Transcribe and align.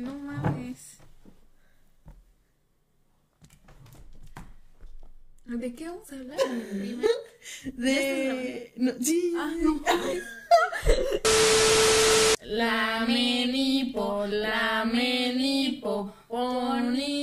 No 0.00 0.14
mames. 0.18 0.96
¿De 5.44 5.74
qué 5.74 5.88
vamos 5.88 6.10
a 6.10 6.14
hablar? 6.14 6.38
Primero. 6.70 7.08
De. 7.74 8.72
No, 8.76 8.92
sí. 8.98 9.34
Ah, 9.36 9.52
no. 9.60 9.82
La 12.44 13.04
menipo, 13.06 14.26
la 14.26 14.86
menipo, 14.90 16.14
ponimela, 16.28 17.19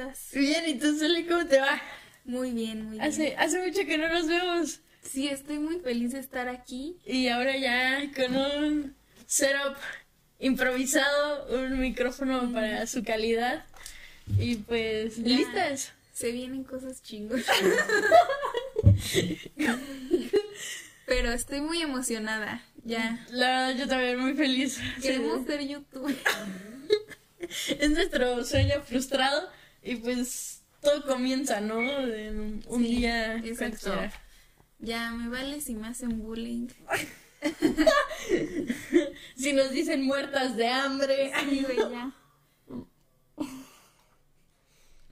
estás? 0.00 0.28
Bien, 0.32 0.64
¿y 0.68 0.74
tú, 0.78 0.98
Sole, 0.98 1.26
cómo 1.26 1.46
te 1.46 1.60
va? 1.60 1.80
Muy 2.24 2.52
bien, 2.52 2.84
muy 2.84 2.98
bien. 2.98 3.02
Hace, 3.02 3.36
hace 3.36 3.66
mucho 3.66 3.84
que 3.86 3.98
no 3.98 4.08
nos 4.08 4.26
vemos. 4.26 4.80
Sí, 5.02 5.28
estoy 5.28 5.58
muy 5.58 5.80
feliz 5.80 6.12
de 6.12 6.20
estar 6.20 6.48
aquí. 6.48 6.96
Y 7.04 7.28
ahora 7.28 7.56
ya 7.56 8.02
con 8.14 8.36
un 8.36 8.94
setup 9.26 9.76
improvisado, 10.38 11.46
un 11.64 11.78
micrófono 11.80 12.52
para 12.52 12.86
su 12.86 13.02
calidad. 13.02 13.64
Y 14.38 14.56
pues, 14.56 15.16
Ya. 15.16 15.36
listas. 15.36 15.92
Se 16.12 16.30
vienen 16.32 16.64
cosas 16.64 17.02
chingos. 17.02 17.40
Pero 21.06 21.32
estoy 21.32 21.60
muy 21.62 21.80
emocionada. 21.82 22.62
Ya. 22.84 23.24
La 23.30 23.46
verdad, 23.48 23.76
yo 23.78 23.88
también 23.88 24.18
muy 24.18 24.34
feliz. 24.34 24.78
Queremos 25.02 25.46
ser 25.46 25.66
YouTube. 25.66 26.14
Es 27.80 27.90
nuestro 27.90 28.44
sueño 28.44 28.82
frustrado 28.82 29.48
y 29.82 29.96
pues 29.96 30.62
todo 30.80 31.04
comienza, 31.06 31.60
¿no? 31.60 31.80
En 31.80 32.62
un, 32.66 32.82
Sí, 32.82 32.96
día 32.96 33.36
exacto. 33.36 33.78
cualquiera. 33.90 34.12
Ya, 34.78 35.10
me 35.12 35.28
vale 35.28 35.60
si 35.60 35.74
me 35.74 35.88
hacen 35.88 36.20
bullying. 36.20 36.68
Si 39.36 39.52
nos 39.54 39.70
dicen 39.70 40.02
muertas 40.02 40.56
de 40.56 40.68
hambre. 40.68 41.32
Sí. 41.48 41.66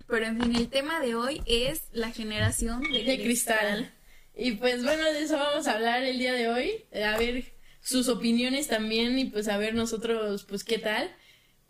Pero 0.06 0.26
en 0.26 0.40
fin, 0.42 0.56
el 0.56 0.68
tema 0.68 1.00
de 1.00 1.14
hoy 1.14 1.42
es 1.46 1.84
la 1.92 2.10
generación 2.10 2.82
de, 2.82 3.04
de 3.04 3.22
cristal. 3.22 3.92
Y 4.36 4.52
pues 4.52 4.84
bueno, 4.84 5.04
de 5.04 5.22
eso 5.22 5.36
vamos 5.36 5.66
a 5.66 5.72
hablar 5.72 6.02
el 6.02 6.18
día 6.18 6.32
de 6.32 6.48
hoy. 6.48 6.84
A 7.02 7.16
ver 7.18 7.52
sus 7.80 8.08
opiniones 8.08 8.68
también 8.68 9.18
y 9.18 9.26
pues 9.26 9.48
a 9.48 9.56
ver 9.56 9.74
nosotros 9.74 10.44
pues 10.44 10.64
qué 10.64 10.78
tal. 10.78 11.10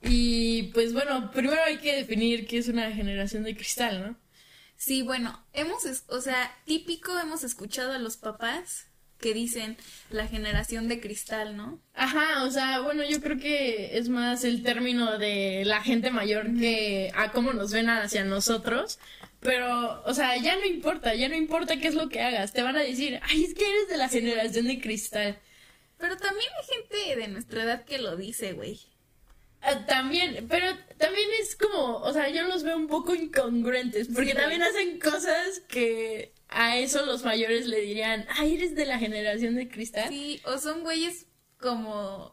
Y 0.02 0.64
pues 0.74 0.92
bueno, 0.92 1.30
primero 1.32 1.62
hay 1.64 1.78
que 1.78 1.96
definir 1.96 2.46
qué 2.46 2.58
es 2.58 2.68
una 2.68 2.90
generación 2.92 3.42
de 3.42 3.56
cristal, 3.56 4.00
¿no? 4.02 4.16
Sí, 4.76 5.02
bueno, 5.02 5.44
hemos, 5.52 5.84
es- 5.86 6.04
o 6.08 6.20
sea, 6.20 6.54
típico 6.64 7.18
hemos 7.18 7.42
escuchado 7.42 7.92
a 7.92 7.98
los 7.98 8.16
papás 8.16 8.86
que 9.18 9.34
dicen 9.34 9.76
la 10.10 10.28
generación 10.28 10.86
de 10.86 11.00
cristal, 11.00 11.56
¿no? 11.56 11.80
Ajá, 11.94 12.44
o 12.44 12.50
sea, 12.52 12.78
bueno, 12.80 13.02
yo 13.02 13.20
creo 13.20 13.36
que 13.38 13.98
es 13.98 14.08
más 14.08 14.44
el 14.44 14.62
término 14.62 15.18
de 15.18 15.64
la 15.64 15.82
gente 15.82 16.12
mayor 16.12 16.56
que 16.56 17.10
a 17.16 17.32
cómo 17.32 17.52
nos 17.52 17.72
ven 17.72 17.90
hacia 17.90 18.24
nosotros. 18.24 19.00
Pero, 19.40 20.02
o 20.04 20.14
sea, 20.14 20.36
ya 20.36 20.56
no 20.56 20.64
importa, 20.66 21.14
ya 21.16 21.28
no 21.28 21.34
importa 21.36 21.78
qué 21.78 21.88
es 21.88 21.94
lo 21.96 22.08
que 22.08 22.20
hagas. 22.20 22.52
Te 22.52 22.62
van 22.62 22.76
a 22.76 22.80
decir, 22.82 23.18
ay, 23.24 23.44
es 23.44 23.54
que 23.54 23.68
eres 23.68 23.88
de 23.88 23.96
la 23.96 24.08
generación 24.08 24.66
de 24.66 24.80
cristal. 24.80 25.38
Pero 25.98 26.16
también 26.16 26.48
hay 26.60 26.76
gente 26.76 27.20
de 27.20 27.28
nuestra 27.28 27.64
edad 27.64 27.84
que 27.84 27.98
lo 27.98 28.16
dice, 28.16 28.52
güey. 28.52 28.80
Ah, 29.60 29.84
También, 29.86 30.46
pero 30.48 30.66
también 30.98 31.28
es 31.40 31.56
como, 31.56 31.96
o 31.96 32.12
sea, 32.12 32.28
yo 32.28 32.44
los 32.44 32.62
veo 32.62 32.76
un 32.76 32.86
poco 32.86 33.14
incongruentes, 33.14 34.08
porque 34.08 34.30
Sí. 34.30 34.36
también 34.36 34.62
hacen 34.62 34.98
cosas 35.00 35.60
que 35.68 36.32
a 36.48 36.78
eso 36.78 37.04
los 37.04 37.24
mayores 37.24 37.66
le 37.66 37.80
dirían, 37.80 38.24
ay, 38.30 38.54
eres 38.54 38.74
de 38.74 38.86
la 38.86 38.98
generación 38.98 39.56
de 39.56 39.68
cristal. 39.68 40.08
Sí, 40.08 40.40
o 40.44 40.58
son 40.58 40.82
güeyes 40.82 41.26
como 41.60 42.32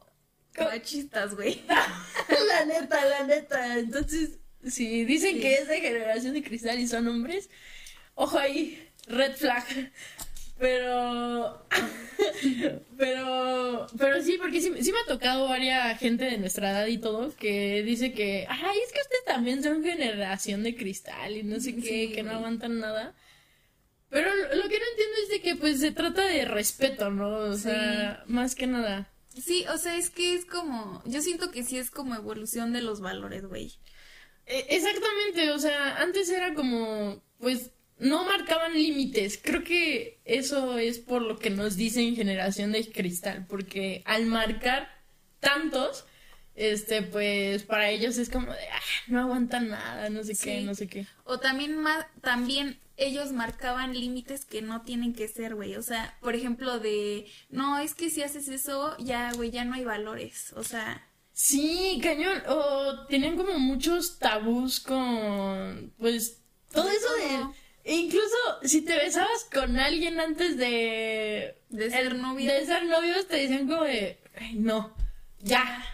Co- 0.56 0.64
machistas, 0.66 1.35
güey. 1.35 1.64
la 2.47 2.66
neta, 2.66 3.03
la 3.06 3.24
neta. 3.25 3.78
Entonces, 3.80 4.38
si 4.66 5.03
dicen 5.06 5.35
Sí. 5.35 5.41
que 5.41 5.56
es 5.56 5.68
de 5.68 5.81
generación 5.81 6.34
de 6.35 6.44
cristal 6.44 6.80
y 6.80 6.88
son 6.88 7.08
hombres, 7.08 7.50
ojo 8.14 8.38
ahí, 8.38 8.88
red 9.08 9.35
flag. 9.35 9.91
Pero, 10.58 11.66
pero, 12.98 13.88
pero 13.98 14.22
sí, 14.24 14.38
porque 14.40 14.62
sí, 14.62 14.72
sí 14.82 14.92
me 14.92 15.00
ha 15.00 15.06
tocado 15.06 15.48
varias 15.50 16.00
gente 16.00 16.26
de 16.26 16.38
nuestra 16.38 16.72
edad 16.72 16.88
y 16.88 16.98
todo 16.98 17.36
que 17.36 17.84
dice 17.84 18.14
que, 18.14 18.46
ay, 18.50 18.78
es 18.86 18.92
que 18.94 19.02
ustedes 19.02 19.26
también 19.26 19.64
son 19.64 19.84
generación 19.84 20.64
de 20.64 20.76
cristal 20.76 21.36
y 21.36 21.44
no 21.44 21.60
sé 21.60 21.76
qué, 21.76 21.82
Sí, 21.82 22.12
que 22.14 22.24
no 22.24 22.32
aguantan 22.32 22.80
nada. 22.80 23.16
Pero 24.10 24.34
lo 24.34 24.44
lo 24.56 24.70
que 24.70 24.80
no 24.80 24.86
entiendo 24.92 25.16
es 25.24 25.30
de 25.30 25.42
que 25.42 25.56
pues 25.56 25.80
se 25.80 25.92
trata 25.92 26.26
de 26.26 26.46
respeto, 26.46 27.10
¿no? 27.10 27.30
O 27.38 27.54
sea, 27.58 28.24
más 28.28 28.56
que 28.56 28.68
nada. 28.68 29.10
Sí, 29.30 29.66
o 29.74 29.78
sea, 29.78 29.98
es 29.98 30.10
que 30.10 30.36
es 30.36 30.46
como, 30.46 31.04
yo 31.06 31.22
siento 31.22 31.52
que 31.52 31.64
sí 31.64 31.78
es 31.78 31.92
como 31.92 32.16
evolución 32.16 32.72
de 32.72 32.82
los 32.82 33.02
valores, 33.02 33.46
güey. 33.46 33.74
E- 34.46 34.68
Exactamente, 34.70 35.52
o 35.52 35.60
sea, 35.60 35.98
antes 35.98 36.30
era 36.30 36.54
como, 36.54 37.22
pues, 37.40 37.72
no 37.98 38.26
marcaban 38.26 38.74
límites. 38.74 39.40
Creo 39.42 39.64
que 39.64 40.20
eso 40.26 40.78
es 40.78 41.00
por 41.00 41.22
lo 41.22 41.38
que 41.38 41.50
nos 41.50 41.76
dicen 41.76 42.16
generación 42.16 42.72
de 42.72 42.90
cristal, 42.92 43.46
porque 43.48 44.02
al 44.06 44.26
marcar 44.26 44.90
tantos, 45.40 46.06
este, 46.56 47.02
pues, 47.02 47.64
para 47.64 47.90
ellos 47.90 48.18
es 48.18 48.30
como 48.30 48.52
de, 48.52 48.68
ah, 48.72 48.82
no 49.08 49.22
aguantan 49.22 49.70
nada, 49.70 50.10
no 50.10 50.24
sé 50.24 50.36
qué, 50.36 50.62
no 50.62 50.76
sé 50.76 50.88
qué. 50.88 51.06
O 51.24 51.40
también 51.40 51.78
también 52.22 52.80
ellos 52.98 53.32
marcaban 53.34 53.94
límites 53.94 54.46
que 54.46 54.62
no 54.62 54.82
tienen 54.82 55.14
que 55.14 55.28
ser, 55.28 55.56
güey. 55.56 55.76
O 55.76 55.82
sea, 55.82 56.18
por 56.22 56.36
ejemplo, 56.36 56.80
de 56.80 57.28
no, 57.50 57.78
es 57.80 57.94
que 57.94 58.10
si 58.10 58.24
haces 58.24 58.48
eso, 58.48 58.96
ya, 59.00 59.32
güey, 59.34 59.52
ya 59.52 59.66
no 59.66 59.76
hay 59.76 59.84
valores. 59.84 60.54
O 60.54 60.64
sea, 60.64 61.06
Sí, 61.36 62.00
cañón. 62.02 62.42
O 62.48 63.06
tenían 63.08 63.36
como 63.36 63.60
muchos 63.60 64.20
tabús 64.20 64.80
con, 64.80 65.94
pues, 65.98 66.42
todo 66.72 66.90
eso 66.90 67.14
de... 67.16 67.65
Incluso 67.85 68.35
si 68.63 68.81
te 68.81 68.96
besabas 68.96 69.46
con 69.53 69.78
alguien 69.79 70.19
antes 70.19 70.57
de... 70.57 71.56
De 71.69 71.90
ser 71.91 72.07
el- 72.07 72.22
novios. 72.22 72.51
De 72.51 72.66
ser 72.66 72.84
novios 72.85 73.28
te 73.28 73.35
decían 73.38 73.68
como 73.68 73.84
de... 73.84 74.18
"Ay, 74.38 74.56
no, 74.56 74.91
ya, 75.41 75.85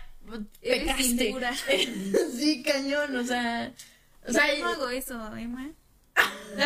pecaste. 0.62 1.36
sí, 2.38 2.64
cañón, 2.64 3.16
o 3.18 3.24
sea... 3.26 3.74
O 4.28 4.32
sea, 4.32 4.46
no 4.60 4.68
hago 4.70 4.90
eso, 4.90 5.36
Emma. 5.36 5.70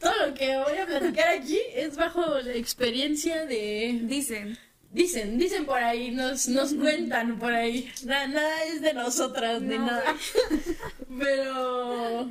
todo 0.00 0.26
lo 0.26 0.34
que 0.34 0.56
voy 0.58 0.78
a 0.78 0.86
platicar 0.86 1.28
aquí 1.28 1.58
es 1.74 1.96
bajo 1.96 2.38
la 2.40 2.52
experiencia 2.54 3.46
de... 3.46 3.98
Dicen. 4.02 4.58
Dicen, 4.92 5.38
dicen 5.38 5.66
por 5.66 5.78
ahí, 5.82 6.10
nos, 6.10 6.48
nos 6.48 6.74
cuentan 6.74 7.38
por 7.38 7.52
ahí. 7.52 7.90
Na- 8.04 8.26
nada 8.26 8.64
es 8.64 8.80
de 8.82 8.92
nosotras 8.92 9.62
ni 9.62 9.78
No, 9.78 9.86
nada. 9.86 10.16
Pero. 11.18 12.30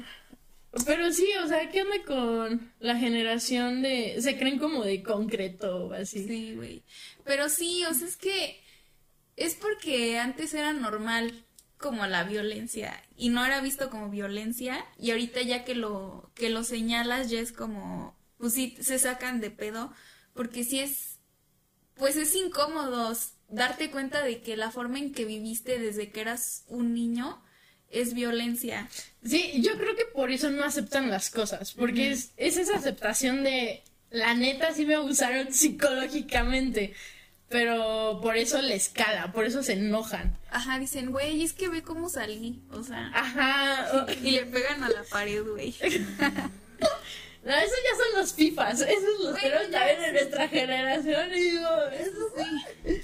Pero 0.85 1.11
sí, 1.11 1.27
o 1.43 1.47
sea, 1.47 1.69
¿qué 1.69 1.81
onda 1.81 2.03
con 2.05 2.71
la 2.79 2.95
generación 2.97 3.81
de. 3.81 4.17
Se 4.21 4.37
creen 4.37 4.59
como 4.59 4.83
de 4.83 5.03
concreto 5.03 5.87
o 5.87 5.93
así? 5.93 6.27
Sí, 6.27 6.53
güey. 6.55 6.83
Pero 7.23 7.49
sí, 7.49 7.83
o 7.85 7.93
sea, 7.93 8.07
es 8.07 8.17
que 8.17 8.59
es 9.35 9.55
porque 9.55 10.19
antes 10.19 10.53
era 10.53 10.73
normal 10.73 11.45
como 11.77 12.05
la 12.05 12.25
violencia 12.25 13.01
y 13.15 13.29
no 13.29 13.45
era 13.45 13.61
visto 13.61 13.89
como 13.89 14.09
violencia 14.09 14.85
y 14.97 15.11
ahorita 15.11 15.41
ya 15.41 15.63
que 15.63 15.75
lo 15.75 16.29
que 16.35 16.49
lo 16.49 16.63
señalas 16.63 17.29
ya 17.29 17.39
es 17.39 17.53
como 17.53 18.19
pues 18.37 18.53
sí 18.53 18.75
se 18.81 18.99
sacan 18.99 19.39
de 19.39 19.49
pedo 19.49 19.93
porque 20.33 20.65
sí 20.65 20.79
es 20.79 21.19
pues 21.95 22.17
es 22.17 22.35
incómodo 22.35 23.13
darte 23.47 23.91
cuenta 23.91 24.21
de 24.23 24.41
que 24.41 24.57
la 24.57 24.71
forma 24.71 24.99
en 24.99 25.13
que 25.13 25.23
viviste 25.23 25.79
desde 25.79 26.11
que 26.11 26.19
eras 26.19 26.65
un 26.67 26.93
niño 26.93 27.41
es 27.91 28.13
violencia. 28.13 28.87
Sí, 29.25 29.61
yo 29.61 29.77
creo 29.77 29.95
que 29.95 30.05
por 30.05 30.31
eso 30.31 30.49
no 30.49 30.63
aceptan 30.63 31.09
las 31.09 31.29
cosas. 31.29 31.73
Porque 31.73 32.11
es, 32.11 32.31
es 32.37 32.57
esa 32.57 32.75
aceptación 32.77 33.43
de. 33.43 33.83
La 34.11 34.33
neta 34.33 34.73
sí 34.73 34.85
me 34.85 34.95
abusaron 34.95 35.53
psicológicamente. 35.53 36.93
Pero 37.49 38.19
por 38.21 38.37
eso 38.37 38.61
les 38.61 38.89
cala, 38.89 39.31
por 39.31 39.43
eso 39.43 39.63
se 39.63 39.73
enojan. 39.73 40.37
Ajá, 40.51 40.77
dicen, 40.77 41.09
güey, 41.11 41.41
es 41.43 41.53
que 41.53 41.67
ve 41.67 41.81
cómo 41.81 42.07
salí, 42.07 42.61
o 42.71 42.83
sea, 42.83 43.09
Ajá. 43.11 44.05
o- 44.05 44.11
y 44.23 44.31
le 44.31 44.45
pegan 44.45 44.83
a 44.83 44.89
la 44.89 45.03
pared, 45.03 45.43
güey. 45.43 45.73
No, 47.41 47.55
esos 47.55 47.71
ya 47.89 47.97
son 47.97 48.19
los 48.19 48.33
FIFAs, 48.33 48.81
esos 48.81 49.19
los 49.23 49.39
tenemos 49.39 49.69
ya 49.71 49.79
también 49.79 50.03
en 50.03 50.13
nuestra 50.13 50.47
generación 50.49 51.33
y 51.33 51.39
digo, 51.39 51.69
eso 51.97 52.33
sí. 52.85 53.01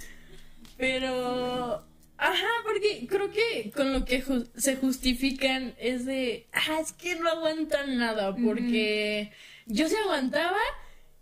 Pero, 0.77 1.85
ajá, 2.17 2.47
porque 2.63 3.07
creo 3.09 3.31
que 3.31 3.71
con 3.75 3.93
lo 3.93 4.05
que 4.05 4.23
ju- 4.23 4.49
se 4.55 4.75
justifican 4.77 5.75
es 5.79 6.05
de, 6.05 6.47
ah, 6.53 6.79
es 6.81 6.93
que 6.93 7.15
no 7.15 7.29
aguantan 7.29 7.97
nada, 7.97 8.35
porque 8.35 9.31
yo 9.65 9.87
sí 9.89 9.95
aguantaba 10.03 10.59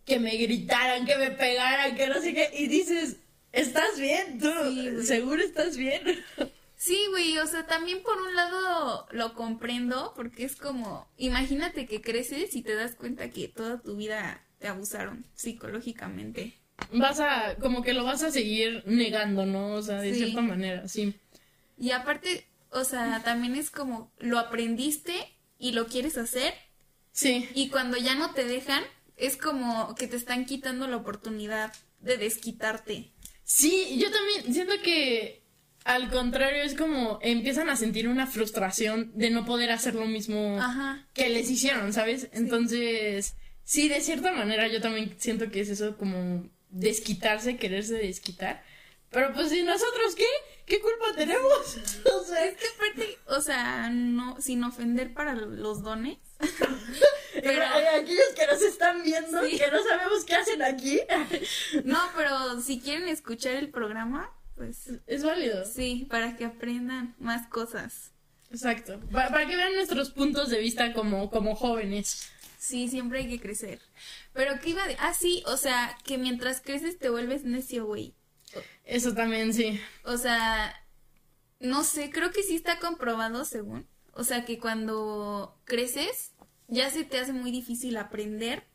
que 0.05 0.19
me 0.19 0.35
gritaran, 0.35 1.05
que 1.05 1.15
me 1.17 1.31
pegaran, 1.31 1.95
que 1.95 2.07
no 2.07 2.21
sé 2.21 2.33
qué, 2.33 2.49
y 2.57 2.67
dices, 2.67 3.17
¿Estás 3.51 3.99
bien? 3.99 4.39
¿Tú 4.39 4.49
Sí, 4.65 5.05
seguro 5.05 5.43
estás 5.43 5.77
bien? 5.77 6.01
Sí, 6.75 6.99
güey, 7.11 7.37
o 7.37 7.47
sea, 7.47 7.65
también 7.65 8.03
por 8.03 8.19
un 8.21 8.35
lado 8.35 9.07
lo 9.11 9.35
comprendo 9.35 10.11
porque 10.17 10.43
es 10.43 10.57
como, 10.57 11.07
imagínate 11.17 11.85
que 11.85 12.01
creces 12.01 12.55
y 12.55 12.61
te 12.61 12.75
das 12.75 12.95
cuenta 12.95 13.29
que 13.29 13.47
toda 13.47 13.81
tu 13.81 13.95
vida 13.95 14.45
te 14.59 14.67
abusaron 14.67 15.25
psicológicamente. 15.33 16.53
Vas 16.91 17.19
a, 17.19 17.55
como 17.59 17.81
que 17.83 17.93
lo 17.93 18.03
vas 18.03 18.23
a 18.23 18.31
seguir 18.31 18.83
negando, 18.85 19.45
¿no? 19.45 19.73
O 19.73 19.81
sea, 19.81 20.01
de 20.01 20.13
Sí. 20.13 20.19
cierta 20.23 20.41
manera, 20.41 20.87
sí. 20.87 21.15
Y 21.77 21.91
aparte, 21.91 22.47
o 22.69 22.83
sea, 22.83 23.21
también 23.23 23.55
es 23.55 23.69
como, 23.69 24.11
lo 24.19 24.39
aprendiste 24.39 25.13
y 25.57 25.71
lo 25.71 25.87
quieres 25.87 26.17
hacer 26.17 26.53
Sí. 27.11 27.47
y 27.53 27.69
cuando 27.69 27.97
ya 27.97 28.15
no 28.15 28.31
te 28.33 28.45
dejan, 28.45 28.83
es 29.17 29.37
como 29.37 29.93
que 29.95 30.07
te 30.07 30.15
están 30.17 30.45
quitando 30.45 30.87
la 30.87 30.97
oportunidad 30.97 31.71
de 31.99 32.17
desquitarte. 32.17 33.11
Sí, 33.43 33.97
yo 33.99 34.09
también 34.11 34.53
siento 34.53 34.73
que 34.83 35.43
al 35.85 36.09
contrario 36.09 36.63
es 36.63 36.75
como 36.75 37.19
empiezan 37.21 37.69
a 37.69 37.75
sentir 37.75 38.07
una 38.07 38.25
frustración 38.25 39.11
de 39.15 39.29
no 39.29 39.45
poder 39.45 39.71
hacer 39.71 39.95
lo 39.95 40.05
mismo 40.05 40.57
Ajá. 40.59 41.07
que 41.13 41.29
les 41.29 41.49
hicieron, 41.49 41.93
¿sabes? 41.93 42.29
Entonces, 42.33 43.35
sí, 43.63 43.89
de 43.89 44.01
cierta 44.01 44.31
manera 44.31 44.67
yo 44.67 44.81
también 44.81 45.13
siento 45.17 45.51
que 45.51 45.61
es 45.61 45.69
eso 45.69 45.97
como 45.97 46.49
desquitarse, 46.73 47.57
quererse 47.57 47.95
desquitar. 47.95 48.63
Pero 49.11 49.31
pues, 49.33 49.51
¿y 49.53 49.61
nosotros 49.63 50.15
qué? 50.15 50.25
¿Qué 50.65 50.79
culpa 50.81 51.13
tenemos? 51.15 51.77
O 52.13 52.23
sea, 52.25 52.45
Es 52.45 52.57
que 52.57 52.65
aparte, 52.67 53.17
o 53.27 53.41
sea, 53.41 53.89
no, 53.89 54.39
sin 54.41 54.63
ofender 54.63 55.13
para 55.13 55.35
los 55.35 55.83
dones. 55.83 56.17
pero 57.33 57.63
aquellos 57.95 58.27
que 58.35 58.47
nos 58.47 58.61
están 58.61 59.03
viendo, 59.03 59.43
Sí. 59.45 59.57
que 59.57 59.69
no 59.71 59.83
sabemos 59.83 60.23
qué 60.25 60.35
hacen 60.35 60.61
aquí, 60.61 60.99
No, 61.83 61.99
pero 62.15 62.59
si 62.61 62.79
quieren 62.79 63.07
escuchar 63.07 63.55
el 63.55 63.69
programa, 63.69 64.31
pues 64.55 64.89
es 65.07 65.23
válido. 65.23 65.65
sí, 65.65 66.07
para 66.09 66.35
que 66.37 66.45
aprendan 66.45 67.15
más 67.19 67.47
cosas. 67.47 68.11
Exacto. 68.51 68.99
Pa- 69.11 69.29
para 69.29 69.47
que 69.47 69.55
vean 69.55 69.73
nuestros 69.73 70.11
puntos 70.11 70.49
de 70.49 70.59
vista 70.59 70.93
como, 70.93 71.29
como 71.31 71.55
jóvenes. 71.55 72.29
Sí, 72.59 72.87
siempre 72.87 73.19
hay 73.19 73.27
que 73.29 73.39
crecer. 73.41 73.79
Pero 74.33 74.59
¿qué 74.59 74.71
iba 74.71 74.87
de...? 74.87 74.97
Ah, 74.99 75.13
sí, 75.13 75.43
o 75.45 75.57
sea, 75.57 75.97
que 76.03 76.17
mientras 76.17 76.61
creces 76.61 76.97
te 76.97 77.09
vuelves 77.09 77.43
necio, 77.43 77.85
güey. 77.85 78.15
Eso 78.83 79.13
también, 79.13 79.53
sí. 79.53 79.79
O 80.03 80.17
sea, 80.17 80.75
no 81.59 81.83
sé, 81.83 82.09
creo 82.09 82.31
que 82.31 82.43
sí 82.43 82.55
está 82.55 82.79
comprobado 82.79 83.45
según. 83.45 83.87
O 84.13 84.23
sea, 84.23 84.45
que 84.45 84.59
cuando 84.59 85.59
creces 85.65 86.33
ya 86.67 86.89
se 86.89 87.03
te 87.03 87.19
hace 87.19 87.33
muy 87.33 87.51
difícil 87.51 87.97
aprender 87.97 88.67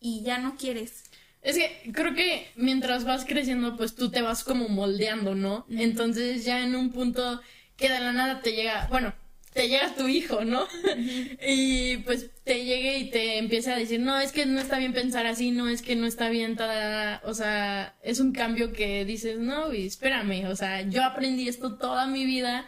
y 0.00 0.22
ya 0.22 0.38
no 0.38 0.56
quieres. 0.56 1.04
Es 1.42 1.56
que 1.56 1.92
creo 1.92 2.14
que 2.14 2.50
mientras 2.56 3.04
vas 3.04 3.24
creciendo, 3.24 3.76
pues 3.76 3.94
tú 3.94 4.10
te 4.10 4.22
vas 4.22 4.42
como 4.42 4.68
moldeando, 4.68 5.34
¿no? 5.34 5.64
Entonces 5.70 6.44
ya 6.44 6.62
en 6.62 6.74
un 6.74 6.90
punto 6.90 7.40
que 7.76 7.88
de 7.88 8.00
la 8.00 8.12
nada 8.12 8.40
te 8.40 8.52
llega, 8.52 8.88
bueno, 8.88 9.14
te 9.56 9.68
llega 9.68 9.94
tu 9.94 10.06
hijo, 10.06 10.44
¿no? 10.44 10.68
y 11.46 11.96
pues 11.98 12.30
te 12.44 12.64
llegue 12.64 12.98
y 12.98 13.10
te 13.10 13.38
empieza 13.38 13.74
a 13.74 13.78
decir, 13.78 13.98
no, 13.98 14.20
es 14.20 14.30
que 14.30 14.46
no 14.46 14.60
está 14.60 14.78
bien 14.78 14.92
pensar 14.92 15.26
así, 15.26 15.50
no, 15.50 15.68
es 15.68 15.82
que 15.82 15.96
no 15.96 16.06
está 16.06 16.28
bien, 16.28 16.56
ta, 16.56 17.22
o 17.24 17.34
sea, 17.34 17.96
es 18.02 18.20
un 18.20 18.32
cambio 18.32 18.72
que 18.72 19.04
dices, 19.04 19.38
no, 19.38 19.72
y 19.72 19.86
espérame, 19.86 20.46
o 20.46 20.54
sea, 20.54 20.82
yo 20.82 21.02
aprendí 21.02 21.48
esto 21.48 21.74
toda 21.74 22.06
mi 22.06 22.24
vida. 22.24 22.66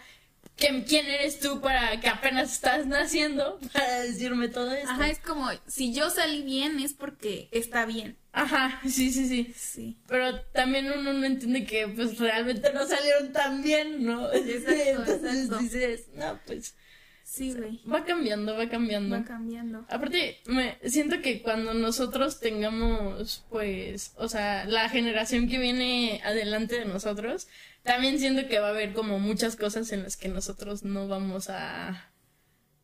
¿Quién 0.57 0.83
quién 0.83 1.07
eres 1.07 1.39
tú 1.39 1.61
para 1.61 2.01
que 2.01 2.09
apenas 2.09 2.53
estás 2.53 2.85
naciendo 2.85 3.61
para 3.73 4.01
decirme 4.01 4.49
todo 4.49 4.73
esto? 4.73 4.91
Ajá, 4.91 5.09
es 5.09 5.21
como, 5.21 5.49
si 5.69 5.93
yo 5.93 6.11
salí 6.11 6.43
bien 6.43 6.81
es 6.81 6.95
porque 6.95 7.49
está 7.53 7.87
bien. 7.87 8.17
Ajá, 8.39 8.81
sí, 8.89 9.11
sí, 9.11 9.27
sí. 9.27 9.53
Sí. 9.57 9.99
Pero 10.07 10.41
también 10.53 10.87
uno 10.93 11.13
no 11.13 11.25
entiende 11.25 11.65
que 11.65 11.89
pues 11.89 12.19
realmente 12.19 12.73
no 12.73 12.87
salieron 12.87 13.33
tan 13.33 13.63
bien, 13.63 14.05
¿no? 14.05 14.33
Exacto, 14.33 14.81
Entonces 15.13 15.45
exacto. 15.45 15.59
dices, 15.59 16.09
no, 16.15 16.39
pues 16.47 16.77
Sí, 17.25 17.53
güey. 17.53 17.83
va 17.85 18.05
cambiando, 18.05 18.57
va 18.57 18.69
cambiando. 18.69 19.17
Va 19.17 19.25
cambiando. 19.25 19.85
Aparte, 19.91 20.41
me 20.47 20.79
siento 20.89 21.21
que 21.21 21.43
cuando 21.43 21.75
nosotros 21.75 22.39
tengamos, 22.41 23.45
pues, 23.51 24.13
o 24.17 24.29
sea, 24.29 24.65
la 24.67 24.89
generación 24.89 25.49
que 25.49 25.59
viene 25.59 26.23
adelante 26.25 26.79
de 26.79 26.85
nosotros, 26.87 27.49
también 27.83 28.19
siento 28.21 28.49
que 28.49 28.61
va 28.61 28.69
a 28.69 28.71
haber 28.71 28.93
como 28.93 29.19
muchas 29.19 29.57
cosas 29.57 29.91
en 29.93 30.05
las 30.05 30.17
que 30.17 30.29
nosotros 30.29 30.85
no 30.85 31.07
vamos 31.09 31.51
a, 31.51 32.13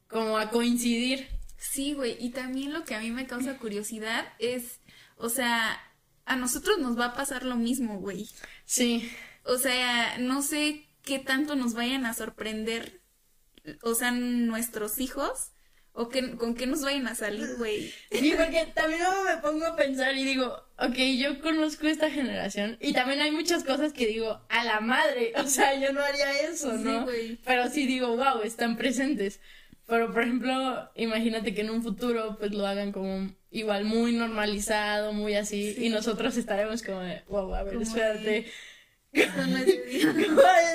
como 0.09 0.37
a 0.37 0.51
coincidir. 0.51 1.27
Sí, 1.57 1.95
güey. 1.95 2.17
Y 2.21 2.31
también 2.31 2.73
lo 2.75 2.85
que 2.85 2.95
a 2.95 3.01
mí 3.01 3.11
me 3.13 3.27
causa 3.27 3.57
curiosidad 3.57 4.27
es, 4.39 4.81
o 5.17 5.29
sea, 5.29 5.81
a 6.27 6.37
nosotros 6.37 6.79
nos 6.79 6.99
va 6.99 7.07
a 7.07 7.15
pasar 7.15 7.45
lo 7.45 7.57
mismo, 7.57 7.99
güey. 8.01 8.29
Sí, 8.65 9.11
O 9.45 9.59
sea, 9.59 10.17
no 10.19 10.41
sé 10.43 10.87
qué 11.03 11.19
tanto 11.19 11.55
nos 11.55 11.75
vayan 11.75 12.07
a 12.07 12.15
sorprender, 12.15 13.01
o 13.83 13.95
sea, 13.95 14.11
nuestros 14.11 14.99
hijos, 14.99 15.51
o 15.93 16.09
que, 16.09 16.37
con 16.37 16.55
qué 16.55 16.67
nos 16.67 16.81
vayan 16.83 17.07
a 17.07 17.15
salir, 17.15 17.57
güey. 17.57 17.93
Sí, 18.11 18.33
porque 18.37 18.67
también 18.75 19.01
luego 19.01 19.23
me 19.25 19.37
pongo 19.37 19.67
a 19.67 19.77
pensar 19.77 20.17
y 20.17 20.25
digo, 20.25 20.47
ok, 20.79 20.97
yo 21.19 21.41
conozco 21.41 21.87
esta 21.87 22.11
generación 22.11 22.79
y 22.81 22.93
también 22.95 23.21
hay 23.21 23.31
muchas 23.31 23.63
cosas 23.65 23.93
que 23.93 24.07
digo, 24.07 24.41
a 24.49 24.65
la 24.65 24.81
madre, 24.81 25.33
o 25.39 25.47
sea, 25.47 25.79
yo 25.79 25.93
no 25.93 26.01
haría 26.01 26.33
eso, 26.41 26.77
Sí, 26.77 26.83
¿no? 26.85 27.05
güey. 27.05 27.37
Pero 27.45 27.69
sí 27.71 27.87
digo, 27.87 28.17
wow, 28.17 28.43
están 28.43 28.77
presentes. 28.77 29.41
Pero, 29.87 30.11
por 30.13 30.23
ejemplo, 30.23 30.91
imagínate 30.97 31.55
que 31.55 31.61
en 31.61 31.71
un 31.71 31.83
futuro 31.83 32.39
pues 32.39 32.53
lo 32.53 32.67
hagan 32.67 32.91
como 32.91 33.31
igual 33.55 33.85
muy 33.85 34.13
normalizado, 34.13 35.13
muy 35.13 35.35
así, 35.35 35.75
Sí. 35.75 35.87
y 35.87 35.89
nosotros 35.89 36.37
estaremos 36.37 36.83
como, 36.83 37.01
de, 37.01 37.23
wow, 37.29 37.55
a 37.55 37.63
ver, 37.63 37.75
Como 37.75 37.87
espérate. 37.87 38.51
Eso 39.13 39.47
no 39.47 39.57
es 39.59 39.67
de. 39.67 40.01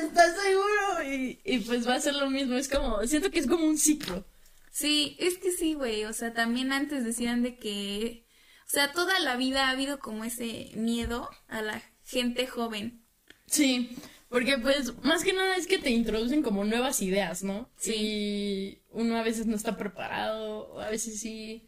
¿Estás 0.05 0.35
seguro? 0.41 1.03
Y, 1.13 1.41
y 1.43 1.59
pues 1.59 1.87
va 1.87 1.95
a 1.95 1.99
ser 1.99 2.15
lo 2.15 2.29
mismo, 2.29 2.55
es 2.55 2.69
como, 2.69 3.05
siento 3.05 3.29
que 3.31 3.39
es 3.39 3.47
como 3.47 3.65
un 3.65 3.77
ciclo. 3.77 4.25
Sí, 4.71 5.17
es 5.19 5.37
que 5.37 5.51
sí, 5.51 5.73
güey. 5.73 6.05
O 6.05 6.13
sea, 6.13 6.33
también 6.33 6.71
antes 6.71 7.03
decían 7.03 7.43
de 7.43 7.57
que, 7.57 8.25
o 8.65 8.69
sea, 8.69 8.93
toda 8.93 9.19
la 9.19 9.35
vida 9.35 9.67
ha 9.67 9.71
habido 9.71 9.99
como 9.99 10.23
ese 10.23 10.71
miedo 10.75 11.29
a 11.49 11.61
la 11.61 11.81
gente 12.05 12.47
joven. 12.47 13.03
Sí, 13.47 13.89
porque 14.29 14.57
pues 14.57 14.95
más 15.03 15.23
que 15.23 15.33
nada 15.33 15.57
es 15.57 15.67
que 15.67 15.79
te 15.79 15.89
introducen 15.89 16.41
como 16.43 16.63
nuevas 16.63 17.01
ideas, 17.01 17.43
¿no? 17.43 17.69
Sí. 17.77 17.93
Y 17.95 18.81
uno 18.91 19.17
a 19.17 19.23
veces 19.23 19.47
no 19.47 19.55
está 19.57 19.75
preparado, 19.75 20.69
o 20.69 20.79
a 20.79 20.89
veces 20.89 21.19
sí. 21.19 21.67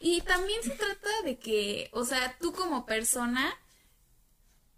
Y 0.00 0.20
también 0.22 0.62
se 0.62 0.70
trata 0.70 1.10
de 1.24 1.38
que, 1.38 1.90
o 1.92 2.04
sea, 2.04 2.36
tú 2.40 2.52
como 2.52 2.86
persona 2.86 3.54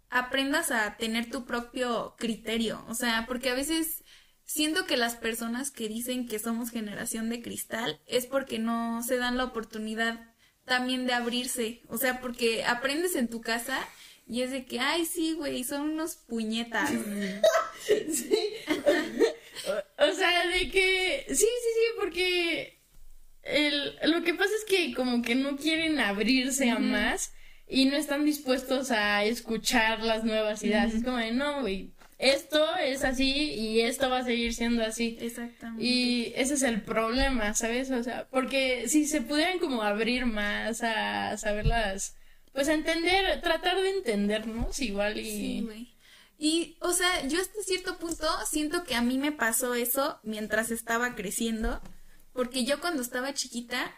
aprendas 0.09 0.71
a 0.71 0.97
tener 0.97 1.29
tu 1.29 1.45
propio 1.45 2.15
criterio. 2.17 2.83
O 2.87 2.95
sea, 2.95 3.25
porque 3.27 3.49
a 3.49 3.55
veces 3.55 4.03
siento 4.43 4.85
que 4.85 4.97
las 4.97 5.15
personas 5.15 5.71
que 5.71 5.87
dicen 5.87 6.27
que 6.27 6.39
somos 6.39 6.71
generación 6.71 7.29
de 7.29 7.41
cristal 7.41 8.01
es 8.07 8.25
porque 8.25 8.59
no 8.59 9.01
se 9.03 9.17
dan 9.17 9.37
la 9.37 9.45
oportunidad 9.45 10.33
también 10.65 11.07
de 11.07 11.13
abrirse. 11.13 11.81
O 11.87 11.97
sea, 11.97 12.19
porque 12.19 12.65
aprendes 12.65 13.15
en 13.15 13.29
tu 13.29 13.41
casa 13.41 13.79
y 14.27 14.41
es 14.41 14.51
de 14.51 14.65
que, 14.65 14.79
ay, 14.79 15.05
sí, 15.05 15.33
güey, 15.33 15.63
son 15.63 15.81
unos 15.81 16.15
puñetas. 16.15 16.89
Sí. 17.89 18.37
o, 19.67 20.05
o 20.05 20.13
sea, 20.13 20.47
de 20.47 20.69
que. 20.69 21.25
Sí, 21.29 21.35
sí, 21.35 21.45
sí, 21.45 21.85
porque. 21.99 22.80
El, 23.43 23.95
lo 24.03 24.23
que 24.23 24.33
pasa 24.33 24.51
es 24.55 24.65
que 24.65 24.93
como 24.93 25.21
que 25.21 25.35
no 25.35 25.57
quieren 25.57 25.99
abrirse 25.99 26.69
a 26.69 26.79
más 26.79 27.33
y 27.67 27.85
no 27.85 27.95
están 27.95 28.25
dispuestos 28.25 28.91
a 28.91 29.23
escuchar 29.23 30.03
las 30.03 30.23
nuevas 30.23 30.61
ideas. 30.63 30.93
Es 30.93 31.03
como 31.03 31.17
de, 31.17 31.31
no, 31.31 31.61
güey, 31.61 31.91
esto 32.21 32.75
es 32.75 33.03
así 33.03 33.31
y 33.31 33.81
esto 33.81 34.09
va 34.09 34.19
a 34.19 34.23
seguir 34.23 34.53
siendo 34.53 34.83
así. 34.83 35.17
Exactamente. 35.19 35.83
Y 35.83 36.33
ese 36.35 36.53
es 36.53 36.63
el 36.63 36.81
problema, 36.81 37.53
¿sabes? 37.55 37.89
O 37.89 38.03
sea, 38.03 38.27
porque 38.29 38.87
si 38.87 39.07
se 39.07 39.21
pudieran 39.21 39.57
como 39.57 39.81
abrir 39.81 40.27
más 40.27 40.83
a 40.83 41.35
saberlas, 41.37 42.15
pues 42.53 42.67
a 42.69 42.73
entender, 42.73 43.41
tratar 43.41 43.81
de 43.81 43.89
entendernos 43.89 44.79
igual 44.81 45.19
y... 45.19 45.25
Sí, 45.25 45.61
güey. 45.65 45.95
Y, 46.37 46.75
o 46.79 46.91
sea, 46.91 47.27
yo 47.27 47.39
hasta 47.39 47.61
cierto 47.63 47.97
punto 47.97 48.27
siento 48.49 48.83
que 48.83 48.95
a 48.95 49.01
mí 49.01 49.17
me 49.17 49.31
pasó 49.31 49.75
eso 49.75 50.19
mientras 50.23 50.71
estaba 50.71 51.15
creciendo, 51.15 51.81
porque 52.33 52.65
yo 52.65 52.79
cuando 52.79 53.01
estaba 53.01 53.33
chiquita, 53.33 53.93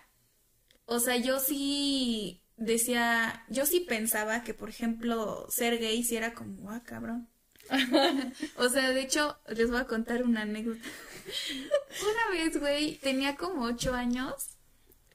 o 0.86 1.00
sea, 1.00 1.18
yo 1.18 1.40
sí 1.40 2.44
decía, 2.58 3.46
yo 3.50 3.66
sí 3.66 3.82
pensaba 3.82 4.44
que, 4.44 4.54
por 4.54 4.70
ejemplo, 4.70 5.48
ser 5.50 5.80
gay 5.80 6.04
sí 6.04 6.16
era 6.16 6.34
como, 6.34 6.72
ah, 6.72 6.84
cabrón. 6.84 7.30
o 8.58 8.70
sea, 8.70 8.92
de 8.92 9.02
hecho, 9.02 9.38
les 9.48 9.70
voy 9.70 9.80
a 9.80 9.88
contar 9.88 10.24
una 10.24 10.42
anécdota. 10.42 10.82
una 12.02 12.38
vez, 12.38 12.60
güey, 12.60 12.98
tenía 12.98 13.36
como 13.36 13.64
ocho 13.64 13.94
años 13.94 14.58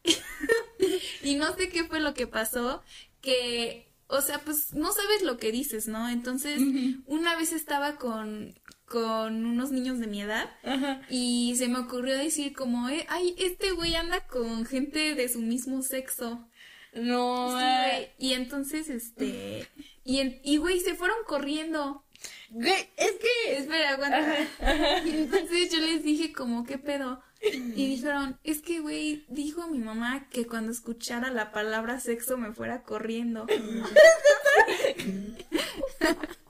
y 1.22 1.34
no 1.34 1.54
sé 1.54 1.68
qué 1.68 1.84
fue 1.84 2.00
lo 2.00 2.14
que 2.14 2.26
pasó, 2.26 2.82
que, 3.20 3.92
o 4.06 4.20
sea, 4.20 4.40
pues 4.40 4.72
no 4.74 4.92
sabes 4.92 5.22
lo 5.22 5.36
que 5.36 5.52
dices, 5.52 5.88
¿no? 5.88 6.08
Entonces, 6.08 6.60
una 7.06 7.36
vez 7.36 7.52
estaba 7.52 7.96
con, 7.96 8.58
con 8.90 9.44
unos 9.46 9.70
niños 9.70 9.98
de 10.00 10.06
mi 10.06 10.22
edad 10.22 10.50
Ajá. 10.64 11.02
y 11.10 11.54
se 11.56 11.68
me 11.68 11.78
ocurrió 11.78 12.16
decir 12.16 12.52
como, 12.54 12.88
eh, 12.88 13.04
ay, 13.08 13.34
este 13.38 13.70
güey 13.72 13.94
anda 13.94 14.26
con 14.26 14.64
gente 14.66 15.14
de 15.14 15.28
su 15.28 15.40
mismo 15.40 15.82
sexo. 15.82 16.48
No, 16.94 17.48
Sí, 17.48 17.54
güey. 17.54 18.08
Y 18.18 18.32
entonces, 18.32 18.88
este, 18.88 19.68
Y, 20.04 20.20
en- 20.20 20.40
y 20.42 20.56
güey, 20.56 20.80
se 20.80 20.94
fueron 20.94 21.18
corriendo. 21.26 22.02
Güey, 22.50 22.72
es 22.96 23.12
que... 23.12 23.56
Espera, 23.58 23.90
aguanta. 23.90 25.02
Y 25.04 25.10
entonces 25.10 25.70
yo 25.70 25.78
les 25.80 26.02
dije 26.02 26.32
como, 26.32 26.64
¿qué 26.64 26.78
pedo? 26.78 27.20
Y 27.42 27.86
dijeron, 27.90 28.40
es 28.42 28.62
que, 28.62 28.80
güey, 28.80 29.24
dijo 29.28 29.68
mi 29.68 29.78
mamá 29.78 30.28
que 30.30 30.46
cuando 30.46 30.72
escuchara 30.72 31.30
la 31.30 31.52
palabra 31.52 32.00
sexo 32.00 32.36
me 32.38 32.52
fuera 32.52 32.82
corriendo. 32.82 33.46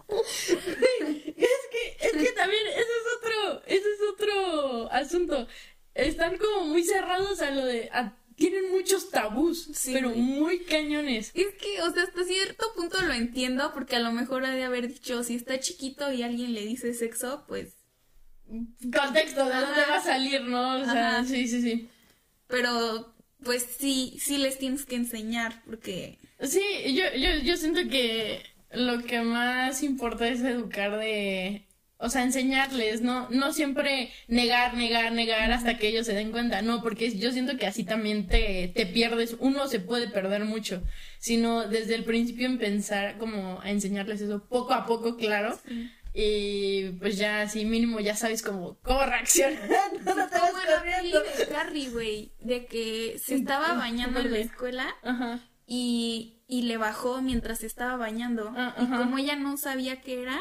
Es 0.09 1.61
que, 1.71 1.97
es 2.07 2.13
que 2.13 2.33
también 2.33 2.67
ese 2.69 2.81
es 2.81 3.17
otro, 3.19 3.63
ese 3.67 3.93
es 3.93 4.01
otro 4.13 4.93
asunto. 4.93 5.47
Están 6.19 6.37
como 6.37 6.67
muy 6.67 6.83
cerrados 6.83 7.41
a 7.43 7.51
lo 7.53 7.65
de, 7.65 7.89
a- 7.93 8.13
tienen 8.35 8.71
muchos 8.73 9.11
tabús, 9.11 9.69
Sí, 9.73 9.93
pero 9.93 10.11
güey. 10.11 10.21
muy 10.21 10.59
cañones. 10.65 11.31
Es 11.35 11.47
que, 11.55 11.81
o 11.83 11.93
sea, 11.93 12.03
hasta 12.05 12.25
cierto 12.25 12.67
punto 12.75 13.01
lo 13.03 13.13
entiendo, 13.13 13.71
porque 13.73 13.97
a 13.97 14.01
lo 14.01 14.11
mejor 14.13 14.45
ha 14.45 14.51
de 14.51 14.65
haber 14.65 14.89
dicho, 14.89 15.23
si 15.23 15.37
está 15.37 15.61
chiquito 15.61 16.13
y 16.13 16.23
alguien 16.23 16.55
le 16.55 16.67
dice 16.67 16.93
sexo, 16.95 17.45
pues... 17.47 17.75
Contexto, 18.49 19.45
¿de 19.45 19.55
dónde 19.55 19.81
va 19.89 19.97
a 19.97 20.03
salir, 20.03 20.41
no? 20.43 20.81
O 20.81 20.85
sea, 20.85 21.19
Ajá. 21.19 21.25
sí, 21.25 21.47
sí, 21.49 21.63
sí. 21.63 21.89
Pero, 22.49 23.15
pues 23.45 23.65
sí, 23.79 24.17
sí 24.21 24.39
les 24.39 24.59
tienes 24.59 24.87
que 24.87 24.97
enseñar, 24.97 25.63
porque... 25.67 26.19
Sí, 26.41 26.63
yo, 26.95 27.05
yo, 27.17 27.31
yo 27.45 27.57
siento 27.57 27.81
que 27.91 28.43
lo 28.73 29.03
que 29.05 29.21
más 29.21 29.83
importa 29.83 30.29
es 30.29 30.41
educar 30.41 30.99
de, 30.99 31.67
o 32.01 32.09
sea, 32.11 32.23
enseñarles, 32.23 33.03
no, 33.03 33.29
no 33.31 33.53
siempre 33.53 34.11
negar, 34.29 34.75
negar, 34.75 35.13
negar 35.13 35.51
hasta 35.53 35.77
que 35.79 35.89
ellos 35.89 36.07
se 36.07 36.15
den 36.15 36.31
cuenta, 36.31 36.63
no, 36.63 36.81
porque 36.83 37.17
yo 37.19 37.33
siento 37.33 37.57
que 37.57 37.67
así 37.67 37.83
también 37.85 38.27
te, 38.29 38.71
te 38.75 38.87
pierdes, 38.87 39.37
uno 39.41 39.67
se 39.67 39.81
puede 39.81 40.09
perder 40.09 40.45
mucho, 40.45 40.83
sino 41.19 41.67
desde 41.67 41.97
el 41.97 42.05
principio 42.05 42.47
en 42.47 42.59
pensar 42.59 43.19
como 43.19 43.61
a 43.63 43.71
enseñarles 43.71 44.21
eso 44.21 44.45
poco 44.49 44.75
a 44.75 44.87
poco, 44.87 45.17
claro, 45.17 45.59
y 46.15 46.91
pues 47.01 47.17
ya 47.19 47.43
así 47.43 47.65
mínimo 47.65 48.01
ya 48.01 48.17
sabes 48.17 48.43
cómo, 48.43 48.77
cómo 48.83 49.05
reaccionar, 49.05 49.59
no 50.05 50.15
te 50.29 50.39
vas 50.39 50.53
corriendo. 50.53 51.21
de 51.21 51.47
Carrie, 51.49 51.91
güey, 51.91 52.33
de 52.41 52.67
que 52.67 53.21
se 53.23 53.35
estaba 53.35 53.75
bañando 53.75 54.21
en 54.21 54.31
la 54.33 54.39
escuela 54.39 54.95
Ajá, 55.03 55.41
y, 55.67 56.39
y 56.49 56.63
le 56.63 56.77
bajó 56.77 57.21
mientras 57.23 57.59
se 57.59 57.67
estaba 57.67 57.97
bañando. 57.97 58.53
Ah, 58.57 58.75
y 58.79 58.85
ajá. 58.85 58.97
como 58.99 59.19
ella 59.19 59.37
no 59.37 59.57
sabía 59.59 60.01
qué 60.01 60.23
era, 60.23 60.41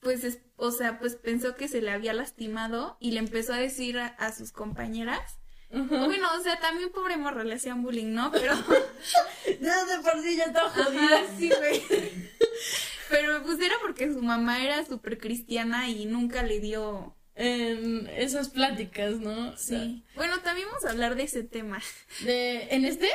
pues, 0.00 0.22
es- 0.24 0.38
o 0.64 0.72
sea, 0.72 0.98
pues 0.98 1.16
pensó 1.16 1.54
que 1.54 1.68
se 1.68 1.82
le 1.82 1.90
había 1.90 2.12
lastimado 2.12 2.96
y 3.00 3.12
le 3.12 3.20
empezó 3.20 3.52
a 3.52 3.58
decir 3.58 3.98
a, 3.98 4.06
a 4.06 4.32
sus 4.32 4.52
compañeras. 4.52 5.38
Bueno, 5.70 6.28
o 6.38 6.42
sea, 6.42 6.60
también 6.60 6.90
pobre 6.90 7.16
morra 7.16 7.42
le 7.42 7.54
hacían 7.54 7.82
bullying, 7.82 8.12
¿no? 8.12 8.30
Pero, 8.30 8.54
Ya 9.60 9.84
de 9.84 9.98
por 10.02 10.22
sí 10.22 10.36
ya 10.36 10.44
está 10.44 10.70
jodida. 10.70 11.22
Sí, 11.36 11.50
güey. 11.50 11.82
Pero 13.10 13.42
pues 13.42 13.60
era 13.60 13.74
porque 13.82 14.12
su 14.12 14.22
mamá 14.22 14.62
era 14.62 14.84
súper 14.86 15.18
cristiana 15.18 15.88
y 15.88 16.06
nunca 16.06 16.42
le 16.42 16.60
dio... 16.60 17.16
en 17.34 18.06
esas 18.08 18.48
pláticas, 18.48 19.16
¿no? 19.16 19.56
Sí. 19.56 20.04
Bueno, 20.14 20.40
también 20.40 20.68
vamos 20.68 20.84
a 20.84 20.90
hablar 20.90 21.16
de 21.16 21.24
ese 21.24 21.42
tema. 21.42 21.82
De, 22.20 22.68
¿En 22.70 22.84
este? 22.84 23.10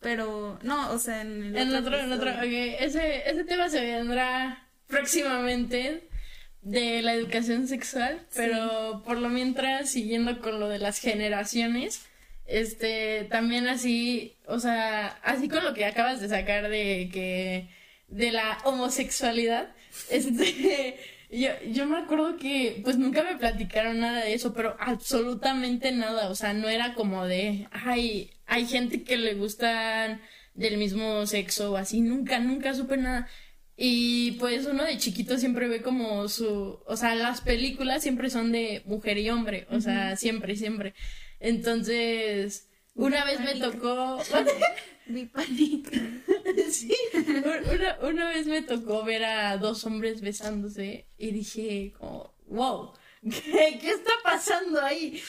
Pero, 0.00 0.58
no, 0.62 0.90
o 0.92 0.98
sea, 0.98 1.20
en 1.20 1.42
el 1.44 1.56
En 1.56 1.74
otro, 1.74 1.96
en 1.96 2.12
otro. 2.12 2.30
Ok, 2.30 2.42
ese, 2.80 3.28
ese 3.30 3.44
tema 3.44 3.68
se 3.68 3.80
vendrá 3.80 4.66
próximamente 4.88 6.08
de 6.62 7.02
la 7.02 7.14
educación 7.14 7.66
sexual, 7.66 8.24
pero 8.34 9.02
por 9.04 9.18
lo 9.18 9.28
mientras, 9.28 9.90
siguiendo 9.90 10.40
con 10.40 10.60
lo 10.60 10.68
de 10.68 10.78
las 10.78 10.98
generaciones, 10.98 12.06
este, 12.46 13.24
también 13.24 13.66
así, 13.68 14.36
o 14.46 14.58
sea, 14.60 15.18
así 15.24 15.48
con 15.48 15.64
lo 15.64 15.74
que 15.74 15.84
acabas 15.84 16.20
de 16.20 16.28
sacar 16.28 16.68
de 16.68 17.10
que, 17.12 17.68
de 18.08 18.30
la 18.30 18.58
homosexualidad, 18.64 19.74
este, 20.10 20.98
yo, 21.30 21.50
yo 21.72 21.86
me 21.86 21.98
acuerdo 21.98 22.36
que, 22.36 22.80
pues 22.84 22.96
nunca 22.96 23.24
me 23.24 23.36
platicaron 23.36 24.00
nada 24.00 24.24
de 24.24 24.34
eso, 24.34 24.54
pero 24.54 24.76
absolutamente 24.78 25.90
nada, 25.92 26.28
o 26.30 26.34
sea, 26.34 26.52
no 26.54 26.68
era 26.68 26.94
como 26.94 27.26
de, 27.26 27.68
ay, 27.72 28.30
hay 28.46 28.66
gente 28.66 29.02
que 29.02 29.16
le 29.16 29.34
gustan 29.34 30.20
del 30.54 30.76
mismo 30.76 31.26
sexo 31.26 31.72
o 31.72 31.76
así, 31.76 32.00
nunca, 32.00 32.38
nunca 32.38 32.74
supe 32.74 32.96
nada. 32.96 33.28
Y 33.76 34.32
pues 34.32 34.66
uno 34.66 34.84
de 34.84 34.98
chiquito 34.98 35.38
siempre 35.38 35.66
ve 35.68 35.82
como 35.82 36.28
su, 36.28 36.78
o 36.86 36.96
sea, 36.96 37.14
las 37.14 37.40
películas 37.40 38.02
siempre 38.02 38.30
son 38.30 38.52
de 38.52 38.82
mujer 38.86 39.18
y 39.18 39.30
hombre, 39.30 39.66
o 39.70 39.80
sea, 39.80 40.16
siempre, 40.16 40.56
siempre. 40.56 40.94
Entonces, 41.40 42.68
una 42.94 43.24
vez 43.24 43.40
me 43.40 43.54
tocó, 43.56 44.18
Mi 45.06 45.26
pánico. 45.26 45.90
sí, 46.70 46.94
una, 47.14 47.98
una 48.02 48.28
vez 48.28 48.46
me 48.46 48.62
tocó 48.62 49.02
ver 49.04 49.24
a 49.24 49.56
dos 49.56 49.84
hombres 49.84 50.20
besándose 50.20 51.06
y 51.18 51.32
dije 51.32 51.92
como, 51.98 52.32
wow, 52.46 52.92
¿qué, 53.22 53.78
qué 53.80 53.90
está 53.90 54.12
pasando 54.22 54.80
ahí? 54.80 55.20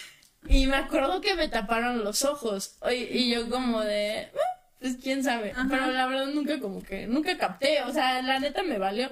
Y 0.48 0.68
me 0.68 0.76
acuerdo 0.76 1.22
que 1.22 1.36
me 1.36 1.48
taparon 1.48 2.04
los 2.04 2.24
ojos 2.26 2.78
y, 2.92 3.18
y 3.18 3.32
yo 3.34 3.50
como 3.50 3.82
de, 3.82 4.28
"Ah, 4.36 4.53
pues 4.84 4.98
quién 5.02 5.24
sabe, 5.24 5.52
Ajá. 5.52 5.66
pero 5.70 5.88
la 5.94 6.06
verdad 6.08 6.26
nunca 6.26 6.60
como 6.60 6.84
que, 6.84 7.08
nunca 7.08 7.38
capté, 7.38 7.82
o 7.84 7.94
sea, 7.94 8.22
la 8.22 8.38
neta 8.42 8.64
me 8.64 8.78
valió. 8.78 9.10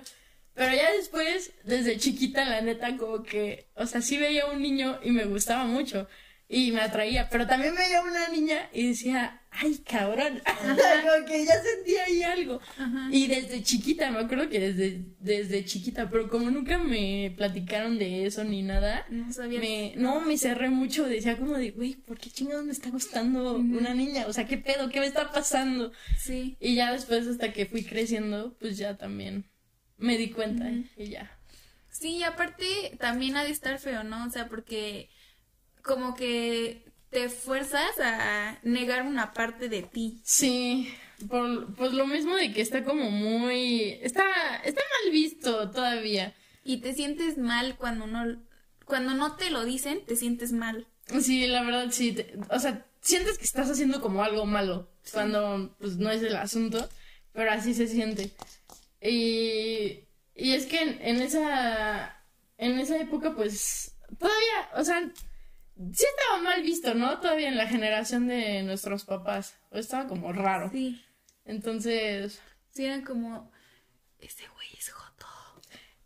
Pero 0.53 0.75
ya 0.75 0.91
después, 0.91 1.53
desde 1.63 1.95
chiquita, 1.95 2.43
la 2.43 2.59
neta, 2.59 2.97
como 2.97 3.23
que, 3.23 3.67
o 3.75 3.85
sea, 3.85 4.01
sí 4.01 4.17
veía 4.17 4.47
un 4.47 4.61
niño 4.61 4.99
y 5.01 5.11
me 5.11 5.23
gustaba 5.23 5.63
mucho 5.63 6.09
y 6.53 6.73
me 6.73 6.81
atraía, 6.81 7.29
pero 7.29 7.47
también 7.47 7.73
veía 7.75 8.01
una 8.01 8.27
niña 8.27 8.69
y 8.73 8.89
decía, 8.89 9.41
ay, 9.51 9.77
cabrón, 9.89 10.41
como 10.61 11.25
que 11.25 11.45
ya 11.45 11.53
sentía 11.63 12.03
ahí 12.03 12.23
algo. 12.23 12.59
Ajá. 12.77 13.07
Y 13.09 13.27
desde 13.27 13.63
chiquita, 13.63 14.11
me 14.11 14.19
acuerdo 14.19 14.49
que 14.49 14.59
desde, 14.59 15.05
desde 15.21 15.63
chiquita, 15.63 16.09
pero 16.09 16.27
como 16.29 16.51
nunca 16.51 16.77
me 16.77 17.33
platicaron 17.37 17.97
de 17.97 18.25
eso 18.25 18.43
ni 18.43 18.63
nada, 18.63 19.05
No 19.09 19.31
sabía. 19.31 19.61
me, 19.61 19.93
no, 19.95 20.19
me 20.19 20.37
cerré 20.37 20.69
mucho, 20.69 21.07
decía 21.07 21.37
como 21.37 21.57
de, 21.57 21.71
güey, 21.71 21.95
¿por 21.95 22.19
qué 22.19 22.29
chingados 22.29 22.65
me 22.65 22.73
está 22.73 22.89
gustando 22.89 23.55
una 23.55 23.93
niña? 23.93 24.25
O 24.27 24.33
sea, 24.33 24.45
¿qué 24.45 24.57
pedo? 24.57 24.89
¿Qué 24.89 24.99
me 24.99 25.05
está 25.07 25.31
pasando? 25.31 25.93
Sí. 26.19 26.57
Y 26.59 26.75
ya 26.75 26.91
después, 26.91 27.27
hasta 27.27 27.53
que 27.53 27.65
fui 27.65 27.85
creciendo, 27.85 28.57
pues 28.59 28.77
ya 28.77 28.97
también 28.97 29.49
me 29.97 30.17
di 30.17 30.31
cuenta 30.31 30.69
y 30.97 31.11
ya. 31.11 31.31
Sí, 31.87 32.17
y 32.17 32.23
aparte 32.23 32.65
también 32.99 33.37
ha 33.37 33.45
de 33.45 33.51
estar 33.51 33.79
feo, 33.79 34.03
¿no? 34.03 34.25
O 34.25 34.29
sea, 34.29 34.49
porque 34.49 35.09
como 35.83 36.15
que 36.15 36.85
te 37.09 37.29
fuerzas 37.29 37.99
a 37.99 38.57
negar 38.63 39.03
una 39.05 39.33
parte 39.33 39.67
de 39.69 39.83
ti. 39.83 40.19
Sí, 40.23 40.93
por, 41.29 41.73
pues 41.75 41.91
lo 41.93 42.07
mismo 42.07 42.35
de 42.35 42.53
que 42.53 42.61
está 42.61 42.83
como 42.83 43.09
muy, 43.11 43.99
está, 44.01 44.23
está 44.63 44.81
mal 45.03 45.11
visto 45.11 45.69
todavía. 45.71 46.33
Y 46.63 46.77
te 46.77 46.93
sientes 46.93 47.37
mal 47.37 47.75
cuando 47.77 48.07
no, 48.07 48.41
cuando 48.85 49.13
no 49.13 49.35
te 49.35 49.49
lo 49.49 49.65
dicen, 49.65 50.05
te 50.05 50.15
sientes 50.15 50.51
mal. 50.51 50.87
Sí, 51.21 51.47
la 51.47 51.63
verdad 51.63 51.87
sí, 51.91 52.13
te- 52.13 52.33
o 52.49 52.59
sea, 52.59 52.85
sientes 53.01 53.37
que 53.37 53.43
estás 53.45 53.69
haciendo 53.69 53.99
como 53.99 54.23
algo 54.23 54.45
malo 54.45 54.89
cuando 55.11 55.75
pues 55.79 55.97
no 55.97 56.09
es 56.11 56.21
el 56.23 56.35
asunto, 56.35 56.87
pero 57.33 57.51
así 57.51 57.73
se 57.73 57.87
siente. 57.87 58.31
Y, 59.01 60.05
y 60.35 60.53
es 60.53 60.65
que 60.67 60.79
en, 60.81 60.99
en 61.01 61.21
esa 61.21 62.17
en 62.57 62.79
esa 62.79 62.97
época 62.97 63.35
pues 63.35 63.95
todavía, 64.19 64.69
o 64.75 64.83
sea, 64.83 65.11
sí 65.93 66.05
estaba 66.05 66.41
mal 66.41 66.61
visto, 66.61 66.93
¿no? 66.93 67.19
Todavía 67.19 67.49
en 67.49 67.57
la 67.57 67.67
generación 67.67 68.27
de 68.27 68.63
nuestros 68.63 69.05
papás, 69.05 69.55
estaba 69.71 70.07
como 70.07 70.31
raro. 70.33 70.69
Sí. 70.71 71.03
Entonces, 71.45 72.39
Sí, 72.73 72.85
eran 72.85 73.03
como, 73.03 73.51
ese 74.19 74.47
güey 74.55 74.67
es 74.77 74.89
joto. 74.91 75.27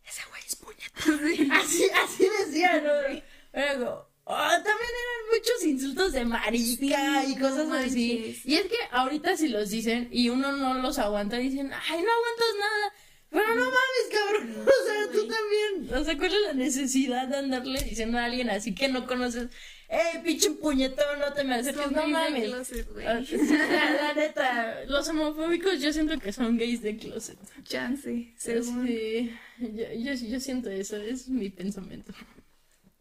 ese 0.04 0.22
güey 0.28 0.42
es 0.44 0.56
puñeta. 0.56 1.54
Así, 1.60 1.88
así 2.04 2.28
decía, 2.40 2.80
¿no? 2.80 3.20
Luego, 3.52 4.10
oh, 4.24 4.34
también 4.34 4.74
eran 4.74 5.38
muchos 5.38 5.64
insultos 5.64 6.12
de 6.12 6.24
marica 6.24 7.22
Sí, 7.22 7.32
y 7.32 7.38
cosas 7.38 7.68
no 7.68 7.74
así. 7.74 8.40
Y 8.44 8.54
es 8.56 8.66
que 8.66 8.76
ahorita 8.90 9.36
si 9.36 9.48
los 9.48 9.70
dicen 9.70 10.08
y 10.10 10.28
uno 10.28 10.52
no 10.52 10.74
los 10.74 10.98
aguanta, 10.98 11.36
dicen, 11.36 11.72
ay, 11.72 12.02
no 12.02 12.10
aguantas 12.12 12.54
nada. 12.58 12.92
Pero 13.30 13.54
no 13.54 13.64
mames, 13.64 14.06
cabrón. 14.10 14.66
O 14.66 14.86
sea, 14.86 15.12
tú 15.12 15.25
también. 15.46 15.94
O 16.00 16.04
sea, 16.04 16.16
¿cuál 16.16 16.32
es 16.34 16.40
la 16.46 16.52
necesidad 16.54 17.28
de 17.28 17.36
andarle 17.36 17.80
diciendo 17.82 18.18
a 18.18 18.24
alguien 18.24 18.50
así 18.50 18.74
que 18.74 18.88
no 18.88 19.06
conoces? 19.06 19.48
Eh, 19.88 20.20
pinche 20.24 20.50
puñetón, 20.50 21.20
no 21.20 21.32
te 21.32 21.44
me 21.44 21.54
acerques, 21.54 21.92
no 21.92 22.02
de 22.02 22.06
mames. 22.08 22.44
closet, 22.48 22.92
güey. 22.92 23.06
Ah, 23.06 23.22
sí, 23.24 23.36
la, 23.36 23.90
la 23.92 24.14
neta, 24.14 24.84
los 24.88 25.08
homofóbicos 25.08 25.80
yo 25.80 25.92
siento 25.92 26.18
que 26.18 26.32
son 26.32 26.56
gays 26.56 26.82
de 26.82 26.96
closet. 26.96 27.38
Chance, 27.62 28.34
según. 28.36 28.86
Sí, 28.86 29.32
yo, 29.60 29.92
yo, 29.94 30.12
yo 30.14 30.40
siento 30.40 30.70
eso, 30.70 30.96
es 30.96 31.28
mi 31.28 31.50
pensamiento. 31.50 32.12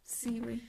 Sí, 0.03 0.39
güey. 0.39 0.61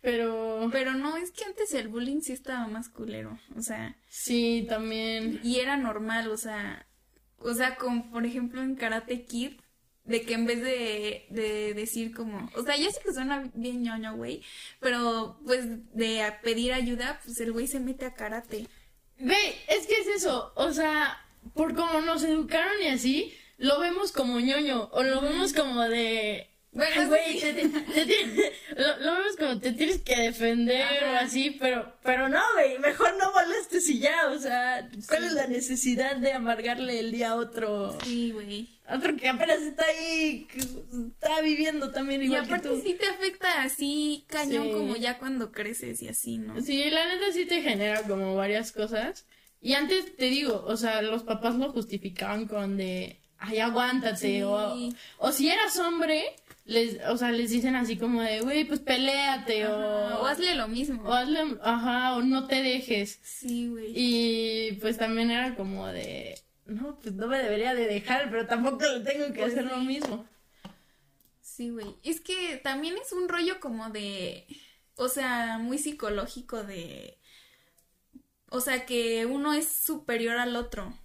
Pero 0.00 0.68
Pero 0.72 0.92
no, 0.94 1.16
es 1.16 1.30
que 1.30 1.44
antes 1.44 1.72
el 1.72 1.88
bullying 1.88 2.20
sí 2.20 2.32
estaba 2.32 2.66
más 2.66 2.88
culero. 2.88 3.38
O 3.56 3.62
sea, 3.62 3.96
sí, 4.08 4.66
también. 4.68 5.40
y 5.44 5.60
era 5.60 5.76
normal, 5.76 6.30
o 6.30 6.36
sea, 6.36 6.86
o 7.38 7.54
sea, 7.54 7.76
como 7.76 8.10
por 8.10 8.26
ejemplo 8.26 8.60
en 8.62 8.74
Karate 8.74 9.24
Kid, 9.24 9.52
de 10.04 10.22
que 10.22 10.34
en 10.34 10.46
vez 10.46 10.62
de, 10.62 11.26
de 11.30 11.74
decir 11.74 12.14
como, 12.14 12.50
o 12.54 12.62
sea, 12.62 12.76
ya 12.76 12.90
sé 12.90 13.00
que 13.00 13.12
suena 13.12 13.50
bien 13.54 13.82
ñoño, 13.82 14.16
güey, 14.16 14.42
pero 14.80 15.38
pues 15.44 15.64
de 15.94 16.32
pedir 16.42 16.72
ayuda, 16.72 17.20
pues 17.24 17.40
el 17.40 17.52
güey 17.52 17.66
se 17.66 17.80
mete 17.80 18.04
a 18.04 18.14
karate. 18.14 18.68
Güey, 19.18 19.54
es 19.68 19.86
que 19.86 20.00
es 20.00 20.06
eso, 20.08 20.52
o 20.56 20.72
sea, 20.72 21.18
por 21.54 21.74
cómo 21.74 22.00
nos 22.00 22.22
educaron 22.22 22.82
y 22.82 22.88
así, 22.88 23.34
lo 23.58 23.80
vemos 23.80 24.12
como 24.12 24.40
ñoño 24.40 24.88
o 24.92 25.02
lo 25.02 25.20
vemos 25.20 25.52
como 25.52 25.82
de 25.82 26.48
Bueno, 26.74 27.08
güey, 27.08 27.38
te- 27.40 27.54
te- 27.54 27.68
lo, 28.76 28.96
lo 28.98 29.12
vemos 29.12 29.36
como 29.38 29.60
te 29.60 29.72
tienes 29.72 30.00
que 30.02 30.16
defender 30.16 31.04
o 31.04 31.16
así, 31.18 31.56
pero, 31.60 31.94
pero 32.02 32.28
no, 32.28 32.40
güey, 32.54 32.78
mejor 32.80 33.14
no 33.16 33.30
molestes 33.32 33.88
y 33.88 34.00
ya, 34.00 34.28
o 34.30 34.38
sea, 34.38 34.88
¿cuál 35.08 35.20
Sí. 35.20 35.26
es 35.28 35.32
la 35.34 35.46
necesidad 35.46 36.16
de 36.16 36.32
amargarle 36.32 36.98
el 36.98 37.12
día 37.12 37.30
a 37.30 37.36
otro, 37.36 37.96
Sí, 38.04 38.32
güey. 38.32 38.68
otro 38.92 39.16
que 39.16 39.28
apenas 39.28 39.62
está 39.62 39.84
ahí, 39.86 40.48
está 41.12 41.40
viviendo 41.42 41.92
también 41.92 42.22
Y 42.22 42.24
igual 42.26 42.40
que 42.42 42.46
aparte 42.54 42.68
tú? 42.70 42.82
sí 42.84 42.94
te 42.94 43.06
afecta 43.06 43.62
así 43.62 44.24
cañón 44.28 44.64
Sí. 44.66 44.72
como 44.72 44.96
ya 44.96 45.18
cuando 45.18 45.52
creces 45.52 46.02
y 46.02 46.08
así, 46.08 46.38
¿no? 46.38 46.60
Sí, 46.60 46.90
la 46.90 47.06
neta 47.06 47.32
sí 47.32 47.46
te 47.46 47.62
genera 47.62 48.02
como 48.02 48.34
varias 48.34 48.72
cosas. 48.72 49.26
Y 49.60 49.74
antes 49.74 50.16
te 50.16 50.24
digo, 50.26 50.62
o 50.66 50.76
sea, 50.76 51.00
los 51.02 51.22
papás 51.22 51.54
lo 51.54 51.72
justificaban 51.72 52.46
con 52.46 52.76
de, 52.76 53.20
ay, 53.38 53.60
aguántate, 53.60 54.16
Sí. 54.38 54.42
o, 54.42 54.76
o 55.18 55.32
si 55.32 55.48
eras 55.48 55.78
hombre, 55.78 56.22
les, 56.64 56.98
o 57.08 57.16
sea, 57.16 57.30
les 57.32 57.50
dicen 57.50 57.76
así 57.76 57.96
como 57.96 58.22
de, 58.22 58.40
güey, 58.40 58.64
pues 58.64 58.80
peléate, 58.80 59.64
Ajá, 59.64 60.18
o, 60.18 60.22
o 60.22 60.26
hazle 60.26 60.54
lo 60.54 60.68
mismo. 60.68 61.02
o 61.04 61.12
hazle, 61.12 61.58
ajá, 61.62 62.16
o 62.16 62.22
no 62.22 62.46
te 62.46 62.62
dejes. 62.62 63.18
Sí, 63.22 63.68
güey. 63.68 63.92
Y 63.94 64.72
pues 64.80 64.96
también 64.98 65.30
era 65.30 65.54
como 65.56 65.86
de, 65.88 66.38
no, 66.66 66.98
pues 67.00 67.14
no 67.14 67.26
me 67.26 67.38
debería 67.38 67.74
de 67.74 67.86
dejar, 67.86 68.30
pero 68.30 68.46
tampoco 68.46 68.84
le 68.86 69.00
tengo 69.00 69.26
que 69.32 69.40
Pues 69.40 69.52
hacer 69.52 69.66
lo 69.66 69.78
mismo. 69.78 70.26
Sí, 71.40 71.70
güey. 71.70 71.96
Es 72.02 72.20
que 72.20 72.56
también 72.64 72.96
es 72.98 73.12
un 73.12 73.28
rollo 73.28 73.60
como 73.60 73.90
de, 73.90 74.46
o 74.96 75.08
sea, 75.08 75.58
muy 75.58 75.78
psicológico 75.78 76.64
de, 76.64 77.18
o 78.48 78.60
sea, 78.60 78.86
que 78.86 79.26
uno 79.26 79.52
es 79.54 79.68
superior 79.68 80.36
al 80.38 80.56
otro. 80.56 80.98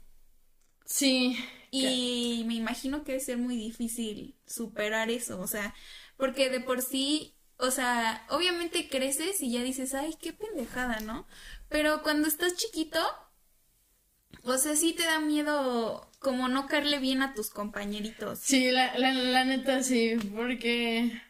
Sí. 0.86 1.38
Y 1.72 2.44
me 2.48 2.56
imagino 2.56 3.04
que 3.04 3.14
debe 3.14 3.24
ser 3.24 3.38
muy 3.38 3.56
difícil 3.56 4.36
superar 4.48 5.10
eso, 5.12 5.40
o 5.40 5.48
sea, 5.48 5.74
porque 6.18 6.50
de 6.50 6.60
por 6.62 6.82
sí, 6.82 7.36
o 7.58 7.72
sea, 7.72 8.26
obviamente 8.30 8.90
creces 8.90 9.42
y 9.42 9.52
ya 9.52 9.64
dices, 9.64 9.94
ay, 9.94 10.16
qué 10.22 10.34
pendejada, 10.34 11.00
¿no? 11.02 11.28
Pero 11.70 12.02
cuando 12.04 12.28
estás 12.28 12.56
chiquito, 12.56 13.00
o 14.44 14.58
sea, 14.58 14.76
sí 14.76 14.92
te 14.94 15.04
da 15.04 15.20
miedo 15.22 16.12
como 16.20 16.50
no 16.50 16.68
caerle 16.68 17.00
bien 17.00 17.22
a 17.22 17.34
tus 17.34 17.50
compañeritos. 17.50 18.40
Sí, 18.42 18.72
la, 18.72 18.98
la, 18.98 19.14
la 19.14 19.46
neta 19.46 19.84
sí, 19.84 20.16
porque 20.36 21.22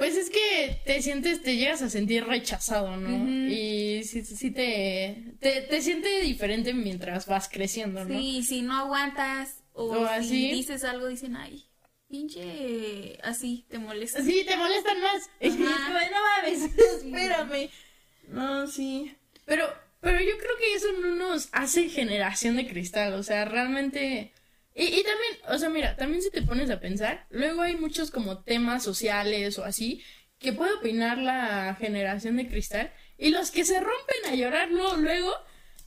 pues 0.00 0.16
es 0.16 0.30
que 0.30 0.80
te 0.86 1.02
sientes, 1.02 1.42
te 1.42 1.58
llegas 1.58 1.82
a 1.82 1.90
sentir 1.90 2.24
rechazado, 2.24 2.96
¿no? 2.96 3.28
Y 3.50 4.02
sí, 4.04 4.24
sí 4.24 4.50
te, 4.50 5.34
te, 5.40 5.60
te 5.60 5.82
sientes 5.82 6.22
diferente 6.22 6.72
mientras 6.72 7.26
vas 7.26 7.50
creciendo, 7.50 8.06
¿no? 8.06 8.18
Sí, 8.18 8.42
si 8.42 8.62
no 8.62 8.78
aguantas 8.78 9.56
o, 9.74 9.90
O 9.90 10.06
si 10.06 10.12
así. 10.14 10.50
dices 10.52 10.84
algo, 10.84 11.06
dicen, 11.06 11.36
ay, 11.36 11.66
pinche, 12.08 13.18
así, 13.22 13.66
te 13.68 13.78
molesta. 13.78 14.22
Sí, 14.22 14.42
te 14.48 14.56
molestan 14.56 15.02
más. 15.02 15.28
Y 15.40 15.50
no 15.50 15.68
mames, 15.68 16.62
espérame. 17.04 17.68
No, 18.28 18.66
sí. 18.68 19.14
Pero, 19.44 19.68
pero 20.00 20.18
yo 20.18 20.38
creo 20.38 20.56
que 20.58 20.74
eso 20.76 20.86
no 21.02 21.14
nos 21.14 21.50
hace 21.52 21.90
generación 21.90 22.56
de 22.56 22.66
cristal, 22.66 23.12
o 23.12 23.22
sea, 23.22 23.44
realmente... 23.44 24.32
Y, 24.74 24.84
y 24.84 25.02
también, 25.02 25.32
o 25.48 25.58
sea, 25.58 25.68
mira, 25.68 25.96
también 25.96 26.22
si 26.22 26.30
te 26.30 26.42
pones 26.42 26.70
a 26.70 26.80
pensar, 26.80 27.26
luego 27.30 27.62
hay 27.62 27.76
muchos 27.76 28.10
como 28.10 28.42
temas 28.44 28.82
sociales 28.84 29.58
o 29.58 29.64
así 29.64 30.02
que 30.38 30.52
puede 30.52 30.72
opinar 30.74 31.18
la 31.18 31.76
generación 31.78 32.36
de 32.36 32.48
cristal 32.48 32.92
y 33.18 33.30
los 33.30 33.50
que 33.50 33.64
se 33.64 33.78
rompen 33.80 34.32
a 34.32 34.34
llorar 34.34 34.70
luego, 34.70 34.96
luego 34.96 35.32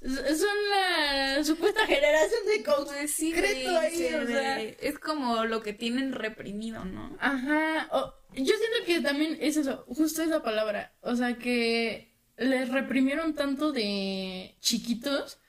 son 0.01 0.69
la 0.69 1.43
supuesta 1.43 1.85
generación 1.87 2.41
de 2.45 2.63
concreto 2.63 3.77
ahí, 3.79 4.13
o 4.13 4.27
sea... 4.27 4.61
es 4.61 4.99
como 4.99 5.45
lo 5.45 5.61
que 5.61 5.73
tienen 5.73 6.11
reprimido, 6.11 6.83
¿no? 6.85 7.15
Ajá, 7.19 7.87
o- 7.91 8.13
yo 8.33 8.53
siento 8.55 8.85
que 8.85 9.01
también 9.01 9.37
es 9.39 9.57
eso, 9.57 9.85
justo 9.87 10.23
esa 10.23 10.43
palabra, 10.43 10.93
o 11.01 11.15
sea 11.15 11.35
que 11.37 12.13
les 12.37 12.67
reprimieron 12.69 13.35
tanto 13.35 13.72
de 13.72 14.55
chiquitos 14.59 15.39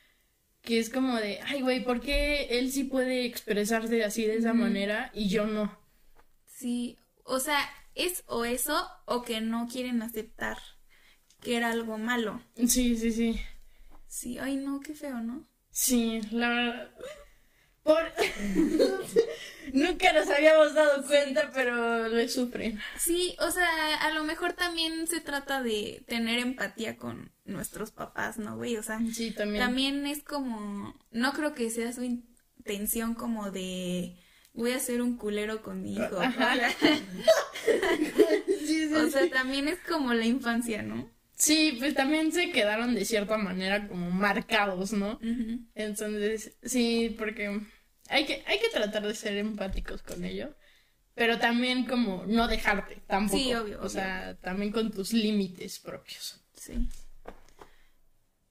que 0.64 0.78
es 0.78 0.90
como 0.90 1.16
de, 1.16 1.40
ay 1.42 1.60
güey, 1.60 1.84
¿por 1.84 2.00
qué 2.00 2.58
él 2.58 2.72
sí 2.72 2.84
puede 2.84 3.24
expresarse 3.26 4.02
así 4.02 4.24
de 4.24 4.36
esa 4.36 4.54
manera 4.54 5.10
y 5.14 5.28
yo 5.28 5.46
no? 5.46 5.78
Sí, 6.46 6.98
o 7.24 7.38
sea, 7.38 7.58
es 7.94 8.24
o 8.26 8.44
eso 8.44 8.88
o 9.04 9.22
que 9.22 9.40
no 9.40 9.68
quieren 9.70 10.02
aceptar 10.02 10.58
que 11.40 11.56
era 11.56 11.70
algo 11.70 11.98
malo. 11.98 12.40
Sí, 12.56 12.96
sí, 12.96 13.12
sí, 13.12 13.40
Sí, 14.06 14.38
ay 14.38 14.56
no, 14.56 14.80
qué 14.80 14.94
feo, 14.94 15.20
¿no? 15.20 15.46
sí, 15.70 16.20
la 16.30 16.48
verdad, 16.48 16.90
por... 17.84 18.00
Nunca 19.72 20.12
nos 20.12 20.28
habíamos 20.28 20.74
dado 20.74 21.04
cuenta, 21.04 21.50
pero 21.52 22.08
le 22.08 22.28
sufren. 22.28 22.78
Sí, 22.98 23.34
o 23.40 23.50
sea, 23.50 23.96
a 23.96 24.10
lo 24.12 24.22
mejor 24.24 24.52
también 24.52 25.06
se 25.06 25.20
trata 25.20 25.62
de 25.62 26.04
tener 26.06 26.38
empatía 26.38 26.96
con 26.96 27.32
nuestros 27.44 27.90
papás, 27.90 28.38
¿no, 28.38 28.56
güey? 28.56 28.76
O 28.76 28.82
sea, 28.82 29.00
Sí, 29.12 29.30
también. 29.32 29.64
también 29.64 30.06
es 30.06 30.22
como, 30.22 30.94
no 31.10 31.32
creo 31.32 31.54
que 31.54 31.70
sea 31.70 31.92
su 31.92 32.04
intención 32.04 33.14
como 33.14 33.50
de 33.50 34.16
voy 34.52 34.70
a 34.72 34.78
ser 34.78 35.02
un 35.02 35.16
culero 35.16 35.62
con 35.62 35.82
mi 35.82 35.94
hijo. 35.94 36.16
O 36.16 36.20
sea, 36.20 36.70
Sí, 38.46 38.88
sí, 38.88 38.94
o 38.94 39.10
sea, 39.10 39.22
sí. 39.24 39.30
también 39.30 39.66
es 39.68 39.78
como 39.80 40.14
la 40.14 40.26
infancia, 40.26 40.82
¿no? 40.82 41.10
Sí, 41.36 41.76
pues 41.78 41.94
también 41.94 42.30
se 42.32 42.50
quedaron 42.52 42.94
de 42.94 43.04
cierta 43.04 43.36
manera 43.38 43.88
como 43.88 44.10
marcados, 44.10 44.92
¿no? 44.92 45.18
Entonces, 45.74 46.56
sí, 46.62 47.14
porque 47.18 47.60
hay 48.08 48.24
que, 48.26 48.42
hay 48.46 48.58
que 48.60 48.68
tratar 48.72 49.06
de 49.06 49.14
ser 49.14 49.36
empáticos 49.38 50.02
con 50.02 50.24
ello, 50.24 50.54
pero 51.14 51.38
también 51.38 51.86
como 51.86 52.24
no 52.26 52.46
dejarte 52.48 53.02
tampoco. 53.06 53.38
Sí, 53.38 53.52
obvio, 53.54 53.76
O 53.78 53.80
obvio. 53.80 53.88
sea, 53.88 54.36
también 54.40 54.70
con 54.72 54.90
tus 54.92 55.12
límites 55.12 55.78
propios. 55.80 56.40
Sí. 56.54 56.88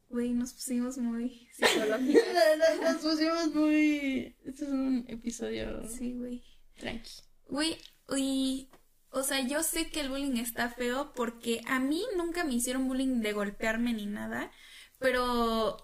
Güey, 0.10 0.30
nos 0.34 0.54
pusimos 0.54 0.98
muy 1.00 1.48
psicológicos. 1.54 2.22
Nos 2.84 2.98
pusimos 2.98 3.56
muy... 3.56 4.36
Este 4.46 4.65
es 4.65 4.69
un 4.72 5.06
episodio 5.08 5.88
Sí, 5.88 6.13
güey. 6.13 6.43
tranqui. 6.78 7.10
Güey, 7.48 7.78
y, 8.15 8.69
o 9.13 9.23
sea, 9.23 9.39
yo 9.41 9.63
sé 9.63 9.89
que 9.89 10.02
el 10.02 10.10
bullying 10.10 10.38
está 10.38 10.69
feo 10.69 11.13
porque 11.15 11.62
a 11.67 11.80
mí 11.80 12.04
nunca 12.17 12.43
me 12.43 12.54
hicieron 12.56 12.88
bullying 12.88 13.21
de 13.21 13.34
golpearme 13.34 13.93
ni 13.93 14.06
nada, 14.06 14.52
pero, 14.99 15.78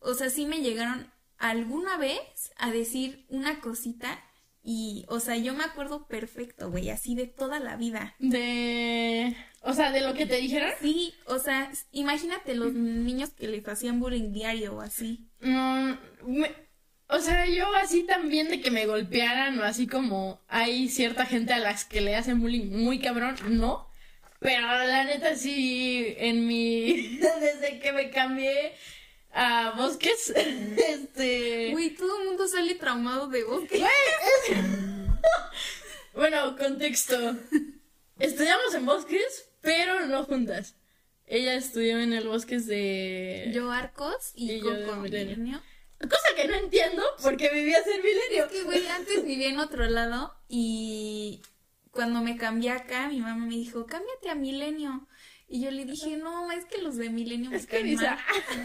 o 0.00 0.14
sea, 0.14 0.30
sí 0.30 0.46
me 0.46 0.60
llegaron 0.62 1.12
alguna 1.38 1.96
vez 1.96 2.52
a 2.56 2.70
decir 2.70 3.26
una 3.28 3.60
cosita 3.60 4.22
y, 4.62 5.04
o 5.08 5.20
sea, 5.20 5.36
yo 5.36 5.54
me 5.54 5.64
acuerdo 5.64 6.06
perfecto, 6.06 6.70
güey, 6.70 6.90
así 6.90 7.14
de 7.14 7.26
toda 7.26 7.60
la 7.60 7.76
vida. 7.76 8.14
De... 8.18 9.36
O 9.62 9.72
sea, 9.74 9.90
de 9.92 10.00
lo 10.00 10.14
que 10.14 10.26
te 10.26 10.36
dijeron. 10.36 10.70
Sí, 10.80 11.14
o 11.26 11.38
sea, 11.38 11.70
imagínate 11.92 12.54
los 12.54 12.72
niños 12.72 13.30
que 13.30 13.48
les 13.48 13.66
hacían 13.68 14.00
bullying 14.00 14.32
diario 14.32 14.76
o 14.76 14.80
así. 14.80 15.28
No, 15.40 15.98
me- 16.26 16.69
o 17.12 17.18
sea, 17.20 17.46
yo 17.46 17.74
así 17.76 18.04
también 18.04 18.48
de 18.48 18.60
que 18.60 18.70
me 18.70 18.86
golpearan 18.86 19.58
o 19.58 19.64
así 19.64 19.86
como 19.86 20.40
hay 20.48 20.88
cierta 20.88 21.26
gente 21.26 21.52
a 21.52 21.58
las 21.58 21.84
que 21.84 22.00
le 22.00 22.16
hacen 22.16 22.40
bullying 22.40 22.70
muy 22.70 23.00
cabrón, 23.00 23.36
no. 23.48 23.88
Pero 24.38 24.62
la 24.66 25.04
neta 25.04 25.36
sí, 25.36 26.14
en 26.16 26.46
mi... 26.46 27.18
Desde 27.40 27.78
que 27.78 27.92
me 27.92 28.10
cambié 28.10 28.72
a 29.32 29.74
bosques, 29.76 30.32
este... 30.88 31.70
Güey, 31.72 31.90
todo 31.90 32.20
el 32.20 32.28
mundo 32.28 32.48
sale 32.48 32.74
traumado 32.74 33.28
de 33.28 33.44
vos. 33.44 33.64
Bueno, 36.12 36.56
contexto. 36.56 37.36
Estudiamos 38.18 38.74
en 38.74 38.84
bosques, 38.84 39.48
pero 39.60 40.06
no 40.06 40.24
juntas. 40.24 40.74
Ella 41.24 41.54
estudió 41.54 42.00
en 42.00 42.12
el 42.12 42.26
bosques 42.26 42.66
de... 42.66 43.52
Yo 43.54 43.70
Arcos 43.70 44.32
y, 44.34 44.50
Y 44.50 44.60
yo 44.60 44.72
de. 45.02 45.60
Cosa 46.00 46.28
que 46.36 46.48
no 46.48 46.54
entiendo 46.54 47.02
porque 47.22 47.50
vivías 47.50 47.86
en 47.86 48.02
Milenio. 48.02 48.46
Es 48.46 48.52
que, 48.52 48.62
güey, 48.62 48.86
antes 48.88 49.24
vivía 49.24 49.48
en 49.48 49.58
otro 49.58 49.84
lado 49.88 50.34
y 50.48 51.42
cuando 51.90 52.20
me 52.22 52.36
cambié 52.36 52.70
acá, 52.70 53.08
mi 53.08 53.20
mamá 53.20 53.44
me 53.46 53.54
dijo, 53.56 53.86
cámbiate 53.86 54.30
a 54.30 54.34
Milenio. 54.34 55.06
Y 55.52 55.62
yo 55.62 55.70
le 55.72 55.84
dije, 55.84 56.16
no, 56.16 56.50
es 56.52 56.64
que 56.64 56.80
los 56.80 56.96
de 56.96 57.10
Milenio 57.10 57.50
me 57.50 57.56
Es 57.56 57.66
que 57.66 57.72
caen 57.78 57.86
Lisa- 57.86 58.18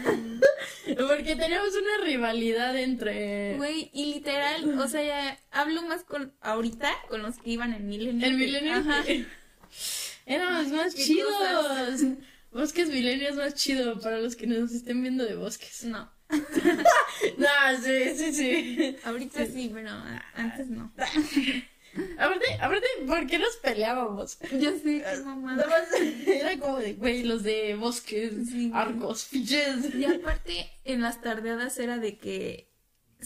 mal. 0.04 0.40
Porque 1.08 1.34
tenemos 1.34 1.74
una 1.74 2.04
rivalidad 2.04 2.76
entre. 2.78 3.56
Güey, 3.56 3.90
y 3.92 4.14
literal, 4.14 4.78
o 4.78 4.86
sea, 4.86 5.02
ya 5.02 5.40
hablo 5.50 5.82
más 5.82 6.04
con 6.04 6.32
ahorita 6.40 6.92
con 7.08 7.22
los 7.22 7.38
que 7.38 7.50
iban 7.50 7.74
en 7.74 7.88
Milenio. 7.88 8.26
Que- 8.28 8.32
milenio. 8.34 8.74
Ajá. 8.76 9.04
Éramos 10.26 10.68
más 10.68 10.94
Qué 10.94 11.02
chidos. 11.02 11.34
Bosques 12.52 12.88
milenio 12.88 13.28
es 13.28 13.36
más 13.36 13.54
chido 13.54 14.00
para 14.00 14.18
los 14.18 14.34
que 14.36 14.46
nos 14.46 14.70
estén 14.72 15.02
viendo 15.02 15.24
de 15.24 15.34
bosques. 15.34 15.84
No, 15.84 16.10
No, 17.36 17.46
sí, 17.82 18.16
sí, 18.16 18.32
sí. 18.32 18.96
ahorita 19.04 19.46
sí, 19.46 19.70
pero 19.72 19.90
a- 19.90 20.24
antes 20.34 20.68
no. 20.68 20.92
Aparte, 22.18 22.44
aparte, 22.60 22.86
¿por 23.06 23.26
qué 23.26 23.38
nos 23.38 23.56
peleábamos? 23.56 24.38
Yo 24.60 24.72
sé 24.78 25.02
que 25.02 25.22
mamá. 25.24 25.56
Nada 25.56 25.68
más 25.68 26.00
era 26.26 26.58
como 26.58 26.78
de, 26.78 26.92
güey, 26.94 27.22
los 27.22 27.42
de 27.42 27.74
bosques, 27.74 28.32
Sí, 28.50 28.70
arcos, 28.74 29.24
fiches. 29.24 29.94
Y 29.94 30.04
aparte, 30.04 30.70
en 30.84 31.00
las 31.00 31.22
tardeadas 31.22 31.78
era 31.78 31.96
de 31.98 32.18
que 32.18 32.68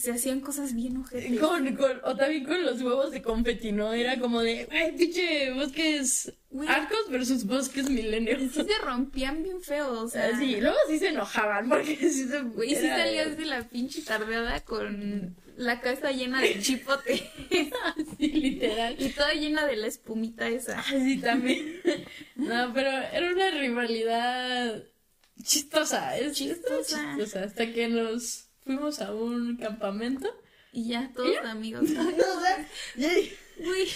se 0.01 0.11
hacían 0.11 0.39
cosas 0.41 0.73
bien 0.73 0.97
ojetes. 0.97 1.39
Con, 1.39 1.75
con, 1.75 2.01
o 2.03 2.15
también 2.15 2.43
con 2.45 2.63
los 2.63 2.81
huevos 2.81 3.11
de 3.11 3.21
confeti, 3.21 3.71
¿no? 3.71 3.93
Era 3.93 4.19
como 4.19 4.41
de, 4.41 4.65
güey, 4.65 4.95
pinche 4.95 5.51
bosques 5.53 6.33
arcos 6.67 7.09
versus 7.09 7.45
bosques 7.45 7.89
milenios. 7.89 8.39
Sí 8.53 8.63
se 8.63 8.77
rompían 8.83 9.43
bien 9.43 9.61
feo, 9.61 10.01
o 10.01 10.07
sea. 10.07 10.37
Sí, 10.37 10.59
luego 10.59 10.77
sí 10.89 10.97
se 10.99 11.09
enojaban 11.09 11.69
porque 11.69 11.95
sí 11.97 12.27
se... 12.27 12.41
Güey, 12.41 12.75
sí 12.75 12.87
salías 12.87 13.37
de 13.37 13.45
la 13.45 13.67
pinche 13.69 14.01
tardeada 14.01 14.59
con 14.61 15.35
la 15.57 15.79
cabeza 15.79 16.11
llena 16.11 16.41
de 16.41 16.59
chipote 16.59 17.29
Sí, 18.17 18.27
literal. 18.27 18.95
y 18.97 19.09
toda 19.09 19.33
llena 19.33 19.67
de 19.67 19.75
la 19.75 19.87
espumita 19.87 20.47
esa. 20.47 20.79
Ah, 20.79 20.83
sí, 20.89 21.17
también. 21.17 21.81
No, 22.35 22.73
pero 22.73 22.89
era 22.89 23.31
una 23.31 23.51
rivalidad 23.51 24.83
chistosa. 25.43 26.17
Es 26.17 26.33
Chistosa. 26.33 26.75
chistosa. 26.79 27.15
chistosa. 27.17 27.43
Hasta 27.43 27.71
que 27.71 27.87
nos 27.87 28.50
fuimos 28.77 29.01
a 29.01 29.13
un 29.13 29.57
campamento. 29.57 30.27
Y 30.73 30.87
ya, 30.89 31.11
todos 31.13 31.35
amigos. 31.45 31.83
No 31.89 32.01
sé. 32.41 32.67
y- 32.95 33.33
Güey, 33.61 33.87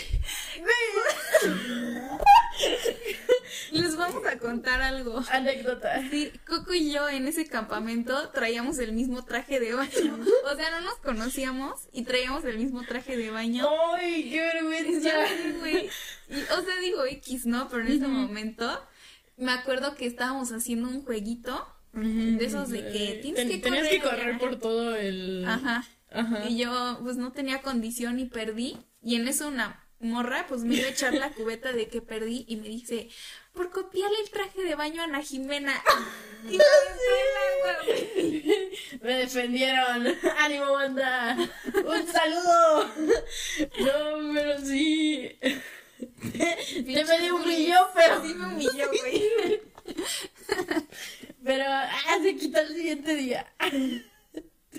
les 3.72 3.96
vamos 3.98 4.24
a 4.26 4.38
contar 4.38 4.82
algo. 4.82 5.24
Anécdota. 5.32 6.02
Sí, 6.10 6.32
Coco 6.46 6.74
y 6.74 6.92
yo 6.92 7.10
en 7.10 7.28
ese 7.28 7.48
campamento 7.48 8.30
traíamos 8.30 8.78
el 8.78 8.92
mismo 8.94 9.26
traje 9.26 9.60
de 9.60 9.74
baño. 9.74 10.20
O 10.52 10.56
sea, 10.56 10.70
no 10.72 10.82
nos 10.82 10.96
conocíamos 10.98 11.88
y 11.92 12.04
traíamos 12.04 12.46
el 12.46 12.58
mismo 12.60 12.84
traje 12.84 13.18
de 13.18 13.32
baño. 13.32 13.68
¡Ay, 13.96 14.30
qué 14.30 14.40
vergüenza! 14.42 15.10
Sé, 15.28 15.52
güey. 15.60 15.90
Y, 16.30 16.42
O 16.44 16.62
sea, 16.64 16.78
digo 16.82 17.04
X, 17.06 17.46
¿no? 17.46 17.68
Pero 17.70 17.82
en 17.84 17.92
ese 17.94 18.08
momento 18.08 18.80
me 19.38 19.52
acuerdo 19.52 19.96
que 19.96 20.06
estábamos 20.06 20.52
haciendo 20.52 20.90
un 20.90 21.04
jueguito. 21.04 21.68
De 21.95 22.45
esos 22.45 22.69
de 22.69 22.79
que 22.91 23.19
tienes 23.21 23.36
Ten- 23.36 23.49
que 23.49 23.58
Tenías 23.58 23.88
que 23.88 24.01
correr, 24.01 24.19
correr 24.19 24.38
por 24.38 24.58
todo 24.58 24.95
el... 24.95 25.45
Ajá. 25.47 25.86
Ajá. 26.12 26.45
Y 26.49 26.58
yo, 26.58 26.99
pues 27.03 27.15
no 27.17 27.31
tenía 27.31 27.62
condición 27.62 28.19
y 28.19 28.25
perdí. 28.25 28.77
Y 29.01 29.15
en 29.15 29.27
eso 29.27 29.47
una 29.47 29.81
morra, 29.99 30.45
pues 30.47 30.62
me 30.63 30.75
iba 30.75 30.88
a 30.88 30.91
echar 30.91 31.13
la 31.13 31.31
cubeta 31.31 31.71
de 31.71 31.88
que 31.88 32.01
perdí 32.01 32.45
y 32.47 32.58
me 32.58 32.67
dice, 32.67 33.10
por 33.53 33.71
copiarle 33.71 34.17
el 34.23 34.29
traje 34.29 34.62
de 34.63 34.75
baño 34.75 35.01
a 35.01 35.05
Ana 35.05 35.21
Jimena. 35.21 35.73
Y 36.47 36.58
me 36.58 36.63
el 36.63 37.36
agua. 37.47 38.99
Me 39.01 39.13
defendieron. 39.17 40.08
¡Ánimo, 40.38 40.73
banda! 40.73 41.36
¡Un 41.73 42.08
saludo! 42.08 42.86
No, 43.79 44.34
pero 44.34 44.60
sí. 44.60 45.39
Te 45.41 47.05
me 47.19 47.31
humilló, 47.31 47.89
pero. 47.95 48.23
Sí 48.23 48.34
me 48.36 48.45
humilló, 48.45 48.89
güey. 48.89 49.62
Pero, 51.45 51.63
ah, 51.67 52.17
se 52.21 52.36
quitó 52.36 52.60
el 52.60 52.75
siguiente 52.75 53.15
día. 53.15 53.45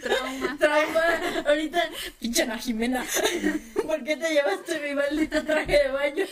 Trauma. 0.03 0.57
Trauma. 0.61 1.03
Ahorita, 1.47 1.89
pinche 2.21 2.43
Ana 2.43 2.59
Jimena. 2.59 3.07
¿Por 3.87 4.03
qué 4.05 4.17
te 4.17 4.31
llevaste 4.35 4.81
mi 4.81 4.95
maldito 4.95 5.43
traje 5.45 5.85
de 5.85 5.89
baño? 5.89 6.25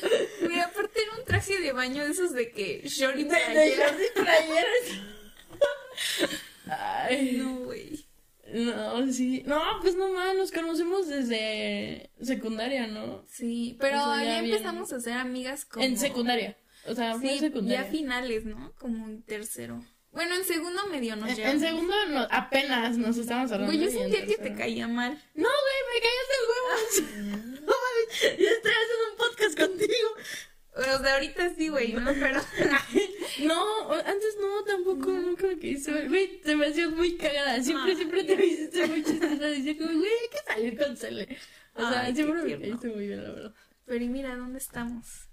Güey, 0.42 0.60
aparte 0.60 1.00
era 1.02 1.16
un 1.18 1.24
traje 1.24 1.58
de 1.60 1.72
baño 1.72 2.04
de 2.04 2.10
esos 2.10 2.32
de 2.34 2.50
que 2.50 2.82
short 2.86 3.16
y 3.16 3.24
De, 3.24 3.30
de 3.30 4.10
playeras. 4.14 4.86
Ay. 6.66 7.36
No, 7.38 7.60
güey. 7.60 8.04
No, 8.52 9.12
sí. 9.12 9.42
No, 9.46 9.60
pues 9.80 9.96
no 9.96 10.12
más, 10.12 10.34
nos 10.36 10.50
conocemos 10.52 11.08
desde 11.08 12.10
secundaria, 12.20 12.86
¿no? 12.86 13.24
Sí, 13.28 13.76
pero 13.80 14.02
O 14.02 14.14
sea, 14.14 14.24
ya 14.24 14.40
bien. 14.42 14.54
empezamos 14.54 14.92
a 14.92 15.00
ser 15.00 15.14
amigas 15.14 15.64
como... 15.64 15.84
En 15.84 15.98
secundaria. 15.98 16.56
O 16.86 16.94
sea, 16.94 17.14
fue 17.18 17.30
Sí, 17.30 17.38
secundaria. 17.38 17.82
ya 17.84 17.90
finales, 17.90 18.44
¿no? 18.44 18.72
Como 18.78 19.06
en 19.06 19.22
tercero. 19.22 19.82
Bueno, 20.14 20.34
en 20.36 20.44
segundo 20.44 20.86
medio 20.86 21.16
nos 21.16 21.28
En, 21.30 21.30
en 21.30 21.36
llevamos. 21.36 21.62
segundo 21.62 21.94
no- 22.08 22.28
apenas 22.30 22.96
nos 22.96 23.16
estábamos 23.18 23.50
hablando. 23.52 23.74
Güey, 23.76 23.84
yo 23.84 23.90
sentía 23.90 24.24
que 24.26 24.36
te 24.36 24.54
caía 24.54 24.86
mal. 24.88 25.12
No, 25.34 25.48
güey, 25.48 25.82
me 25.90 26.00
caías 26.00 26.28
de 26.30 26.38
huevos. 26.50 26.92
no 27.60 27.72
mames, 27.72 28.08
yo 28.38 28.48
estoy 28.48 28.72
haciendo 28.72 29.10
un 29.10 29.16
podcast 29.18 29.58
contigo. 29.58 30.08
O 30.76 30.82
sea, 31.02 31.14
ahorita 31.14 31.54
sí, 31.56 31.68
güey, 31.68 31.92
¿no? 31.92 32.12
Pero... 32.12 32.40
No, 33.40 33.90
antes 33.92 34.36
no, 34.40 34.62
tampoco, 34.64 35.10
nunca 35.10 35.46
me 35.48 35.56
mal. 35.56 36.08
Güey, 36.08 36.40
te 36.40 36.54
me 36.54 36.66
hacías 36.66 36.90
muy 36.90 37.16
cagada. 37.16 37.60
Siempre, 37.62 37.96
siempre 37.96 38.22
te 38.24 38.36
me 38.36 38.46
hiciste 38.46 38.86
muy 38.86 39.02
chistosa. 39.02 39.34
Decía 39.34 39.76
como, 39.76 39.98
güey, 39.98 40.10
hay 40.10 40.28
que 40.30 40.38
salir 40.52 40.78
con 40.78 40.96
Cele. 40.96 41.36
O 41.74 41.80
sea, 41.80 42.02
Ay, 42.02 42.14
siempre 42.14 42.42
me 42.42 42.60
caíste 42.60 42.88
muy 42.88 43.06
bien, 43.08 43.24
la 43.24 43.30
verdad. 43.32 43.54
Pero 43.86 44.04
y 44.04 44.08
mira, 44.08 44.36
¿dónde 44.36 44.58
estamos? 44.58 45.28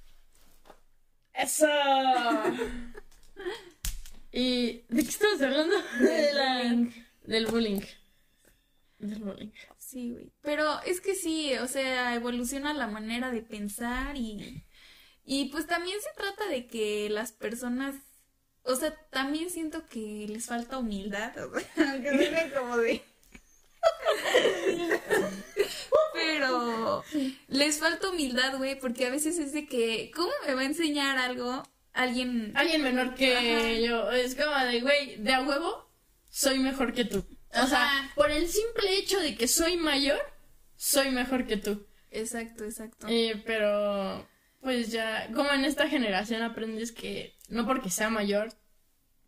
¡Eso! 1.34 1.68
¿Y 4.32 4.84
de 4.90 5.04
qué 5.04 5.10
estamos 5.10 5.42
hablando? 5.42 5.76
De 6.00 6.34
la- 6.34 6.64
bullying. 6.64 6.92
Del 7.24 7.46
bullying. 7.48 7.82
Del 9.00 9.20
bullying. 9.20 9.52
Sí, 9.78 10.12
güey. 10.12 10.32
Pero 10.42 10.82
es 10.84 11.02
que 11.02 11.16
sí, 11.16 11.54
o 11.58 11.68
sea, 11.68 12.16
evoluciona 12.16 12.74
la 12.74 12.88
manera 12.88 13.32
de 13.32 13.42
pensar 13.42 14.16
y... 14.16 14.64
Y 15.24 15.46
pues 15.50 15.68
también 15.68 15.98
se 16.02 16.10
trata 16.16 16.48
de 16.48 16.68
que 16.68 17.10
las 17.10 17.32
personas... 17.32 17.96
O 18.64 18.76
sea, 18.76 18.96
también 19.12 19.50
siento 19.50 19.86
que 19.86 20.26
les 20.30 20.46
falta 20.46 20.78
humildad, 20.78 21.34
aunque 21.38 21.64
suene 22.10 22.52
como 22.54 22.78
de... 22.78 23.04
Pero 26.14 27.04
les 27.48 27.80
falta 27.80 28.10
humildad, 28.10 28.58
güey, 28.58 28.80
porque 28.80 29.06
a 29.06 29.10
veces 29.10 29.40
es 29.40 29.54
de 29.54 29.66
que, 29.68 30.12
¿cómo 30.16 30.32
me 30.46 30.54
va 30.54 30.62
a 30.62 30.66
enseñar 30.66 31.18
algo 31.18 31.64
alguien? 31.94 32.52
Alguien 32.56 32.84
menor 32.84 33.16
que 33.16 33.36
Ajá. 33.36 33.74
yo. 33.74 34.12
Es 34.12 34.36
como 34.36 34.56
de, 34.66 34.82
güey, 34.82 35.18
de 35.18 35.34
a 35.34 35.42
huevo, 35.42 35.90
soy 36.30 36.60
mejor 36.60 36.94
que 36.94 37.06
tú. 37.06 37.26
O 37.54 37.68
sea, 37.68 38.12
por 38.16 38.32
el 38.32 38.48
simple 38.48 38.98
hecho 38.98 39.20
de 39.20 39.36
que 39.36 39.48
soy 39.48 39.78
mayor, 39.78 40.20
soy 40.78 41.12
mejor 41.12 41.46
que 41.46 41.58
tú. 41.58 41.86
Exacto, 42.10 42.64
exacto. 42.64 43.08
Eh, 43.10 43.42
pero, 43.46 44.28
pues 44.62 44.92
ya, 44.92 45.30
como 45.34 45.52
en 45.52 45.66
esta 45.66 45.88
generación 45.90 46.44
aprendes 46.44 46.92
que 46.92 47.36
no 47.50 47.66
porque 47.66 47.90
sea 47.90 48.10
mayor, 48.10 48.54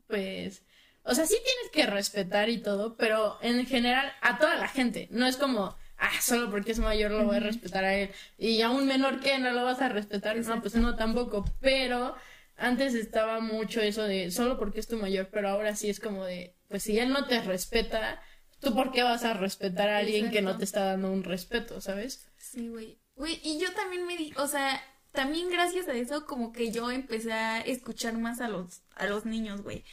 pues, 0.08 0.64
o 1.04 1.14
sea, 1.16 1.26
sí 1.26 1.36
tienes 1.44 1.72
que 1.72 1.86
respetar 1.86 2.50
y 2.50 2.60
todo, 2.60 2.96
pero 2.96 3.38
en 3.42 3.66
general 3.66 4.14
a 4.22 4.38
toda 4.38 4.56
la 4.56 4.68
gente, 4.68 5.08
no 5.12 5.26
es 5.26 5.38
como, 5.38 5.76
ah, 5.98 6.22
solo 6.22 6.50
porque 6.50 6.72
es 6.72 6.80
mayor 6.80 7.12
lo 7.12 7.26
voy 7.26 7.38
a 7.38 7.42
respetar 7.42 7.84
a 7.84 7.96
él, 7.96 8.12
y 8.38 8.62
a 8.62 8.70
un 8.70 8.86
menor 8.86 9.20
que 9.20 9.38
no 9.40 9.52
lo 9.52 9.64
vas 9.64 9.82
a 9.82 9.90
respetar, 9.90 10.38
no, 10.38 10.62
pues 10.62 10.76
no 10.76 10.96
tampoco, 10.96 11.46
pero 11.60 12.16
antes 12.64 12.94
estaba 12.94 13.40
mucho 13.42 13.82
eso 13.82 14.04
de 14.04 14.32
solo 14.32 14.58
porque 14.58 14.80
es 14.80 14.88
tu 14.88 14.98
mayor, 14.98 15.30
pero 15.32 15.50
ahora 15.50 15.76
sí 15.76 15.90
es 15.90 16.00
como 16.00 16.24
de, 16.24 16.56
pues 16.70 16.84
si 16.84 16.98
él 16.98 17.10
no 17.10 17.28
te 17.28 17.42
respeta, 17.42 18.22
¿tú 18.60 18.74
por 18.74 18.92
qué 18.92 19.04
vas 19.04 19.26
a 19.26 19.34
respetar 19.34 19.90
a 19.90 19.98
alguien 19.98 20.32
que 20.32 20.42
no 20.42 20.58
te 20.58 20.64
está 20.64 20.86
dando 20.86 21.12
un 21.12 21.24
respeto, 21.24 21.82
sabes? 21.82 22.26
Sí, 22.38 22.70
güey. 22.70 23.00
Güey, 23.16 23.40
y 23.44 23.60
yo 23.60 23.72
también 23.74 24.08
me 24.08 24.18
di, 24.18 24.34
o 24.38 24.48
sea, 24.48 24.82
también 25.12 25.50
gracias 25.50 25.88
a 25.88 25.94
eso 25.94 26.26
como 26.26 26.52
que 26.52 26.72
yo 26.72 26.90
empecé 26.90 27.34
a 27.34 27.62
escuchar 27.62 28.18
más 28.18 28.42
a 28.42 28.48
los 28.48 28.82
a 28.96 29.08
los 29.08 29.26
niños, 29.26 29.62
güey. 29.62 29.84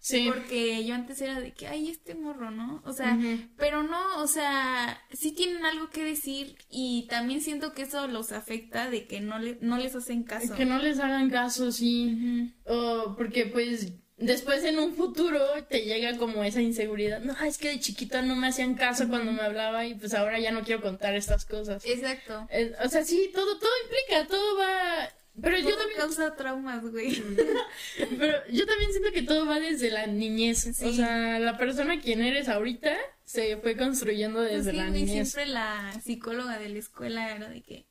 Sí. 0.00 0.26
Porque 0.26 0.82
yo 0.84 0.94
antes 0.94 1.20
era 1.20 1.38
de 1.40 1.52
que, 1.52 1.66
ay, 1.68 1.90
este 1.90 2.14
morro, 2.14 2.50
¿no? 2.50 2.82
O 2.86 2.92
sea, 2.92 3.18
pero 3.58 3.82
no, 3.82 4.22
o 4.22 4.26
sea, 4.26 4.98
sí 5.12 5.32
tienen 5.32 5.64
algo 5.66 5.90
que 5.90 6.02
decir 6.02 6.56
y 6.70 7.06
también 7.08 7.42
siento 7.42 7.74
que 7.74 7.82
eso 7.82 8.06
los 8.06 8.32
afecta 8.32 8.88
de 8.88 9.06
que 9.06 9.20
no 9.20 9.38
le, 9.38 9.58
no 9.60 9.76
les 9.76 9.94
hacen 9.94 10.22
caso. 10.22 10.54
Que 10.54 10.64
no 10.64 10.78
les 10.78 10.98
hagan 10.98 11.28
caso, 11.28 11.70
sí. 11.70 12.50
O 12.64 13.14
porque 13.16 13.44
pues 13.46 13.92
después 14.16 14.64
en 14.64 14.78
un 14.78 14.94
futuro 14.94 15.40
te 15.68 15.82
llega 15.82 16.16
como 16.16 16.44
esa 16.44 16.62
inseguridad. 16.62 17.20
No, 17.20 17.34
es 17.44 17.58
que 17.58 17.68
de 17.68 17.80
chiquita 17.80 18.22
no 18.22 18.36
me 18.36 18.48
hacían 18.48 18.74
caso 18.74 19.08
cuando 19.08 19.32
me 19.32 19.42
hablaba 19.42 19.86
y 19.86 19.94
pues 19.94 20.14
ahora 20.14 20.38
ya 20.38 20.50
no 20.50 20.62
quiero 20.62 20.80
contar 20.80 21.14
estas 21.14 21.44
cosas. 21.44 21.84
Exacto. 21.84 22.46
Eh, 22.50 22.72
o 22.84 22.88
sea, 22.88 23.04
sí, 23.04 23.30
todo, 23.34 23.58
todo 23.58 23.70
implica, 23.84 24.26
todo 24.26 24.58
va... 24.58 25.10
Pero 25.42 25.58
yo 25.58 25.70
Todo 25.70 25.78
también, 25.78 25.98
causa 25.98 26.36
traumas, 26.36 26.82
güey. 26.82 27.22
pero 28.18 28.38
yo 28.50 28.66
también 28.66 28.90
siento 28.92 29.12
que 29.12 29.22
todo 29.22 29.46
va 29.46 29.60
desde 29.60 29.90
la 29.90 30.06
niñez. 30.06 30.66
O 30.66 30.72
Sí. 30.74 30.96
sea, 30.96 31.38
la 31.38 31.56
persona 31.58 32.00
quien 32.00 32.22
eres 32.22 32.48
ahorita 32.48 32.96
se 33.24 33.56
fue 33.58 33.76
construyendo 33.76 34.40
Pues 34.40 34.52
desde 34.64 34.70
sí, 34.72 34.76
la 34.76 34.88
güey, 34.88 35.04
niñez. 35.04 35.30
siempre 35.32 35.52
la 35.52 35.92
psicóloga 36.04 36.58
de 36.58 36.68
la 36.68 36.78
escuela 36.78 37.34
era 37.34 37.48
de 37.48 37.62
que 37.62 37.86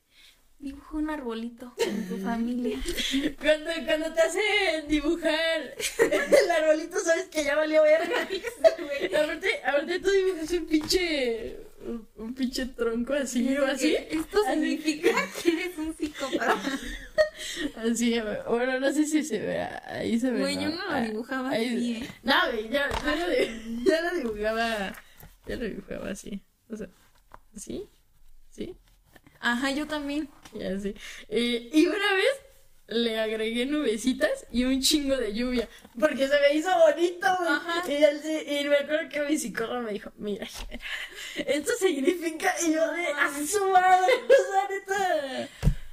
dibuja 0.60 0.98
un 0.98 1.10
arbolito 1.10 1.74
con 1.78 2.08
tu 2.10 2.18
familia. 2.24 2.78
Cuando, 3.40 3.70
cuando 3.86 4.14
te 4.14 4.22
hacen 4.22 4.88
dibujar 4.90 5.76
el 6.00 6.52
arbolito, 6.52 7.00
sabes 7.00 7.26
que 7.30 7.44
ya 7.46 7.56
valió 7.56 7.82
verga. 7.84 8.28
aparte, 9.24 9.50
aparte 9.66 10.00
tú 10.00 10.10
dibujas 10.12 10.52
un 10.52 10.66
pinche. 10.66 11.58
Un, 11.82 12.06
un 12.18 12.34
pinche 12.36 12.66
tronco 12.66 13.14
así 13.14 13.56
o 13.58 13.66
así. 13.66 13.96
Esto 13.96 14.40
Así. 14.46 14.52
significa 14.52 15.12
que 15.42 15.50
eres 15.50 15.78
un 15.78 15.96
psicópata. 15.96 16.62
Así, 17.76 18.20
bueno, 18.48 18.80
no 18.80 18.92
sé 18.94 19.06
si 19.06 19.24
se 19.24 19.40
ve. 19.40 19.62
Ahí 19.62 20.20
se 20.20 20.32
ve. 20.32 20.40
Güey, 20.40 20.56
yo 20.56 20.70
no 20.70 20.76
lo 20.86 20.92
Ah, 20.92 21.02
dibujaba 21.02 21.50
así, 21.52 21.96
¿eh? 22.04 22.10
No, 22.24 22.36
güey, 22.52 22.70
ya, 22.70 22.90
ya, 23.06 23.16
lo, 23.16 23.30
di- 23.30 23.84
ya 23.86 24.02
lo 24.02 24.18
dibujaba. 24.18 24.96
Ya 25.48 25.56
lo 25.56 25.66
dibujaba 25.66 26.10
así. 26.12 26.42
O 26.70 26.76
sea, 26.78 26.88
¿sí? 27.56 27.88
¿Sí? 28.50 28.76
Ajá, 29.40 29.72
yo 29.72 29.88
también. 29.88 30.30
Y 30.54 30.64
así. 30.64 30.94
Y, 31.30 31.70
y 31.82 31.88
una 31.88 32.14
vez 32.14 32.42
le 32.92 33.20
agregué 33.20 33.66
nubecitas 33.68 34.48
y 34.52 34.64
un 34.66 34.82
chingo 34.82 35.16
de 35.16 35.34
lluvia. 35.34 35.70
Porque 36.00 36.28
se 36.28 36.40
me 36.40 36.56
hizo 36.56 36.70
bonito, 36.80 37.28
güey. 37.40 38.00
Y, 38.00 38.04
él 38.04 38.20
sí- 38.22 38.44
y 38.48 38.68
me 38.68 38.76
acuerdo 38.78 39.10
que 39.10 39.22
mi 39.22 39.38
psicólogo 39.38 39.82
me 39.82 39.94
dijo, 39.94 40.12
mira, 40.18 40.48
esto 41.36 41.72
significa, 41.80 42.54
y 42.68 42.74
yo 42.74 42.92
de, 42.92 43.08
a 43.08 43.30
su 43.48 43.64
madre, 43.70 44.14
o 44.28 44.52
sea, 44.52 44.68
neta. 44.70 45.50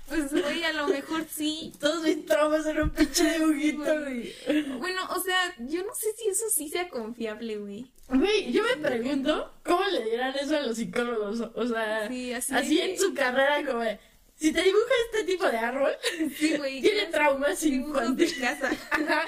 Pues, 0.09 0.31
güey, 0.33 0.63
a 0.65 0.73
lo 0.73 0.87
mejor 0.89 1.27
sí. 1.29 1.73
Todos 1.81 2.03
mis 2.05 2.25
traumas 2.27 2.65
en 2.67 2.81
un 2.83 2.91
pinche 2.91 3.39
dibujito, 3.39 3.83
güey. 4.03 4.33
Bueno, 4.79 5.01
o 5.17 5.21
sea, 5.21 5.55
yo 5.59 5.83
no 5.85 5.95
sé 5.95 6.07
si 6.17 6.29
eso 6.29 6.45
sí 6.55 6.69
sea 6.69 6.89
confiable, 6.89 7.57
güey. 7.57 7.91
Güey, 8.09 8.53
yo 8.53 8.63
me 8.63 8.77
pregunto 8.89 9.53
cómo 9.65 9.85
le 9.89 10.05
dirán 10.11 10.35
eso 10.41 10.57
a 10.57 10.61
los 10.63 10.77
psicólogos. 10.77 11.41
O 11.55 11.67
sea, 11.67 12.07
Sí, 12.09 12.33
así 12.33 12.81
en 12.81 12.97
su 12.99 13.15
carrera, 13.15 13.65
como 13.67 13.81
de, 13.81 13.99
si 14.37 14.53
te 14.53 14.63
dibuja 14.63 14.93
este 15.11 15.25
tipo 15.25 15.45
de 15.47 15.57
árbol, 15.59 15.93
Sí, 16.39 16.57
güey. 16.57 16.81
tiene 16.83 17.01
¿qué 17.01 17.07
traumas 17.07 17.65
infantiles. 17.65 18.35
casa. 18.35 18.71
Ajá. 18.93 19.23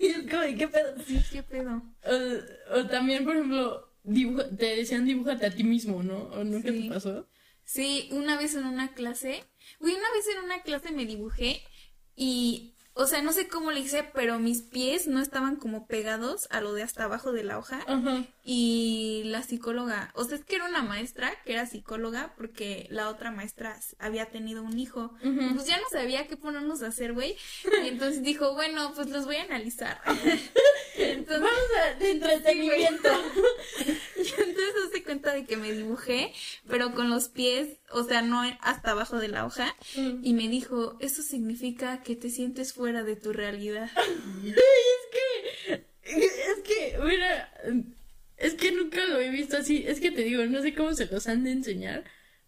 Y 0.00 0.06
es 0.06 0.18
como, 0.30 0.42
¿qué 0.56 0.68
pedo? 0.68 0.94
Sí, 1.04 1.20
qué 1.32 1.42
pedo. 1.42 1.82
O, 2.04 2.78
o 2.78 2.86
también, 2.86 3.24
por 3.24 3.34
ejemplo, 3.34 3.90
dibuja, 4.04 4.44
te 4.56 4.76
decían 4.76 5.04
dibújate 5.06 5.46
a 5.46 5.50
ti 5.50 5.64
mismo, 5.64 6.04
¿no? 6.04 6.18
¿O 6.34 6.44
nunca 6.44 6.70
Sí. 6.70 6.82
te 6.88 6.94
pasó? 6.94 7.26
Sí, 7.66 8.08
una 8.12 8.36
vez 8.38 8.54
en 8.54 8.66
una 8.66 8.92
clase, 8.92 9.42
güey, 9.80 9.94
una 9.94 10.10
vez 10.12 10.26
en 10.28 10.44
una 10.44 10.62
clase 10.62 10.92
me 10.92 11.06
dibujé 11.06 11.62
y, 12.16 12.74
o 12.92 13.06
sea, 13.06 13.22
no 13.22 13.32
sé 13.32 13.48
cómo 13.48 13.72
le 13.72 13.80
hice, 13.80 14.08
pero 14.14 14.38
mis 14.38 14.62
pies 14.62 15.08
no 15.08 15.20
estaban 15.20 15.56
como 15.56 15.86
pegados 15.88 16.46
a 16.50 16.60
lo 16.60 16.72
de 16.74 16.82
hasta 16.84 17.04
abajo 17.04 17.32
de 17.32 17.42
la 17.42 17.58
hoja. 17.58 17.80
Y 18.44 19.22
la 19.26 19.42
psicóloga, 19.42 20.12
o 20.14 20.24
sea, 20.24 20.36
es 20.36 20.44
que 20.44 20.56
era 20.56 20.66
una 20.66 20.82
maestra 20.82 21.32
que 21.44 21.54
era 21.54 21.66
psicóloga 21.66 22.34
porque 22.36 22.86
la 22.90 23.08
otra 23.08 23.30
maestra 23.32 23.80
había 23.98 24.26
tenido 24.26 24.62
un 24.62 24.78
hijo. 24.78 25.12
Pues 25.54 25.66
ya 25.66 25.78
no 25.78 25.84
sabía 25.90 26.28
qué 26.28 26.36
ponernos 26.36 26.82
a 26.82 26.88
hacer, 26.88 27.14
güey. 27.14 27.36
Y 27.82 27.88
entonces 27.88 28.22
dijo, 28.22 28.54
bueno, 28.54 28.92
pues 28.94 29.08
los 29.10 29.24
voy 29.24 29.36
a 29.36 29.42
analizar. 29.42 30.00
entonces, 31.24 31.42
Vamos 31.42 31.70
a, 31.82 31.98
de 31.98 32.10
entretenimiento. 32.10 33.08
y 34.16 34.20
entonces 34.20 34.90
se 34.92 35.02
cuenta 35.02 35.32
de 35.32 35.46
que 35.46 35.56
me 35.56 35.72
dibujé, 35.72 36.32
pero 36.68 36.94
con 36.94 37.08
los 37.08 37.28
pies, 37.28 37.78
o 37.90 38.04
sea, 38.04 38.20
no 38.20 38.42
hasta 38.60 38.90
abajo 38.90 39.18
de 39.18 39.28
la 39.28 39.46
hoja. 39.46 39.74
Y 40.22 40.34
me 40.34 40.48
dijo, 40.48 40.96
eso 41.00 41.22
significa 41.22 42.02
que 42.02 42.14
te 42.14 42.28
sientes 42.28 42.74
fuera 42.74 43.02
de 43.02 43.16
tu 43.16 43.32
realidad. 43.32 43.90
es 44.44 44.56
que, 45.12 45.84
es 46.02 46.60
que, 46.62 46.98
mira, 47.02 47.52
es 48.36 48.54
que 48.54 48.72
nunca 48.72 49.06
lo 49.06 49.18
he 49.20 49.30
visto 49.30 49.56
así. 49.56 49.84
Es 49.86 50.00
que 50.00 50.10
te 50.10 50.24
digo, 50.24 50.44
no 50.44 50.60
sé 50.60 50.74
cómo 50.74 50.92
se 50.92 51.06
los 51.06 51.26
han 51.26 51.44
de 51.44 51.52
enseñar. 51.52 52.04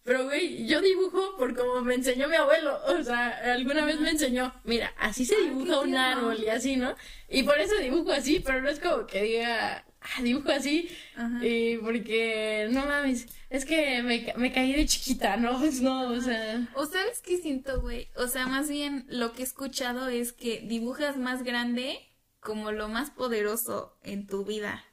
Pero, 0.07 0.23
güey, 0.23 0.65
yo 0.65 0.81
dibujo 0.81 1.35
por 1.35 1.53
como 1.53 1.81
me 1.81 1.95
enseñó 1.95 2.29
mi 2.29 2.37
abuelo. 2.37 2.79
O 2.87 3.03
sea, 3.03 3.27
alguna 3.53 3.83
vez 3.83 3.99
me 3.99 4.09
enseñó, 4.09 4.53
mira, 4.63 4.93
así 4.97 5.25
se 5.25 5.35
dibuja 5.35 5.81
un 5.81 5.95
árbol 5.95 6.39
y 6.39 6.47
así, 6.47 6.77
¿no? 6.77 6.95
Y 7.27 7.43
por 7.43 7.59
eso 7.59 7.75
dibujo 7.75 8.13
así, 8.13 8.39
pero 8.39 8.61
no 8.61 8.69
es 8.69 8.79
como 8.79 9.05
que 9.05 9.21
diga, 9.21 9.83
ah, 9.99 10.21
dibujo 10.23 10.49
así. 10.49 10.89
Ajá. 11.13 11.45
Y 11.45 11.75
porque, 11.79 12.69
no 12.71 12.85
mames, 12.85 13.27
es 13.49 13.65
que 13.65 14.01
me, 14.01 14.33
me 14.37 14.53
caí 14.53 14.71
de 14.71 14.85
chiquita, 14.85 15.35
¿no? 15.35 15.59
Pues 15.59 15.81
no, 15.81 16.09
o 16.09 16.21
sea. 16.21 16.69
O 16.75 16.85
sabes 16.85 17.19
qué 17.19 17.35
siento, 17.39 17.81
güey. 17.81 18.07
O 18.15 18.29
sea, 18.29 18.47
más 18.47 18.69
bien 18.69 19.05
lo 19.09 19.33
que 19.33 19.41
he 19.41 19.45
escuchado 19.45 20.07
es 20.07 20.31
que 20.31 20.61
dibujas 20.61 21.17
más 21.17 21.43
grande 21.43 21.99
como 22.39 22.71
lo 22.71 22.87
más 22.87 23.09
poderoso 23.09 23.97
en 24.03 24.25
tu 24.25 24.45
vida. 24.45 24.85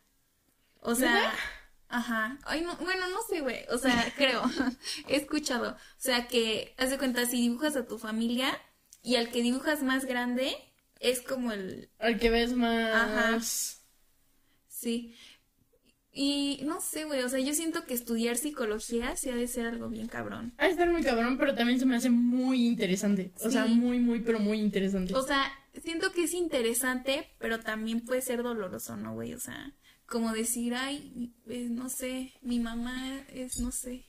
O 0.80 0.96
sea. 0.96 1.32
Ajá. 1.88 2.38
Ay, 2.44 2.62
no, 2.62 2.76
bueno, 2.76 3.08
no 3.08 3.18
sé, 3.28 3.40
güey. 3.40 3.64
O 3.70 3.78
sea, 3.78 4.12
creo. 4.16 4.42
he 5.08 5.16
escuchado. 5.16 5.72
O 5.72 6.00
sea, 6.00 6.28
que, 6.28 6.74
haz 6.78 6.90
de 6.90 6.98
cuenta, 6.98 7.26
si 7.26 7.40
dibujas 7.40 7.76
a 7.76 7.86
tu 7.86 7.98
familia 7.98 8.60
y 9.02 9.16
al 9.16 9.30
que 9.30 9.42
dibujas 9.42 9.82
más 9.82 10.04
grande 10.04 10.54
es 11.00 11.20
como 11.20 11.52
el, 11.52 11.90
Al 11.98 12.18
que 12.18 12.30
ves 12.30 12.54
más. 12.54 12.94
Ajá. 12.94 13.40
sí. 14.68 15.14
Y 16.16 16.60
no 16.64 16.80
sé, 16.80 17.04
güey. 17.04 17.22
O 17.22 17.28
sea, 17.28 17.40
yo 17.40 17.52
siento 17.54 17.84
que 17.86 17.94
estudiar 17.94 18.36
psicología 18.36 19.16
sí 19.16 19.30
ha 19.30 19.34
de 19.34 19.48
ser 19.48 19.66
algo 19.66 19.88
bien 19.88 20.06
cabrón. 20.06 20.54
Ha 20.58 20.66
de 20.66 20.70
estar 20.70 20.88
muy 20.88 21.02
cabrón, 21.02 21.36
pero 21.38 21.56
también 21.56 21.80
se 21.80 21.86
me 21.86 21.96
hace 21.96 22.08
muy 22.08 22.66
interesante. 22.66 23.32
O 23.44 23.50
sea, 23.50 23.66
muy, 23.66 23.98
muy, 23.98 24.20
pero 24.20 24.38
muy 24.38 24.60
interesante. 24.60 25.12
O 25.14 25.22
sea, 25.22 25.52
siento 25.82 26.12
que 26.12 26.24
es 26.24 26.34
interesante, 26.34 27.34
pero 27.38 27.58
también 27.58 28.00
puede 28.00 28.22
ser 28.22 28.44
doloroso, 28.44 28.96
¿no, 28.96 29.14
güey? 29.14 29.34
O 29.34 29.40
sea, 29.40 29.74
como 30.06 30.32
decir, 30.32 30.74
ay, 30.74 31.32
no 31.70 31.88
sé, 31.88 32.32
mi 32.42 32.58
mamá 32.60 33.24
es, 33.32 33.58
no 33.60 33.70
sé. 33.72 34.06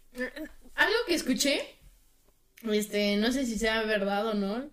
Algo 0.76 0.96
que 1.08 1.16
escuché, 1.16 1.62
este, 2.64 3.18
no 3.18 3.32
sé 3.32 3.46
si 3.46 3.58
sea 3.58 3.84
verdad 3.84 4.28
o 4.28 4.34
no, 4.34 4.70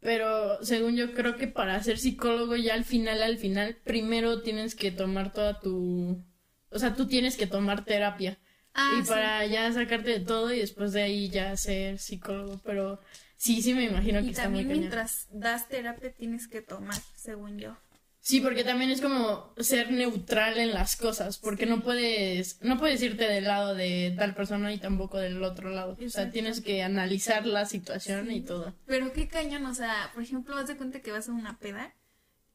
pero 0.00 0.62
según 0.64 0.96
yo 0.96 1.14
creo 1.14 1.36
que 1.36 1.46
para 1.48 1.82
ser 1.82 1.98
psicólogo 1.98 2.56
ya 2.56 2.74
al 2.74 2.84
final, 2.84 3.22
al 3.22 3.38
final, 3.38 3.76
primero 3.84 4.42
tienes 4.42 4.74
que 4.74 4.90
tomar 4.90 5.32
toda 5.32 5.60
tu... 5.60 6.22
O 6.70 6.78
sea, 6.78 6.94
tú 6.94 7.06
tienes 7.06 7.36
que 7.36 7.46
tomar 7.46 7.84
terapia. 7.84 8.38
Ah, 8.74 8.90
y 9.00 9.02
para 9.06 9.46
ya 9.46 9.72
sacarte 9.72 10.10
de 10.10 10.20
todo 10.20 10.52
y 10.52 10.58
después 10.58 10.92
de 10.92 11.02
ahí 11.02 11.30
ya 11.30 11.56
ser 11.56 11.98
psicólogo, 12.00 12.60
pero 12.64 13.00
sí, 13.36 13.62
sí 13.62 13.72
me 13.74 13.84
imagino 13.84 14.24
que 14.24 14.26
Y 14.26 14.30
está 14.30 14.48
muy 14.50 14.64
también 14.64 14.68
cañón. 14.68 14.80
mientras 14.80 15.28
das 15.30 15.68
terapia 15.68 16.12
tienes 16.12 16.48
que 16.48 16.60
tomar, 16.62 17.00
según 17.14 17.58
yo. 17.58 17.76
Sí, 18.24 18.40
porque 18.40 18.64
también 18.64 18.90
es 18.90 19.02
como 19.02 19.52
ser 19.58 19.92
neutral 19.92 20.56
en 20.56 20.72
las 20.72 20.96
cosas, 20.96 21.36
porque 21.36 21.66
no 21.66 21.82
puedes, 21.82 22.58
no 22.62 22.78
puedes 22.78 23.02
irte 23.02 23.28
del 23.28 23.44
lado 23.44 23.74
de 23.74 24.14
tal 24.16 24.34
persona 24.34 24.72
y 24.72 24.78
tampoco 24.78 25.18
del 25.18 25.44
otro 25.44 25.68
lado. 25.68 25.98
O 26.02 26.08
sea, 26.08 26.30
tienes 26.30 26.62
que 26.62 26.82
analizar 26.82 27.44
la 27.44 27.66
situación 27.66 28.30
y 28.30 28.40
todo. 28.40 28.72
Pero 28.86 29.12
qué 29.12 29.28
cañón, 29.28 29.66
o 29.66 29.74
sea, 29.74 30.10
por 30.14 30.22
ejemplo, 30.22 30.56
haz 30.56 30.68
de 30.68 30.78
cuenta 30.78 31.00
que 31.00 31.12
vas 31.12 31.28
a 31.28 31.32
una 31.32 31.58
peda 31.58 31.92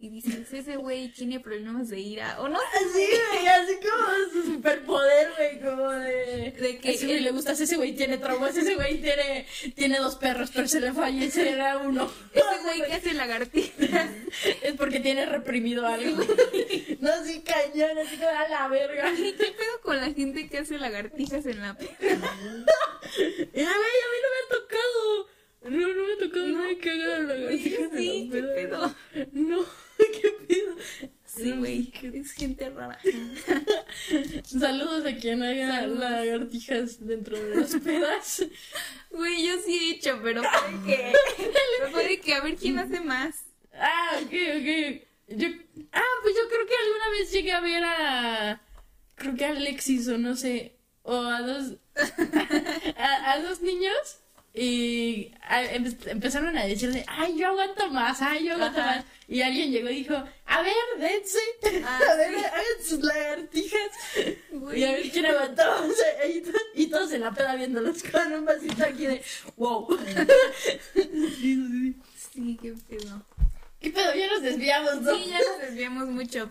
y 0.02 0.08
dices, 0.10 0.54
ese 0.54 0.78
güey 0.78 1.12
tiene 1.12 1.42
problemas 1.42 1.90
de 1.90 2.00
ira, 2.00 2.40
o 2.40 2.48
no 2.48 2.58
Así, 2.58 3.06
güey, 3.34 3.48
así 3.48 3.74
como 3.82 4.32
su 4.32 4.54
superpoder, 4.54 5.30
güey, 5.38 5.60
como 5.60 5.90
de... 5.92 6.52
De 6.58 6.78
que 6.80 6.92
ese 6.92 7.06
güey 7.06 7.20
le 7.20 7.32
gustas, 7.32 7.60
ese 7.60 7.76
güey 7.76 7.94
tiene 7.94 8.18
traumas, 8.18 8.56
ese 8.56 8.76
güey 8.76 9.02
tiene, 9.02 9.46
tiene 9.76 9.98
dos 10.00 10.16
perros, 10.16 10.52
pero 10.56 10.70
se 10.70 10.80
le 10.80 10.94
fallece 10.94 11.50
era 11.50 11.80
uno. 11.80 12.10
ese 12.34 12.64
güey 12.64 12.90
que 12.90 12.94
hace 12.94 13.14
lagartijas. 13.14 14.10
Es 14.62 14.74
porque 14.76 15.00
tiene 15.02 15.26
reprimido 15.26 15.86
algo. 15.86 16.24
No, 17.02 17.26
sí, 17.26 17.42
cañón, 17.42 17.98
así 17.98 18.16
como 18.16 18.30
a 18.30 18.48
la 18.48 18.68
verga. 18.70 19.12
¿Qué 19.16 19.34
pedo 19.34 19.82
con 19.84 19.98
la 19.98 20.14
gente 20.14 20.48
que 20.48 20.60
hace 20.60 20.78
lagartijas 20.78 21.46
en 21.46 21.60
la 21.60 21.74
peda? 21.78 21.90
Y, 23.18 23.62
a 23.62 23.64
güey, 23.64 23.66
a 23.66 24.08
mí 24.12 24.18
no 24.24 24.30
me 24.30 24.40
ha 24.46 24.60
tocado. 24.62 25.28
No, 25.64 25.94
no 25.94 26.08
me 26.08 26.14
ha 26.14 26.18
tocado 26.20 26.48
nadie 26.48 26.78
que 26.78 26.90
haga 26.92 27.20
lagartijas 27.20 27.92
en 27.92 27.98
Sí, 27.98 28.30
la 28.32 28.36
qué 28.36 28.42
peda. 28.44 28.56
pedo. 28.56 29.28
No, 29.34 29.66
qué 29.98 30.32
pedo. 30.48 30.76
Sí, 31.26 31.44
No, 31.50 31.58
güey, 31.58 31.86
qué- 31.92 32.12
es 32.20 32.32
gente 32.34 32.69
rara. 32.80 33.00
Saludos 34.44 35.06
a 35.06 35.16
quien 35.16 35.44
haga 35.44 35.82
Saludos. 35.82 36.00
lagartijas 36.00 37.06
dentro 37.06 37.38
de 37.38 37.56
las 37.56 37.76
pedas. 37.76 38.46
Güey, 39.12 39.48
yo 39.48 39.56
sí 39.66 39.76
he 39.76 39.96
hecho, 39.96 40.20
pero 40.22 40.42
puede 40.86 40.86
que. 40.86 41.14
pero 41.80 41.92
puede 41.92 42.20
que 42.22 42.34
a 42.36 42.42
ver 42.42 42.56
quién 42.56 42.78
hace 42.78 43.02
más. 43.02 43.44
Ah, 43.74 44.12
ok, 44.18 44.26
ok. 44.28 45.02
Yo, 45.30 45.48
ah, 45.94 46.04
pues 46.22 46.36
yo 46.36 46.48
creo 46.48 46.68
que 46.68 46.76
alguna 46.86 47.10
vez 47.18 47.32
llegué 47.32 47.52
a 47.52 47.60
ver 47.60 47.84
a. 47.84 48.62
Creo 49.16 49.36
que 49.36 49.46
a 49.46 49.50
Alexis 49.50 50.08
o 50.10 50.18
no 50.20 50.36
sé. 50.36 50.76
O 51.02 51.16
a 51.24 51.42
dos. 51.42 51.74
A, 52.98 53.32
a 53.32 53.42
dos 53.42 53.62
niños. 53.62 54.20
Y 54.54 55.32
empezaron 56.08 56.58
a 56.58 56.66
decirle, 56.66 57.06
ay, 57.08 57.38
yo 57.38 57.48
aguanto 57.50 57.90
más, 57.92 58.22
ay, 58.22 58.46
yo 58.46 58.54
aguanto 58.56 58.82
Ajá. 58.82 58.96
más. 58.98 59.06
Y 59.28 59.42
alguien 59.42 59.72
llegó 59.72 59.90
y 59.90 59.98
dijo, 59.98 60.16
a 60.48 60.62
ver, 60.64 60.74
dense. 60.98 61.38
Ah, 61.86 62.00
a 62.12 62.16
ver, 62.16 62.36
hagan 62.38 62.64
sus 62.84 63.00
lagartijas. 63.00 63.92
Y 64.76 64.84
a 64.84 64.92
ver 64.94 65.10
quién 65.12 65.26
aguantó. 65.28 65.64
O 65.88 65.92
sea, 65.94 66.26
y, 66.28 66.42
to- 66.42 66.52
y 66.74 66.88
todos 66.88 67.12
en 67.14 67.22
la 67.22 67.32
peda 67.32 67.56
viéndolos 67.56 68.02
con 68.04 68.34
un 68.34 68.46
vasito 68.46 68.84
aquí 68.84 69.06
de, 69.06 69.22
wow. 69.58 69.88
Sí. 71.40 71.96
Sí, 72.34 72.58
qué 72.62 72.74
pedo. 72.88 73.22
¿Qué 73.82 73.90
pedo? 73.92 74.14
Ya 74.14 74.28
nos 74.28 74.42
desviamos, 74.42 75.02
¿no? 75.02 75.16
Sí, 75.16 75.26
ya 75.30 75.40
nos 75.40 75.62
desviamos 75.62 76.08
mucho. 76.08 76.48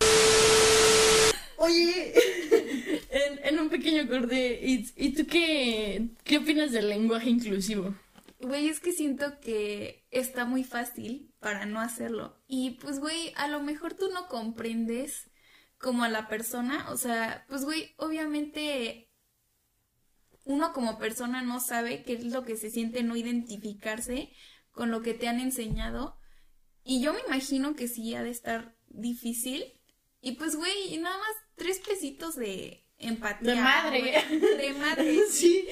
Oye, 1.58 2.14
en, 3.10 3.44
en 3.44 3.58
un 3.58 3.68
pequeño 3.68 4.08
corte, 4.08 4.60
¿y, 4.62 4.88
y 4.96 5.12
tú 5.12 5.26
qué, 5.26 6.08
qué 6.24 6.38
opinas 6.38 6.72
del 6.72 6.88
lenguaje 6.88 7.30
inclusivo? 7.30 7.94
Güey, 8.40 8.68
es 8.68 8.78
que 8.78 8.92
siento 8.92 9.40
que 9.40 10.06
está 10.12 10.44
muy 10.44 10.62
fácil 10.62 11.34
para 11.40 11.66
no 11.66 11.80
hacerlo. 11.80 12.40
Y 12.46 12.78
pues, 12.80 13.00
güey, 13.00 13.32
a 13.36 13.48
lo 13.48 13.60
mejor 13.60 13.94
tú 13.94 14.08
no 14.12 14.28
comprendes 14.28 15.30
como 15.78 16.04
a 16.04 16.08
la 16.08 16.28
persona. 16.28 16.88
O 16.90 16.96
sea, 16.96 17.44
pues, 17.48 17.64
güey, 17.64 17.94
obviamente 17.96 19.10
uno 20.44 20.72
como 20.72 20.98
persona 20.98 21.42
no 21.42 21.60
sabe 21.60 22.04
qué 22.04 22.14
es 22.14 22.24
lo 22.24 22.44
que 22.44 22.56
se 22.56 22.70
siente 22.70 23.02
no 23.02 23.16
identificarse 23.16 24.32
con 24.70 24.90
lo 24.90 25.02
que 25.02 25.14
te 25.14 25.26
han 25.26 25.40
enseñado. 25.40 26.16
Y 26.84 27.02
yo 27.02 27.12
me 27.12 27.20
imagino 27.26 27.74
que 27.74 27.88
sí 27.88 28.14
ha 28.14 28.22
de 28.22 28.30
estar 28.30 28.76
difícil. 28.86 29.77
Y 30.28 30.32
pues, 30.32 30.56
güey, 30.56 30.98
nada 30.98 31.16
más 31.16 31.34
tres 31.56 31.78
pesitos 31.78 32.36
de 32.36 32.84
empatía. 32.98 33.54
De 33.54 33.60
madre. 33.60 34.00
güey. 34.00 34.40
De 34.58 34.72
madre. 34.74 35.18
Sí. 35.30 35.66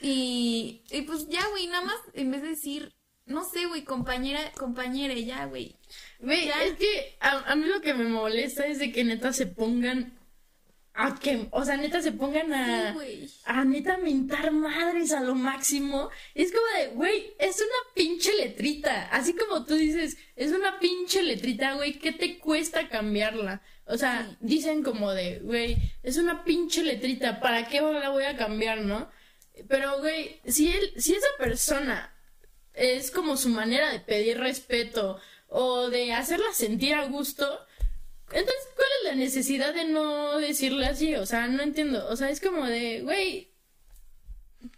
Y, 0.00 0.82
y 0.90 1.02
pues 1.02 1.28
ya, 1.28 1.46
güey, 1.48 1.66
nada 1.66 1.84
más 1.84 1.96
en 2.14 2.30
vez 2.30 2.42
de 2.42 2.48
decir 2.48 2.94
no 3.24 3.44
sé, 3.44 3.66
güey, 3.66 3.84
compañera, 3.84 4.40
compañera, 4.58 5.14
ya, 5.14 5.46
güey. 5.46 5.76
Güey, 6.18 6.48
es 6.48 6.74
que 6.74 7.16
a, 7.20 7.52
a 7.52 7.56
mí 7.56 7.66
lo 7.66 7.80
que 7.80 7.94
me 7.94 8.04
molesta 8.04 8.66
es 8.66 8.78
de 8.78 8.92
que 8.92 9.04
neta 9.04 9.32
se 9.32 9.46
pongan 9.46 10.18
a 10.94 11.14
que, 11.18 11.48
o 11.50 11.64
sea, 11.64 11.76
neta 11.76 12.02
se 12.02 12.12
pongan 12.12 12.52
a, 12.52 12.94
Sí, 13.00 13.28
a 13.44 13.64
neta 13.64 13.96
mentar 13.96 14.50
madres 14.52 15.12
a 15.12 15.20
lo 15.20 15.34
máximo. 15.34 16.10
Es 16.34 16.52
como 16.52 16.66
de, 16.78 16.88
güey, 16.94 17.32
es 17.38 17.56
una 17.56 17.94
pinche 17.94 18.32
letrita. 18.36 19.08
Así 19.08 19.34
como 19.34 19.64
tú 19.64 19.74
dices, 19.74 20.16
es 20.36 20.52
una 20.52 20.78
pinche 20.78 21.22
letrita, 21.22 21.74
güey, 21.74 21.94
¿qué 21.94 22.12
te 22.12 22.38
cuesta 22.38 22.88
cambiarla? 22.88 23.62
O 23.86 23.96
sea, 23.96 24.26
Sí. 24.28 24.36
dicen 24.40 24.82
como 24.82 25.12
de, 25.12 25.38
güey, 25.40 25.76
es 26.02 26.18
una 26.18 26.44
pinche 26.44 26.82
letrita, 26.82 27.40
¿para 27.40 27.68
qué 27.68 27.80
la 27.80 28.10
voy 28.10 28.24
a 28.24 28.36
cambiar, 28.36 28.82
no? 28.82 29.10
Pero, 29.68 29.98
güey, 29.98 30.40
si 30.46 30.70
él, 30.72 30.92
si 30.96 31.14
esa 31.14 31.26
persona 31.38 32.12
es 32.74 33.10
como 33.10 33.36
su 33.36 33.48
manera 33.48 33.90
de 33.92 34.00
pedir 34.00 34.38
respeto 34.38 35.20
o 35.48 35.90
de 35.90 36.12
hacerla 36.12 36.52
sentir 36.54 36.94
a 36.94 37.04
gusto, 37.06 37.60
entonces, 38.34 38.68
¿cuál 38.74 38.88
es 39.00 39.08
la 39.10 39.14
necesidad 39.14 39.74
de 39.74 39.84
no 39.86 40.38
decirle 40.38 40.86
así? 40.86 41.14
O 41.16 41.26
sea, 41.26 41.46
no 41.48 41.62
entiendo. 41.62 42.06
O 42.08 42.16
sea, 42.16 42.30
es 42.30 42.40
como 42.40 42.66
de, 42.66 43.00
güey, 43.02 43.50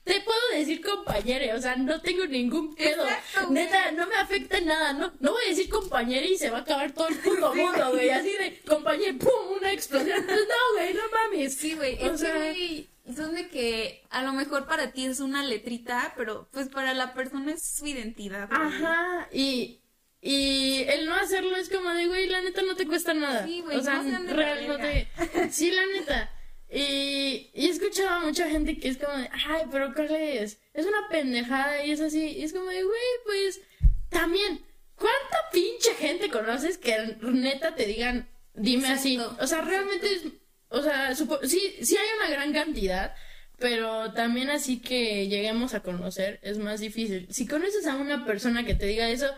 te 0.03 0.21
puedo 0.23 0.41
decir 0.55 0.81
compañere, 0.81 1.53
o 1.55 1.61
sea, 1.61 1.77
no 1.77 2.01
tengo 2.01 2.25
ningún 2.27 2.75
pedo. 2.75 3.07
Exacto. 3.07 3.51
Neta, 3.53 3.91
no 3.93 4.07
me 4.07 4.15
afecta 4.17 4.61
nada. 4.61 4.93
No, 4.95 5.13
no 5.21 5.33
voy 5.33 5.43
a 5.47 5.49
decir 5.51 5.69
compañere 5.69 6.27
y 6.27 6.39
se 6.39 6.51
va 6.51 6.59
a 6.59 6.61
acabar 6.63 6.93
todo 6.93 7.09
el 7.09 7.17
puto 7.17 7.55
mundo, 7.55 7.91
güey. 7.93 8.09
Así 8.11 8.31
de 8.33 8.61
compañere, 8.67 9.15
¡pum! 9.15 9.31
Una 9.59 9.73
explosión. 9.73 10.25
Pues 10.25 10.41
no, 10.41 10.79
güey, 10.79 10.95
no 10.95 11.03
mames. 11.13 11.55
Sí, 11.55 11.75
güey, 11.75 12.03
O 12.09 12.17
sea- 12.17 12.35
güey, 12.37 12.89
son 13.15 13.35
de 13.35 13.49
que 13.49 14.03
a 14.09 14.23
lo 14.23 14.33
mejor 14.33 14.67
para 14.67 14.93
ti 14.93 15.05
es 15.05 15.21
una 15.21 15.43
letrita, 15.43 16.15
pero 16.17 16.49
pues 16.53 16.69
para 16.71 16.95
la 16.95 17.13
persona 17.13 17.53
es 17.53 17.63
su 17.77 17.87
identidad. 17.87 18.49
güey. 18.49 18.61
Ajá, 18.63 19.29
y, 19.33 19.81
y 20.27 20.85
el 20.89 21.05
no 21.05 21.15
hacerlo 21.15 21.55
es 21.57 21.69
como 21.69 21.91
de, 21.91 22.07
güey, 22.07 22.29
la 22.29 22.41
neta 22.41 22.63
no 22.63 22.75
te 22.77 22.87
cuesta 22.87 23.13
nada. 23.13 23.45
Sí, 23.47 23.61
güey, 23.61 23.77
o 23.77 23.83
sea, 23.83 24.03
no 24.03 24.33
real, 24.33 24.67
no 24.67 24.79
te... 24.79 25.07
Sí, 25.51 25.71
la 25.71 25.83
neta. 25.87 26.31
Y, 26.71 27.51
y 27.53 27.67
he 27.67 27.71
escuchado 27.71 28.09
a 28.09 28.21
mucha 28.21 28.49
gente 28.49 28.79
que 28.79 28.89
es 28.89 28.97
como 28.97 29.17
de, 29.19 29.29
ay, 29.49 29.65
pero 29.71 29.93
¿cuál 29.95 30.11
es? 30.15 30.59
Es 30.73 30.87
una 30.87 31.09
pendejada 31.11 31.85
y 31.85 31.91
es 31.91 32.01
así. 32.01 32.27
Y 32.27 32.43
es 32.43 32.55
como 32.55 32.71
de, 32.71 32.83
güey, 32.83 33.03
pues, 33.25 33.61
también, 34.09 34.65
¿cuánta 34.97 35.37
pinche 35.53 35.95
gente 35.95 36.31
conoces 36.31 36.79
que 36.79 37.17
neta 37.21 37.75
te 37.75 37.85
digan, 37.85 38.27
dime 38.55 38.89
así? 38.89 39.19
O 39.39 39.47
sea, 39.47 39.61
realmente 39.61 40.11
es, 40.11 40.23
o 40.71 40.83
sea, 40.83 41.15
supo- 41.15 41.41
sí, 41.47 41.77
sí 41.83 41.97
hay 41.99 42.07
una 42.19 42.31
gran 42.31 42.53
cantidad, 42.55 43.15
pero 43.59 44.13
también 44.15 44.49
así 44.51 44.81
que 44.81 45.29
lleguemos 45.29 45.75
a 45.75 45.81
conocer 45.81 46.41
es 46.43 46.59
más 46.59 46.81
difícil. 46.81 47.29
Si 47.31 47.47
conoces 47.47 47.87
a 47.87 47.95
una 47.97 48.25
persona 48.25 48.65
que 48.65 48.75
te 48.75 48.87
diga 48.87 49.09
eso, 49.11 49.31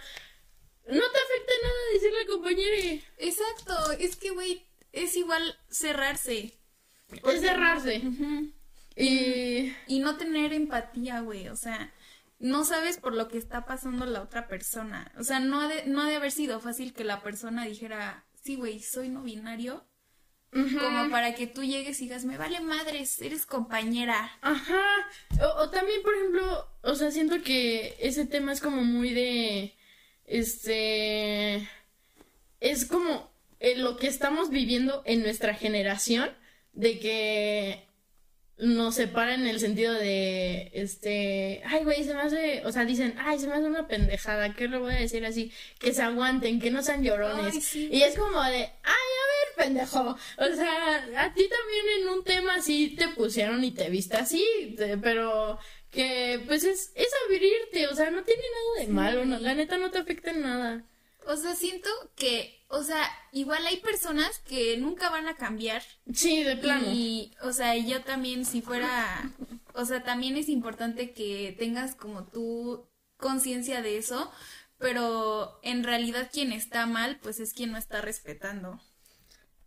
no 0.87 1.01
te 1.01 1.19
afecta 1.19 1.53
nada 1.63 1.93
decirle 1.93 2.27
compañero. 2.27 3.03
Exacto, 3.19 3.93
es 3.93 4.17
que, 4.17 4.31
güey, 4.31 4.67
es 4.93 5.17
igual 5.17 5.59
cerrarse. 5.71 6.55
Es 7.11 7.41
cerrarse. 7.41 8.03
Y 8.97 9.75
Y 9.87 9.99
no 10.01 10.17
tener 10.17 10.53
empatía, 10.53 11.21
güey, 11.21 11.49
o 11.49 11.57
sea, 11.57 11.93
no 12.39 12.65
sabes 12.65 12.99
por 12.99 13.15
lo 13.15 13.29
que 13.29 13.39
está 13.39 13.65
pasando 13.67 14.07
la 14.07 14.23
otra 14.23 14.49
persona. 14.49 15.13
O 15.19 15.25
sea, 15.25 15.41
no 15.41 15.61
ha 15.61 15.69
de, 15.69 15.87
no 15.87 16.03
ha 16.03 16.09
de 16.09 16.17
haber 16.17 16.33
sido 16.33 16.61
fácil 16.61 16.93
que 16.93 17.05
la 17.05 17.23
persona 17.23 17.65
dijera, 17.65 18.25
sí, 18.43 18.57
güey, 18.57 18.81
soy 18.81 19.09
no 19.09 19.23
binario, 19.23 19.85
como 20.53 21.11
para 21.11 21.35
que 21.35 21.47
tú 21.47 21.65
llegues 21.65 22.01
y 22.01 22.05
digas, 22.05 22.25
me 22.25 22.39
vale 22.39 22.61
madres, 22.61 23.21
eres 23.21 23.45
compañera. 23.45 24.31
Ajá. 24.41 24.85
O, 25.43 25.63
o 25.63 25.71
también, 25.71 26.01
por 26.03 26.15
ejemplo, 26.15 26.67
o 26.83 26.95
sea, 26.95 27.11
siento 27.11 27.43
que 27.43 27.97
ese 28.01 28.25
tema 28.25 28.53
es 28.53 28.61
como 28.61 28.83
muy 28.83 29.13
de. 29.13 29.77
Este. 30.27 31.69
Es 32.61 32.85
como 32.85 33.31
eh, 33.61 33.77
lo 33.77 33.97
que 33.97 34.09
estamos 34.09 34.51
viviendo 34.51 35.03
en 35.07 35.23
nuestra 35.23 35.55
generación, 35.55 36.31
de 36.73 36.99
que 36.99 37.87
nos 38.59 38.95
separa 38.95 39.35
en 39.35 39.47
el 39.47 39.61
sentido 39.61 39.93
de. 39.93 40.71
Este. 40.73 41.63
Ay, 41.67 41.85
güey, 41.85 42.05
se 42.05 42.15
me 42.15 42.21
hace. 42.21 42.63
O 42.65 42.73
sea, 42.73 42.85
dicen, 42.85 43.15
ay, 43.19 43.39
se 43.39 43.47
me 43.47 43.55
hace 43.55 43.65
una 43.65 43.87
pendejada, 43.87 44.55
¿qué 44.55 44.69
le 44.69 44.79
voy 44.79 44.95
a 44.95 44.99
decir 44.99 45.25
así? 45.27 45.53
Que 45.79 45.93
se 45.93 46.03
aguanten, 46.03 46.61
que 46.61 46.71
no 46.71 46.83
sean 46.83 47.03
llorones. 47.03 47.55
Ay, 47.55 47.61
sí, 47.61 47.89
y 47.93 48.03
es 48.03 48.17
como 48.17 48.43
de, 48.43 48.57
ay, 48.57 48.73
a 48.85 49.59
ver, 49.59 49.67
pendejo. 49.67 50.17
O 50.39 50.55
sea, 50.55 50.97
a 51.19 51.35
ti 51.35 51.49
también 51.49 52.01
en 52.01 52.09
un 52.09 52.25
tema 52.25 52.55
así 52.57 52.97
te 52.97 53.09
pusieron 53.09 53.63
y 53.63 53.73
te 53.73 53.91
viste 53.91 54.17
así, 54.17 54.75
pero 55.03 55.59
que 55.91 56.43
pues 56.47 56.65
es, 56.65 56.93
es 56.95 57.09
abrirte, 57.25 57.87
o 57.89 57.95
sea, 57.95 58.11
no 58.11 58.23
tiene 58.23 58.43
nada 58.43 58.87
de 58.87 58.93
malo, 58.93 59.25
no, 59.25 59.39
la 59.39 59.55
neta 59.55 59.79
no 59.79 59.91
te 59.91 59.99
afecta 59.99 60.31
en 60.31 60.43
nada. 60.43 60.85
O 61.27 61.37
sea, 61.37 61.57
siento 61.57 61.91
que, 62.15 62.65
o 62.69 62.83
sea, 62.83 63.09
igual 63.33 63.67
hay 63.67 63.79
personas 63.79 64.39
que 64.41 64.77
nunca 64.77 65.11
van 65.11 65.27
a 65.27 65.37
cambiar. 65.37 65.83
Sí, 66.13 66.45
de 66.45 66.57
plano. 66.57 66.93
Y, 66.93 67.35
o 67.43 67.53
sea, 67.53 67.77
yo 67.77 68.03
también, 68.03 68.45
si 68.45 68.63
fuera, 68.63 69.33
o 69.75 69.85
sea, 69.85 70.05
también 70.05 70.37
es 70.37 70.49
importante 70.49 71.13
que 71.13 71.55
tengas 71.59 71.97
como 71.97 72.27
tú 72.27 72.89
conciencia 73.17 73.83
de 73.83 73.99
eso, 73.99 74.31
pero 74.79 75.59
en 75.63 75.83
realidad 75.83 76.31
quien 76.33 76.53
está 76.53 76.87
mal, 76.87 77.19
pues 77.21 77.41
es 77.41 77.53
quien 77.53 77.73
no 77.73 77.79
está 77.79 78.01
respetando. 78.01 78.81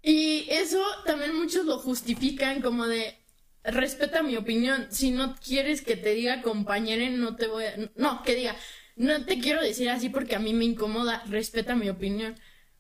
Y 0.02 0.46
eso 0.50 0.82
también 1.06 1.36
muchos 1.36 1.66
lo 1.66 1.78
justifican 1.80 2.62
como 2.62 2.88
de 2.88 3.19
respeta 3.64 4.24
mi 4.24 4.36
opinión. 4.36 4.88
Si 4.92 5.12
no 5.12 5.36
quieres 5.36 5.82
que 5.82 5.96
te 5.96 6.14
diga 6.14 6.42
compañero, 6.42 7.10
no 7.18 7.36
te 7.36 7.48
voy 7.48 7.66
a. 7.66 7.76
No, 7.96 8.24
que 8.24 8.36
diga, 8.36 8.56
no 8.96 9.26
te 9.26 9.40
quiero 9.40 9.62
decir 9.62 9.90
así 9.90 10.10
porque 10.10 10.36
a 10.36 10.40
mí 10.40 10.54
me 10.54 10.66
incomoda, 10.66 11.24
respeta 11.28 11.76
mi 11.76 11.90
opinión. 11.90 12.36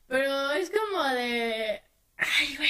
Pero 0.07 0.51
es 0.51 0.71
como 0.71 1.03
de. 1.13 1.81
Ay, 2.17 2.55
güey. 2.57 2.69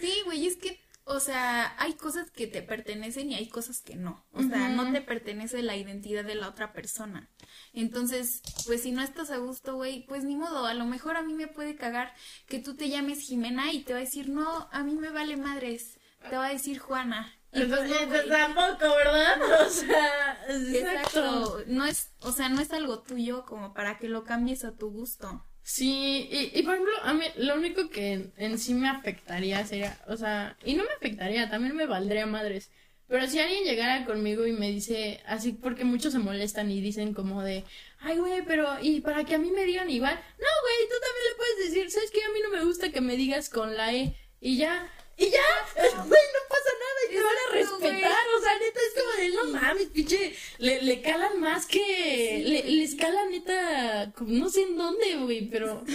Sí, 0.00 0.14
güey, 0.24 0.46
es 0.46 0.56
que, 0.56 0.80
o 1.04 1.20
sea, 1.20 1.74
hay 1.78 1.92
cosas 1.92 2.30
que 2.30 2.46
te 2.46 2.62
pertenecen 2.62 3.30
y 3.30 3.34
hay 3.34 3.48
cosas 3.48 3.82
que 3.82 3.96
no. 3.96 4.24
O 4.32 4.42
sea, 4.42 4.70
no 4.70 4.90
te 4.92 5.02
pertenece 5.02 5.62
la 5.62 5.76
identidad 5.76 6.24
de 6.24 6.34
la 6.34 6.48
otra 6.48 6.72
persona. 6.72 7.28
Entonces, 7.74 8.40
pues 8.66 8.82
si 8.82 8.92
no 8.92 9.02
estás 9.02 9.30
a 9.30 9.36
gusto, 9.36 9.74
güey, 9.74 10.06
pues 10.06 10.24
ni 10.24 10.36
modo, 10.36 10.66
a 10.66 10.74
lo 10.74 10.86
mejor 10.86 11.16
a 11.16 11.22
mí 11.22 11.34
me 11.34 11.48
puede 11.48 11.76
cagar 11.76 12.14
que 12.46 12.60
tú 12.60 12.76
te 12.76 12.88
llames 12.88 13.20
Jimena 13.20 13.72
y 13.72 13.80
te 13.80 13.92
va 13.92 13.98
a 13.98 14.02
decir, 14.02 14.30
no, 14.30 14.68
a 14.72 14.82
mí 14.82 14.94
me 14.94 15.10
vale 15.10 15.36
madres. 15.36 15.98
Te 16.28 16.36
va 16.36 16.46
a 16.46 16.52
decir 16.52 16.78
Juana. 16.78 17.32
Y 17.52 17.64
pues, 17.64 17.88
güey. 17.88 18.28
tampoco, 18.28 18.94
¿verdad? 18.96 19.40
O 19.66 19.68
sea, 19.70 20.38
exacto. 20.48 20.78
Exacto. 20.78 21.64
No 21.66 21.84
es, 21.84 22.10
o 22.20 22.32
sea, 22.32 22.48
no 22.48 22.60
es 22.60 22.72
algo 22.72 23.00
tuyo 23.02 23.44
como 23.44 23.74
para 23.74 23.98
que 23.98 24.08
lo 24.08 24.24
cambies 24.24 24.64
a 24.64 24.76
tu 24.76 24.90
gusto. 24.90 25.44
Sí, 25.62 26.28
y, 26.30 26.58
y 26.58 26.62
por 26.62 26.74
ejemplo, 26.74 26.94
a 27.02 27.12
mí 27.14 27.24
lo 27.36 27.54
único 27.54 27.90
que 27.90 28.12
en, 28.12 28.32
en 28.36 28.58
sí 28.58 28.74
me 28.74 28.88
afectaría 28.88 29.64
sería, 29.66 30.00
o 30.08 30.16
sea, 30.16 30.56
y 30.64 30.74
no 30.74 30.84
me 30.84 30.90
afectaría, 30.92 31.50
también 31.50 31.76
me 31.76 31.86
valdría 31.86 32.26
madres. 32.26 32.70
Pero 33.06 33.26
si 33.26 33.40
alguien 33.40 33.64
llegara 33.64 34.04
conmigo 34.04 34.46
y 34.46 34.52
me 34.52 34.70
dice, 34.70 35.20
así, 35.26 35.52
porque 35.52 35.84
muchos 35.84 36.12
se 36.12 36.20
molestan 36.20 36.70
y 36.70 36.80
dicen 36.80 37.12
como 37.14 37.42
de, 37.42 37.64
ay, 37.98 38.18
güey, 38.18 38.44
pero, 38.46 38.68
y 38.80 39.00
para 39.00 39.24
que 39.24 39.34
a 39.34 39.38
mí 39.38 39.50
me 39.50 39.64
digan 39.64 39.90
igual, 39.90 40.14
no, 40.14 40.46
güey, 40.62 40.88
tú 40.88 40.94
también 41.00 41.24
le 41.30 41.36
puedes 41.36 41.68
decir, 41.68 41.90
¿sabes 41.90 42.10
qué? 42.12 42.22
A 42.22 42.32
mí 42.32 42.38
no 42.42 42.50
me 42.50 42.64
gusta 42.64 42.90
que 42.92 43.00
me 43.00 43.16
digas 43.16 43.50
con 43.50 43.76
la 43.76 43.92
E, 43.92 44.14
y 44.40 44.56
ya, 44.56 44.88
y 45.20 45.30
ya, 45.30 45.40
güey, 45.76 46.22
no 46.32 46.40
pasa 46.48 46.70
nada, 46.80 47.00
y 47.06 47.14
te 47.14 47.22
van 47.22 47.36
a 47.36 47.52
respetar, 47.52 48.26
o 48.36 48.40
sea, 48.42 48.58
neta, 48.58 48.80
es 48.80 48.94
como 49.00 49.12
de, 49.16 49.28
no 49.30 49.60
mames, 49.60 49.86
pinche, 49.88 50.34
le, 50.58 50.82
le 50.82 51.02
calan 51.02 51.38
más 51.40 51.66
que, 51.66 52.42
le, 52.44 52.64
les 52.64 52.94
calan 52.94 53.30
neta, 53.30 54.12
no 54.20 54.48
sé 54.48 54.62
en 54.62 54.76
dónde, 54.76 55.16
güey, 55.16 55.48
pero... 55.48 55.84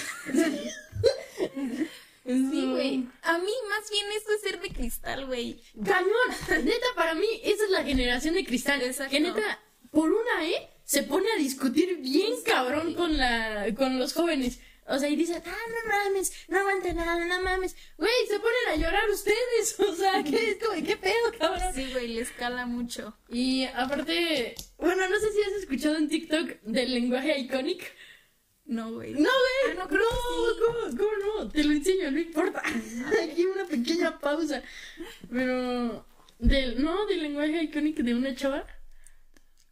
Sí, 2.26 2.66
güey. 2.72 3.08
A 3.22 3.38
mí 3.38 3.52
más 3.70 3.90
bien 3.92 4.06
esto 4.18 4.32
es 4.34 4.42
ser 4.42 4.60
de 4.60 4.70
cristal, 4.70 5.28
güey. 5.28 5.62
Cañón. 5.86 6.66
Neta, 6.66 6.88
para 6.96 7.14
mí, 7.14 7.28
esa 7.44 7.66
es 7.66 7.70
la 7.70 7.84
generación 7.84 8.34
de 8.34 8.44
cristal. 8.44 8.82
Exacto. 8.82 9.12
Que 9.12 9.20
neta, 9.20 9.60
por 9.92 10.12
una 10.12 10.48
E, 10.48 10.68
se 10.84 11.04
pone 11.04 11.32
a 11.32 11.36
discutir 11.36 11.98
bien 11.98 12.34
cabrón 12.44 12.96
con 12.96 13.16
la, 13.18 13.68
con 13.78 14.00
los 14.00 14.14
jóvenes. 14.14 14.60
O 14.88 15.00
sea, 15.00 15.10
y 15.10 15.15
dicen, 15.15 15.41
ah, 15.45 15.65
no 15.69 15.91
mames, 15.91 16.32
no 16.48 16.60
aguanta 16.60 16.93
nada, 16.93 17.26
no 17.26 17.41
mames. 17.41 17.76
Güey, 17.98 18.12
se 18.28 18.39
ponen 18.39 18.67
a 18.69 18.76
llorar 18.76 19.10
ustedes. 19.10 19.80
O 19.86 19.95
sea, 19.95 20.24
¿qué, 20.24 20.52
es 20.52 20.58
como, 20.63 20.83
¿qué 20.86 20.98
pedo, 20.98 21.31
cabrón? 21.40 21.73
Sí, 21.73 21.90
güey, 21.92 22.10
le 22.10 22.21
escala 22.21 22.65
mucho. 22.65 23.17
Y 23.29 23.63
aparte, 23.65 24.56
bueno, 24.77 25.08
no 25.10 25.19
sé 25.19 25.31
si 25.31 25.42
has 25.42 25.54
escuchado 25.54 25.98
un 25.98 26.08
TikTok 26.08 26.62
del 26.62 26.94
lenguaje 26.94 27.40
icónico. 27.40 27.86
No, 28.65 28.92
güey. 28.92 29.13
No, 29.13 29.19
güey. 29.19 29.71
Ah, 29.71 29.73
no, 29.77 29.88
creo 29.88 30.02
sí. 30.02 30.62
¿cómo, 30.65 30.98
¿Cómo 30.98 31.44
no? 31.44 31.50
Te 31.50 31.63
lo 31.63 31.73
enseño, 31.73 32.12
no 32.12 32.19
importa. 32.19 32.62
Aquí 33.23 33.46
una 33.46 33.65
pequeña 33.65 34.19
pausa. 34.19 34.62
Pero, 35.31 36.06
del, 36.40 36.83
no, 36.83 37.06
del 37.06 37.21
lenguaje 37.21 37.63
icónico 37.63 38.04
de 38.04 38.13
una 38.13 38.36
chava. 38.36 38.65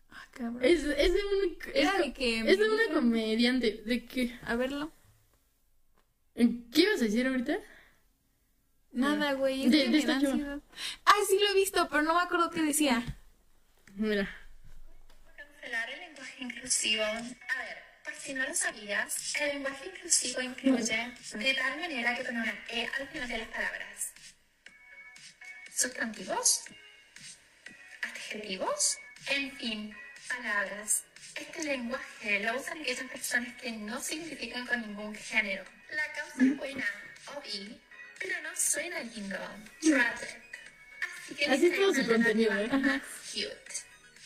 Ah, 0.10 0.28
cabrón. 0.32 0.64
Es, 0.64 0.84
es 0.84 1.14
de 1.14 1.20
un. 1.26 1.58
Es, 1.74 1.98
de 1.98 2.14
que 2.14 2.40
es 2.40 2.58
de 2.60 2.70
una 2.70 2.94
comediante. 2.94 3.84
¿De 3.86 4.06
qué? 4.06 4.38
A 4.44 4.56
verlo. 4.56 4.92
¿Qué 6.36 6.82
ibas 6.82 7.02
a 7.02 7.06
decir 7.06 7.28
ahorita? 7.28 7.58
Nada, 8.92 9.34
güey. 9.34 9.66
Es 9.66 9.72
De- 9.72 9.78
que 9.78 9.84
de 9.86 9.90
me 9.90 9.98
esta 10.00 10.14
da 10.14 10.22
chava. 10.22 10.34
ansiedad. 10.34 10.60
Ay, 11.06 11.22
sí 11.28 11.40
lo 11.40 11.50
he 11.50 11.54
visto, 11.56 11.88
pero 11.90 12.04
no 12.04 12.16
me 12.16 12.22
acuerdo 12.22 12.50
qué 12.50 12.62
decía. 12.62 13.04
Mira. 13.96 14.28
cancelar 15.38 15.90
el 15.92 16.00
lenguaje 16.00 16.40
lenguaje 16.40 16.44
inclusivo? 16.44 17.04
A 17.04 17.14
ver, 17.22 17.78
por 18.04 18.14
si 18.16 18.34
no 18.34 18.48
lo 18.48 18.54
sabías, 18.56 19.36
el 19.40 19.48
lenguaje 19.50 19.86
inclusivo 19.88 20.42
incluye 20.42 21.14
de 21.34 21.54
tal 21.54 21.80
manera 21.80 22.16
que 22.16 22.24
pone 22.24 22.42
una 22.42 22.66
E 22.70 22.88
al 23.00 23.08
final 23.08 23.28
de 23.30 23.38
las 23.38 23.48
palabras. 23.50 24.12
Sustantivos, 25.76 26.64
adjetivos, 28.04 28.98
en 29.28 29.52
fin, 29.58 29.96
palabras. 30.30 31.04
Este 31.36 31.64
lenguaje 31.64 32.40
lo 32.42 32.60
usan 32.60 32.82
aquellas 32.82 33.10
personas 33.10 33.60
que 33.62 33.72
no 33.72 34.00
se 34.02 34.16
identifican 34.16 34.68
con 34.68 34.82
ningún 34.82 35.16
género. 35.16 35.64
La 35.96 36.12
causa 36.14 36.44
es 36.44 36.58
buena 36.58 36.86
o 37.36 37.42
bi, 37.42 37.80
pero 38.20 38.42
no 38.42 38.50
suena 38.56 39.00
lindo. 39.02 39.38
Tragic. 39.82 40.44
Así 41.02 41.36
que 41.36 41.46
Así 41.46 41.68
es 41.68 41.76
todo 41.76 41.94
su 41.94 42.08
contenido, 42.08 42.58
¿eh? 42.58 42.68
más 42.68 43.02
cute. 43.32 43.74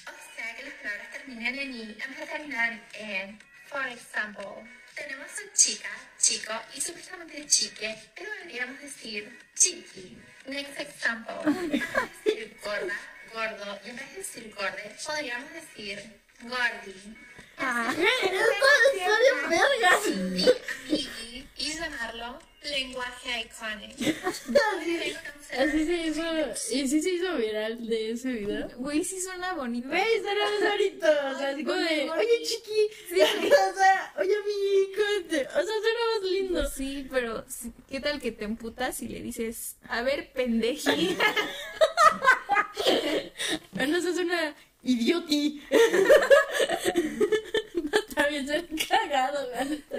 O 0.05 0.35
sea 0.35 0.55
que 0.55 0.63
las 0.63 0.73
palabras 0.73 1.11
terminan 1.11 1.55
en 1.59 1.73
i 1.73 1.81
en 1.81 2.09
vez 2.09 2.19
de 2.19 2.25
terminar 2.25 2.71
en 2.93 3.29
e. 3.29 3.39
For 3.67 3.85
example, 3.87 4.63
tenemos 4.95 5.27
a 5.27 5.53
chica, 5.53 5.89
chico 6.17 6.53
y 6.73 6.79
supuestamente 6.79 7.45
chique, 7.47 7.95
pero 8.15 8.31
deberíamos 8.31 8.81
decir 8.81 9.37
chiqui. 9.55 10.17
Next 10.45 10.79
example, 10.79 11.35
en 11.45 11.69
vez 11.69 11.83
de 11.93 12.31
decir 12.31 12.57
gorda, 12.63 12.99
gordo 13.33 13.79
y 13.83 13.89
en 13.89 13.95
vez 13.97 14.09
de 14.11 14.17
decir 14.17 14.55
gorde, 14.55 14.95
podríamos 15.05 15.51
decir 15.51 16.21
gordi. 16.43 17.26
Ah, 17.59 17.93
Y, 20.89 20.93
y, 20.95 21.47
y 21.57 21.73
llamarlo 21.73 22.39
lenguaje 22.63 23.41
iconic. 23.41 24.15
Así 25.57 25.85
se 25.85 25.97
hizo, 26.07 26.21
y 26.71 26.87
sí 26.87 27.01
se 27.01 27.09
hizo 27.11 27.35
viral 27.37 27.87
de 27.87 28.11
ese 28.11 28.31
video. 28.31 28.69
Güey, 28.77 29.03
sí 29.03 29.21
suena 29.21 29.53
bonito. 29.53 29.87
Güey, 29.87 30.13
estaríamos 30.15 30.61
ahorita, 30.63 31.31
o 31.33 31.37
sea, 31.37 31.49
así 31.49 31.63
como 31.63 31.77
de, 31.77 32.09
oye 32.09 32.43
chiqui, 32.43 32.89
Sí. 33.09 33.21
o 33.21 33.75
sea, 33.75 34.13
oye 34.19 34.35
mi 34.45 34.93
conte, 34.93 35.47
o 35.47 35.53
sea, 35.53 35.63
suena 35.63 35.99
más 36.13 36.31
lindo. 36.31 36.61
Pues 36.61 36.73
sí, 36.73 37.07
pero 37.09 37.45
¿qué 37.89 37.99
tal 38.01 38.19
que 38.19 38.31
te 38.31 38.45
emputas 38.45 39.01
y 39.01 39.07
le 39.07 39.21
dices, 39.21 39.77
a 39.87 40.01
ver, 40.01 40.31
pendeji? 40.33 41.17
Bueno, 43.71 43.97
eso 43.97 44.09
es 44.09 44.17
una 44.17 44.55
idioti. 44.83 45.61
no, 47.75 48.01
también 48.15 48.47
ser 48.47 48.67
cagado, 48.87 49.49
la 49.51 49.65
neta. 49.65 49.97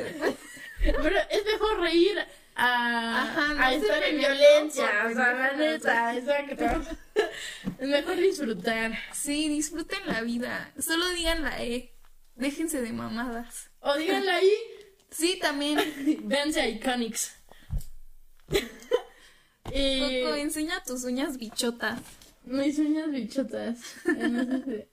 Pero 0.80 1.16
es 1.30 1.44
mejor 1.44 1.80
reír 1.80 2.18
a, 2.54 3.22
Ajá, 3.22 3.54
no 3.54 3.62
a 3.64 3.70
se 3.70 3.76
estar 3.76 4.02
en 4.02 4.16
peleó 4.16 4.30
violencia, 4.30 4.90
por 5.02 5.12
o 5.12 5.14
sea, 5.14 5.17
la 5.34 5.52
neta, 5.52 6.16
exacto. 6.16 6.96
Es 7.78 7.88
mejor 7.88 8.16
disfrutar. 8.16 8.92
Sí, 9.12 9.48
disfruten 9.48 9.98
la 10.06 10.20
vida. 10.22 10.72
Solo 10.78 11.08
digan 11.10 11.42
la 11.42 11.62
E. 11.62 11.94
Déjense 12.36 12.80
de 12.80 12.92
mamadas. 12.92 13.70
O 13.80 13.94
díganle 13.96 14.30
ahí, 14.30 14.52
Sí, 15.10 15.38
también. 15.40 15.78
véanse 16.28 16.60
a 16.60 16.68
Iconics. 16.68 17.32
y 19.72 20.22
Coco, 20.22 20.34
enseña 20.36 20.82
tus 20.84 21.04
uñas 21.04 21.36
bichotas. 21.38 22.00
mis 22.44 22.78
uñas 22.78 23.10
bichotas. 23.10 23.78
Eh, 24.06 24.88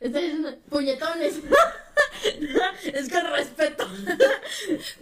Está 0.00 0.18
diciendo 0.18 0.56
puñetones. 0.68 1.34
es 2.84 3.08
con 3.08 3.24
respeto. 3.32 3.88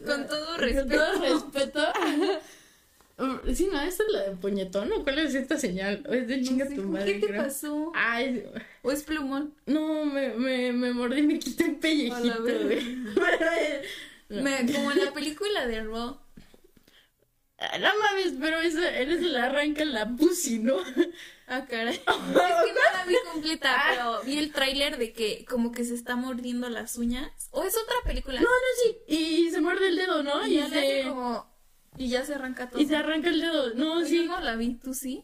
Con 0.06 0.26
todo 0.26 0.46
Con 0.46 0.58
respeto. 0.60 0.96
todo 0.96 1.20
respeto. 1.22 1.92
Mm, 3.20 3.54
Sí, 3.54 3.68
no, 3.70 3.80
¿esta 3.80 4.02
es 4.04 4.08
la 4.12 4.22
de 4.30 4.36
puñetón 4.36 4.92
o 4.92 5.02
cuál 5.04 5.18
es 5.18 5.34
esta 5.34 5.58
señal? 5.58 6.04
O 6.08 6.12
es 6.12 6.26
de 6.26 6.42
chinga 6.42 6.64
No 6.64 6.70
sé, 6.70 6.76
tu 6.76 6.82
¿con 6.82 6.92
madre, 6.92 7.12
¿Qué 7.14 7.18
te 7.20 7.26
creo. 7.28 7.42
pasó? 7.44 7.92
Ay, 7.94 8.44
¿O 8.82 8.90
es 8.92 9.02
plumón? 9.02 9.54
no, 9.66 10.04
me, 10.06 10.30
me, 10.30 10.72
me 10.72 10.92
mordí 10.92 11.18
y 11.20 11.22
me 11.26 11.38
quité 11.38 11.64
un 11.64 11.80
pellejito, 11.80 12.24
la 12.24 12.36
güey. 12.38 12.96
Pero, 13.14 13.50
no. 14.30 14.42
Me- 14.42 14.72
como 14.72 14.90
en 14.92 15.04
la 15.04 15.12
película 15.12 15.66
de 15.66 15.82
Raw. 15.84 16.18
Ah, 17.58 17.78
No 17.78 17.88
mames, 17.98 18.32
pero 18.40 18.58
eso, 18.60 18.80
eres 18.82 19.20
le 19.20 19.38
arranca 19.38 19.84
la 19.84 20.08
pussy, 20.08 20.58
¿no? 20.60 20.76
Ah, 21.46 21.66
caray. 21.68 21.94
Es 21.96 22.00
que 22.04 22.72
no 22.72 22.80
la 22.94 23.04
vi 23.06 23.16
completa, 23.32 23.74
Ah. 23.76 23.84
pero 23.90 24.22
vi 24.24 24.38
el 24.38 24.50
tráiler 24.52 24.96
de 24.96 25.12
que 25.12 25.44
como 25.46 25.72
que 25.72 25.84
se 25.84 25.94
está 25.94 26.16
mordiendo 26.16 26.70
las 26.70 26.96
uñas. 26.96 27.30
¿O 27.50 27.62
es 27.64 27.76
otra 27.76 27.96
película? 28.04 28.40
No, 28.40 28.46
no, 28.48 28.50
sí. 28.84 28.96
Y 29.08 29.50
se 29.50 29.60
muerde 29.60 29.88
el 29.88 29.96
dedo, 29.96 30.22
¿no? 30.22 30.46
y 30.46 30.54
Y, 30.54 30.60
hace 30.60 31.02
como... 31.06 31.49
Y 32.00 32.08
ya 32.08 32.24
se 32.24 32.34
arranca 32.34 32.70
todo. 32.70 32.80
y 32.80 32.86
se 32.86 32.96
arranca 32.96 33.28
el 33.28 33.40
dedo. 33.42 33.74
No, 33.74 34.00
Yo 34.00 34.06
sí. 34.06 34.24
no 34.26 34.40
la 34.40 34.56
vi, 34.56 34.74
¿tú 34.74 34.94
sí? 34.94 35.22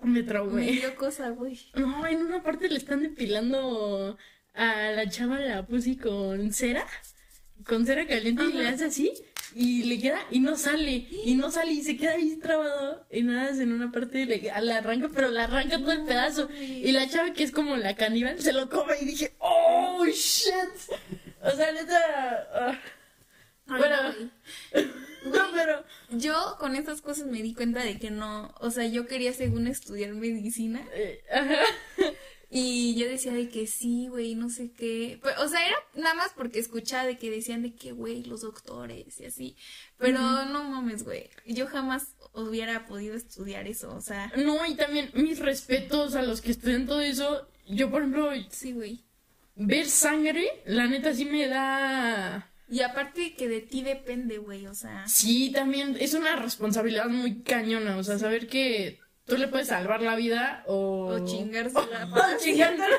Me 0.00 0.10
Me 0.10 0.22
traumé. 0.22 0.70
dio 0.70 0.94
cosa, 0.94 1.30
güey. 1.30 1.58
No, 1.74 2.06
en 2.06 2.20
una 2.22 2.40
parte 2.42 2.68
le 2.68 2.76
están 2.76 3.02
depilando 3.02 4.16
a 4.54 4.90
la 4.92 5.08
chava 5.08 5.40
la 5.40 5.66
pussy 5.66 5.96
con 5.96 6.52
cera. 6.52 6.86
Con 7.66 7.84
cera 7.84 8.06
caliente 8.06 8.44
y 8.44 8.52
le 8.52 8.68
hace 8.68 8.84
así. 8.84 9.12
Y 9.56 9.82
le 9.84 9.98
queda 9.98 10.20
y 10.30 10.38
no 10.38 10.56
sale. 10.56 11.08
Y 11.24 11.34
no 11.34 11.50
sale 11.50 11.72
y 11.72 11.82
se 11.82 11.96
queda 11.96 12.12
ahí 12.12 12.36
trabado. 12.36 13.04
Y 13.10 13.22
nada, 13.22 13.50
en 13.60 13.72
una 13.72 13.90
parte 13.90 14.24
le, 14.24 14.52
la 14.62 14.76
arranca, 14.78 15.08
pero 15.12 15.30
la 15.32 15.44
arranca 15.44 15.78
todo 15.78 15.90
el 15.90 16.04
pedazo. 16.04 16.48
Y 16.60 16.92
la 16.92 17.08
chava 17.08 17.32
que 17.32 17.42
es 17.42 17.50
como 17.50 17.76
la 17.76 17.96
caníbal 17.96 18.40
se 18.40 18.52
lo 18.52 18.68
come 18.68 18.94
y 19.00 19.04
dije, 19.04 19.34
¡Oh, 19.40 20.04
shit! 20.06 20.52
O 21.42 21.50
sea, 21.50 21.72
neta. 21.72 22.78
Ay, 23.66 23.78
Bueno. 23.78 23.96
no, 25.24 25.46
pero. 25.54 25.84
Yo 26.10 26.56
con 26.58 26.76
estas 26.76 27.02
cosas 27.02 27.26
me 27.26 27.42
di 27.42 27.54
cuenta 27.54 27.82
de 27.82 27.98
que 27.98 28.10
no, 28.10 28.54
o 28.60 28.70
sea, 28.70 28.86
yo 28.86 29.06
quería 29.06 29.32
según 29.32 29.66
estudiar 29.66 30.12
medicina 30.14 30.86
ajá. 31.32 31.60
y 32.50 32.94
yo 32.96 33.06
decía 33.06 33.32
de 33.32 33.48
que 33.48 33.66
sí, 33.66 34.08
güey, 34.08 34.34
no 34.34 34.48
sé 34.48 34.70
qué. 34.72 35.18
Pero, 35.22 35.42
o 35.42 35.48
sea, 35.48 35.66
era 35.66 35.76
nada 35.94 36.14
más 36.14 36.32
porque 36.34 36.58
escuchaba 36.58 37.06
de 37.06 37.18
que 37.18 37.30
decían 37.30 37.62
de 37.62 37.74
que, 37.74 37.92
güey, 37.92 38.24
los 38.24 38.40
doctores 38.40 39.20
y 39.20 39.26
así. 39.26 39.56
Pero 39.98 40.18
no 40.18 40.64
mames, 40.64 41.04
güey. 41.04 41.28
Yo 41.46 41.66
jamás 41.66 42.14
hubiera 42.32 42.86
podido 42.86 43.14
estudiar 43.14 43.66
eso, 43.66 43.94
o 43.94 44.00
sea, 44.00 44.32
No, 44.36 44.64
y 44.66 44.74
también 44.76 45.10
mis 45.14 45.38
respetos 45.38 46.14
a 46.14 46.22
los 46.22 46.40
que 46.40 46.52
estudian 46.52 46.86
todo 46.86 47.00
eso. 47.00 47.48
Yo, 47.66 47.90
por 47.90 48.02
ejemplo, 48.02 48.30
sí, 48.50 48.72
güey. 48.72 49.04
ver 49.56 49.86
sangre, 49.86 50.62
la 50.64 50.86
neta 50.86 51.12
sí 51.12 51.24
me 51.24 51.46
da. 51.48 52.50
Y 52.70 52.82
aparte 52.82 53.34
que 53.34 53.48
de 53.48 53.60
ti 53.60 53.82
depende, 53.82 54.38
güey, 54.38 54.66
o 54.66 54.74
sea, 54.74 55.06
Sí, 55.08 55.50
también 55.52 55.96
es 55.98 56.14
una 56.14 56.36
responsabilidad 56.36 57.06
muy 57.06 57.42
cañona. 57.42 57.96
O 57.96 58.04
sea, 58.04 58.18
saber 58.18 58.46
que 58.46 59.00
tú 59.24 59.36
le 59.36 59.48
puedes 59.48 59.68
salvar 59.68 60.02
la 60.02 60.16
vida 60.16 60.64
o. 60.66 61.06
o 61.06 61.24
chingársela. 61.24 62.08
O 62.12 62.38
chingártela. 62.42 62.98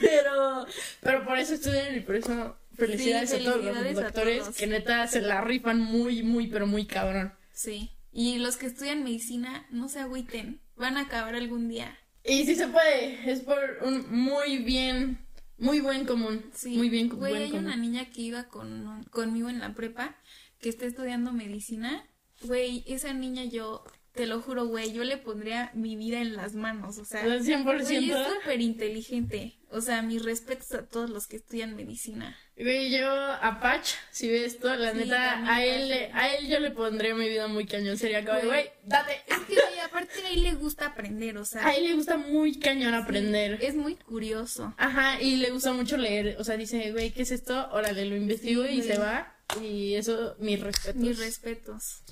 Pero, 0.00 0.66
pero 1.00 1.24
por 1.24 1.38
eso 1.38 1.54
estudian 1.54 1.96
y 1.96 2.00
por 2.00 2.16
eso 2.16 2.56
felicidades, 2.76 3.30
Sí, 3.30 3.36
a 3.36 3.38
todos 3.44 3.64
los 3.64 3.76
felicidades 3.76 3.96
doctores 3.96 4.48
que 4.56 4.66
neta 4.66 5.06
se 5.06 5.20
la 5.20 5.40
rifan 5.40 5.80
muy, 5.80 6.22
muy, 6.22 6.46
pero 6.46 6.66
muy 6.66 6.86
cabrón. 6.86 7.32
Sí. 7.52 7.90
Y 8.12 8.38
los 8.38 8.56
que 8.56 8.66
estudian 8.66 9.04
medicina, 9.04 9.66
no 9.70 9.88
se 9.88 10.00
agüiten, 10.00 10.60
van 10.76 10.96
a 10.96 11.02
acabar 11.02 11.34
algún 11.34 11.68
día. 11.68 11.96
Y 12.24 12.44
sí 12.44 12.54
se 12.54 12.68
puede, 12.68 13.30
es 13.30 13.40
por 13.40 13.78
un 13.82 14.10
muy 14.10 14.58
bien, 14.58 15.18
muy 15.60 15.80
buen 15.80 16.04
común. 16.06 16.44
Sí. 16.54 16.76
Muy 16.76 16.88
bien, 16.88 17.08
Güey, 17.08 17.32
buen 17.32 17.42
hay 17.42 17.50
común. 17.50 17.66
una 17.66 17.76
niña 17.76 18.10
que 18.10 18.22
iba 18.22 18.44
con, 18.48 19.04
conmigo 19.10 19.48
en 19.48 19.60
la 19.60 19.74
prepa 19.74 20.16
que 20.58 20.68
está 20.68 20.86
estudiando 20.86 21.32
medicina. 21.32 22.04
Güey, 22.42 22.82
esa 22.86 23.12
niña 23.12 23.44
yo, 23.44 23.84
te 24.12 24.26
lo 24.26 24.40
juro, 24.40 24.66
güey, 24.66 24.92
yo 24.92 25.04
le 25.04 25.16
pondría 25.18 25.70
mi 25.74 25.96
vida 25.96 26.20
en 26.20 26.34
las 26.34 26.54
manos. 26.54 26.98
O 26.98 27.04
sea, 27.04 27.22
Al 27.22 27.44
100%. 27.44 27.64
güey, 27.84 28.10
es 28.10 28.16
súper 28.40 28.60
inteligente. 28.60 29.59
O 29.72 29.80
sea, 29.80 30.02
mis 30.02 30.24
respetos 30.24 30.72
a 30.72 30.84
todos 30.86 31.08
los 31.10 31.28
que 31.28 31.36
estudian 31.36 31.76
medicina. 31.76 32.36
Güey, 32.56 32.90
yo 32.90 33.08
a 33.08 33.60
Patch, 33.60 33.92
si 34.10 34.28
ves 34.28 34.54
esto, 34.54 34.74
la 34.74 34.90
Sí, 34.92 34.98
neta, 34.98 35.48
a 35.48 35.64
él, 35.64 35.88
le- 35.88 36.10
a 36.12 36.34
él 36.34 36.48
yo 36.48 36.58
le 36.58 36.72
pondría 36.72 37.14
mi 37.14 37.28
vida 37.28 37.46
muy 37.46 37.66
cañón. 37.66 37.96
Sería 37.96 38.24
como, 38.24 38.40
Güey. 38.40 38.68
date. 38.84 39.22
Es 39.28 39.38
que, 39.38 39.54
güey, 39.54 39.78
aparte 39.84 40.22
a 40.26 40.30
él 40.30 40.42
le 40.42 40.54
gusta 40.54 40.86
aprender, 40.86 41.38
o 41.38 41.44
sea, 41.44 41.64
A 41.66 41.74
él 41.76 41.84
le 41.84 41.94
gusta 41.94 42.16
muy 42.16 42.58
cañón 42.58 42.94
aprender. 42.94 43.58
es 43.62 43.76
muy 43.76 43.94
curioso. 43.94 44.74
Ajá, 44.76 45.20
y 45.22 45.36
le 45.36 45.50
gusta 45.50 45.72
mucho 45.72 45.96
leer. 45.96 46.36
O 46.40 46.44
sea, 46.44 46.56
dice, 46.56 46.90
güey, 46.90 47.12
¿qué 47.12 47.22
es 47.22 47.30
esto? 47.30 47.68
Órale, 47.70 48.04
lo 48.06 48.16
investigo 48.16 48.64
Sí, 48.66 48.70
y 48.72 48.82
se 48.82 48.98
va. 48.98 49.36
Y 49.62 49.94
eso, 49.94 50.34
mis 50.40 50.58
respetos. 50.60 50.96
Mis 51.00 51.18
respetos. 51.18 52.02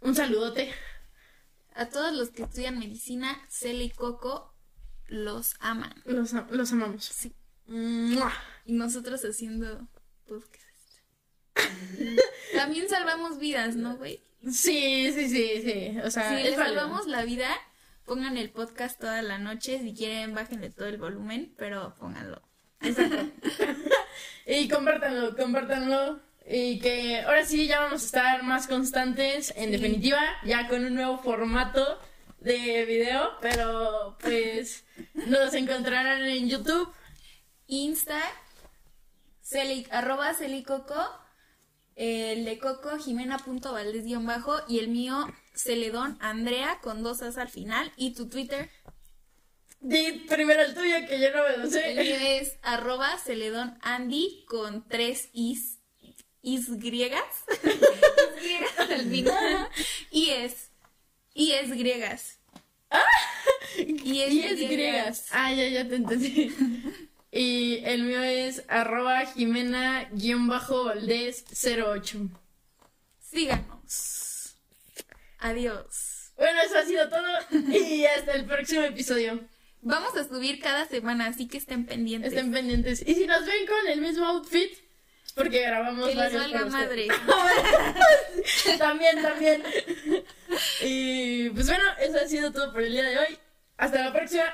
Un 0.00 0.14
saludote. 0.14 0.72
A 1.74 1.86
todos 1.90 2.12
los 2.14 2.30
que 2.30 2.42
estudian 2.42 2.78
medicina, 2.78 3.40
Cele 3.48 3.84
y 3.84 3.90
Coco 3.90 4.51
los 5.12 5.54
aman. 5.60 5.92
Los, 6.04 6.32
los 6.50 6.72
amamos. 6.72 7.04
Sí. 7.04 7.32
¡Mua! 7.66 8.32
Y 8.64 8.72
nosotros 8.72 9.22
haciendo 9.24 9.86
podcast. 10.26 10.62
También 12.54 12.88
salvamos 12.88 13.38
vidas, 13.38 13.76
¿no, 13.76 13.96
güey? 13.96 14.20
Sí, 14.50 15.12
sí, 15.14 15.28
sí, 15.28 15.62
sí. 15.62 15.98
O 16.04 16.10
sea, 16.10 16.30
Si 16.30 16.36
es 16.36 16.44
les 16.50 16.56
salvamos 16.56 17.06
la 17.06 17.24
vida, 17.24 17.48
pongan 18.04 18.36
el 18.36 18.50
podcast 18.50 18.98
toda 18.98 19.22
la 19.22 19.38
noche. 19.38 19.80
Si 19.82 19.94
quieren, 19.94 20.34
bájenle 20.34 20.70
todo 20.70 20.86
el 20.88 20.96
volumen, 20.96 21.54
pero 21.56 21.94
pónganlo. 21.98 22.42
Y 24.46 24.68
compártanlo, 24.68 25.36
compártanlo. 25.36 26.20
Y 26.44 26.80
que 26.80 27.20
ahora 27.20 27.44
sí 27.44 27.68
ya 27.68 27.80
vamos 27.80 28.02
a 28.02 28.06
estar 28.06 28.42
más 28.42 28.66
constantes, 28.66 29.52
en 29.56 29.66
Sí. 29.66 29.70
definitiva, 29.72 30.20
ya 30.44 30.66
con 30.68 30.84
un 30.84 30.94
nuevo 30.94 31.18
formato 31.18 32.00
de 32.42 32.84
video, 32.84 33.30
pero 33.40 34.16
pues 34.20 34.84
nos 35.14 35.54
encontrarán 35.54 36.22
en 36.24 36.48
YouTube, 36.48 36.92
Insta 37.66 38.20
Celi, 39.42 39.86
arroba 39.90 40.34
celicoco, 40.34 40.96
el 41.94 42.44
de 42.44 42.58
Coco, 42.58 42.98
Jimena.valdés 42.98 44.04
guion 44.04 44.26
bajo, 44.26 44.60
y 44.66 44.78
el 44.78 44.88
mío, 44.88 45.26
Celedón 45.54 46.16
Andrea, 46.20 46.80
con 46.82 47.02
dos 47.02 47.22
as 47.22 47.38
al 47.38 47.48
final, 47.48 47.92
y 47.96 48.14
tu 48.14 48.28
Twitter, 48.28 48.70
Di 49.80 50.24
primero 50.28 50.62
el 50.62 50.74
tuyo, 50.74 50.94
que 51.08 51.18
yo 51.20 51.32
no 51.32 51.42
me 51.42 51.56
lo 51.56 51.64
el 51.64 51.70
sé. 51.70 51.94
mío 51.94 52.16
es 52.20 52.56
arroba 52.62 53.18
Celedón 53.18 53.76
Andy, 53.82 54.44
con 54.46 54.88
tres 54.88 55.28
is, 55.32 55.80
is 56.40 56.78
griegas, 56.78 57.44
Is 57.64 58.42
griegas 58.42 58.78
al 58.78 59.10
final, 59.10 59.68
y 60.10 60.30
es, 60.30 60.71
y 61.34 61.52
es 61.52 61.70
griegas. 61.70 62.38
Y 63.76 64.20
es, 64.20 64.32
Y 64.32 64.42
es 64.42 64.60
griegas. 64.68 65.26
Ah, 65.30 65.52
ya, 65.52 65.68
ya 65.68 65.88
te 65.88 65.96
entendí. 65.96 66.54
Y 67.34 67.78
el 67.86 68.02
mío 68.02 68.22
es 68.22 68.62
arroba 68.68 69.24
Jimena-Valdés 69.24 71.44
08. 71.64 72.28
Síganos. 73.18 74.58
Adiós. 75.38 76.34
Bueno, 76.36 76.60
eso 76.60 76.76
ha 76.76 76.84
sido 76.84 77.08
todo. 77.08 77.26
Y 77.70 78.04
hasta 78.04 78.32
el 78.32 78.44
próximo 78.44 78.82
episodio. 78.82 79.40
Vamos 79.80 80.14
a 80.14 80.28
subir 80.28 80.60
cada 80.60 80.86
semana, 80.86 81.28
así 81.28 81.48
que 81.48 81.56
estén 81.56 81.86
pendientes. 81.86 82.34
Estén 82.34 82.52
pendientes. 82.52 83.00
Y 83.00 83.14
si 83.14 83.26
nos 83.26 83.46
ven 83.46 83.66
con 83.66 83.86
el 83.90 84.02
mismo 84.02 84.26
outfit, 84.26 84.70
porque 85.34 85.62
grabamos 85.62 86.08
que 86.08 86.14
varios. 86.14 86.46
Que 86.46 86.64
madre. 86.66 87.08
también, 88.78 89.22
también. 89.22 89.62
Y 90.82 91.50
pues 91.50 91.66
bueno, 91.66 91.84
eso 92.00 92.18
ha 92.18 92.28
sido 92.28 92.52
todo 92.52 92.72
por 92.72 92.82
el 92.82 92.92
día 92.92 93.04
de 93.04 93.18
hoy. 93.18 93.38
Hasta 93.78 94.04
la 94.04 94.12
próxima. 94.12 94.52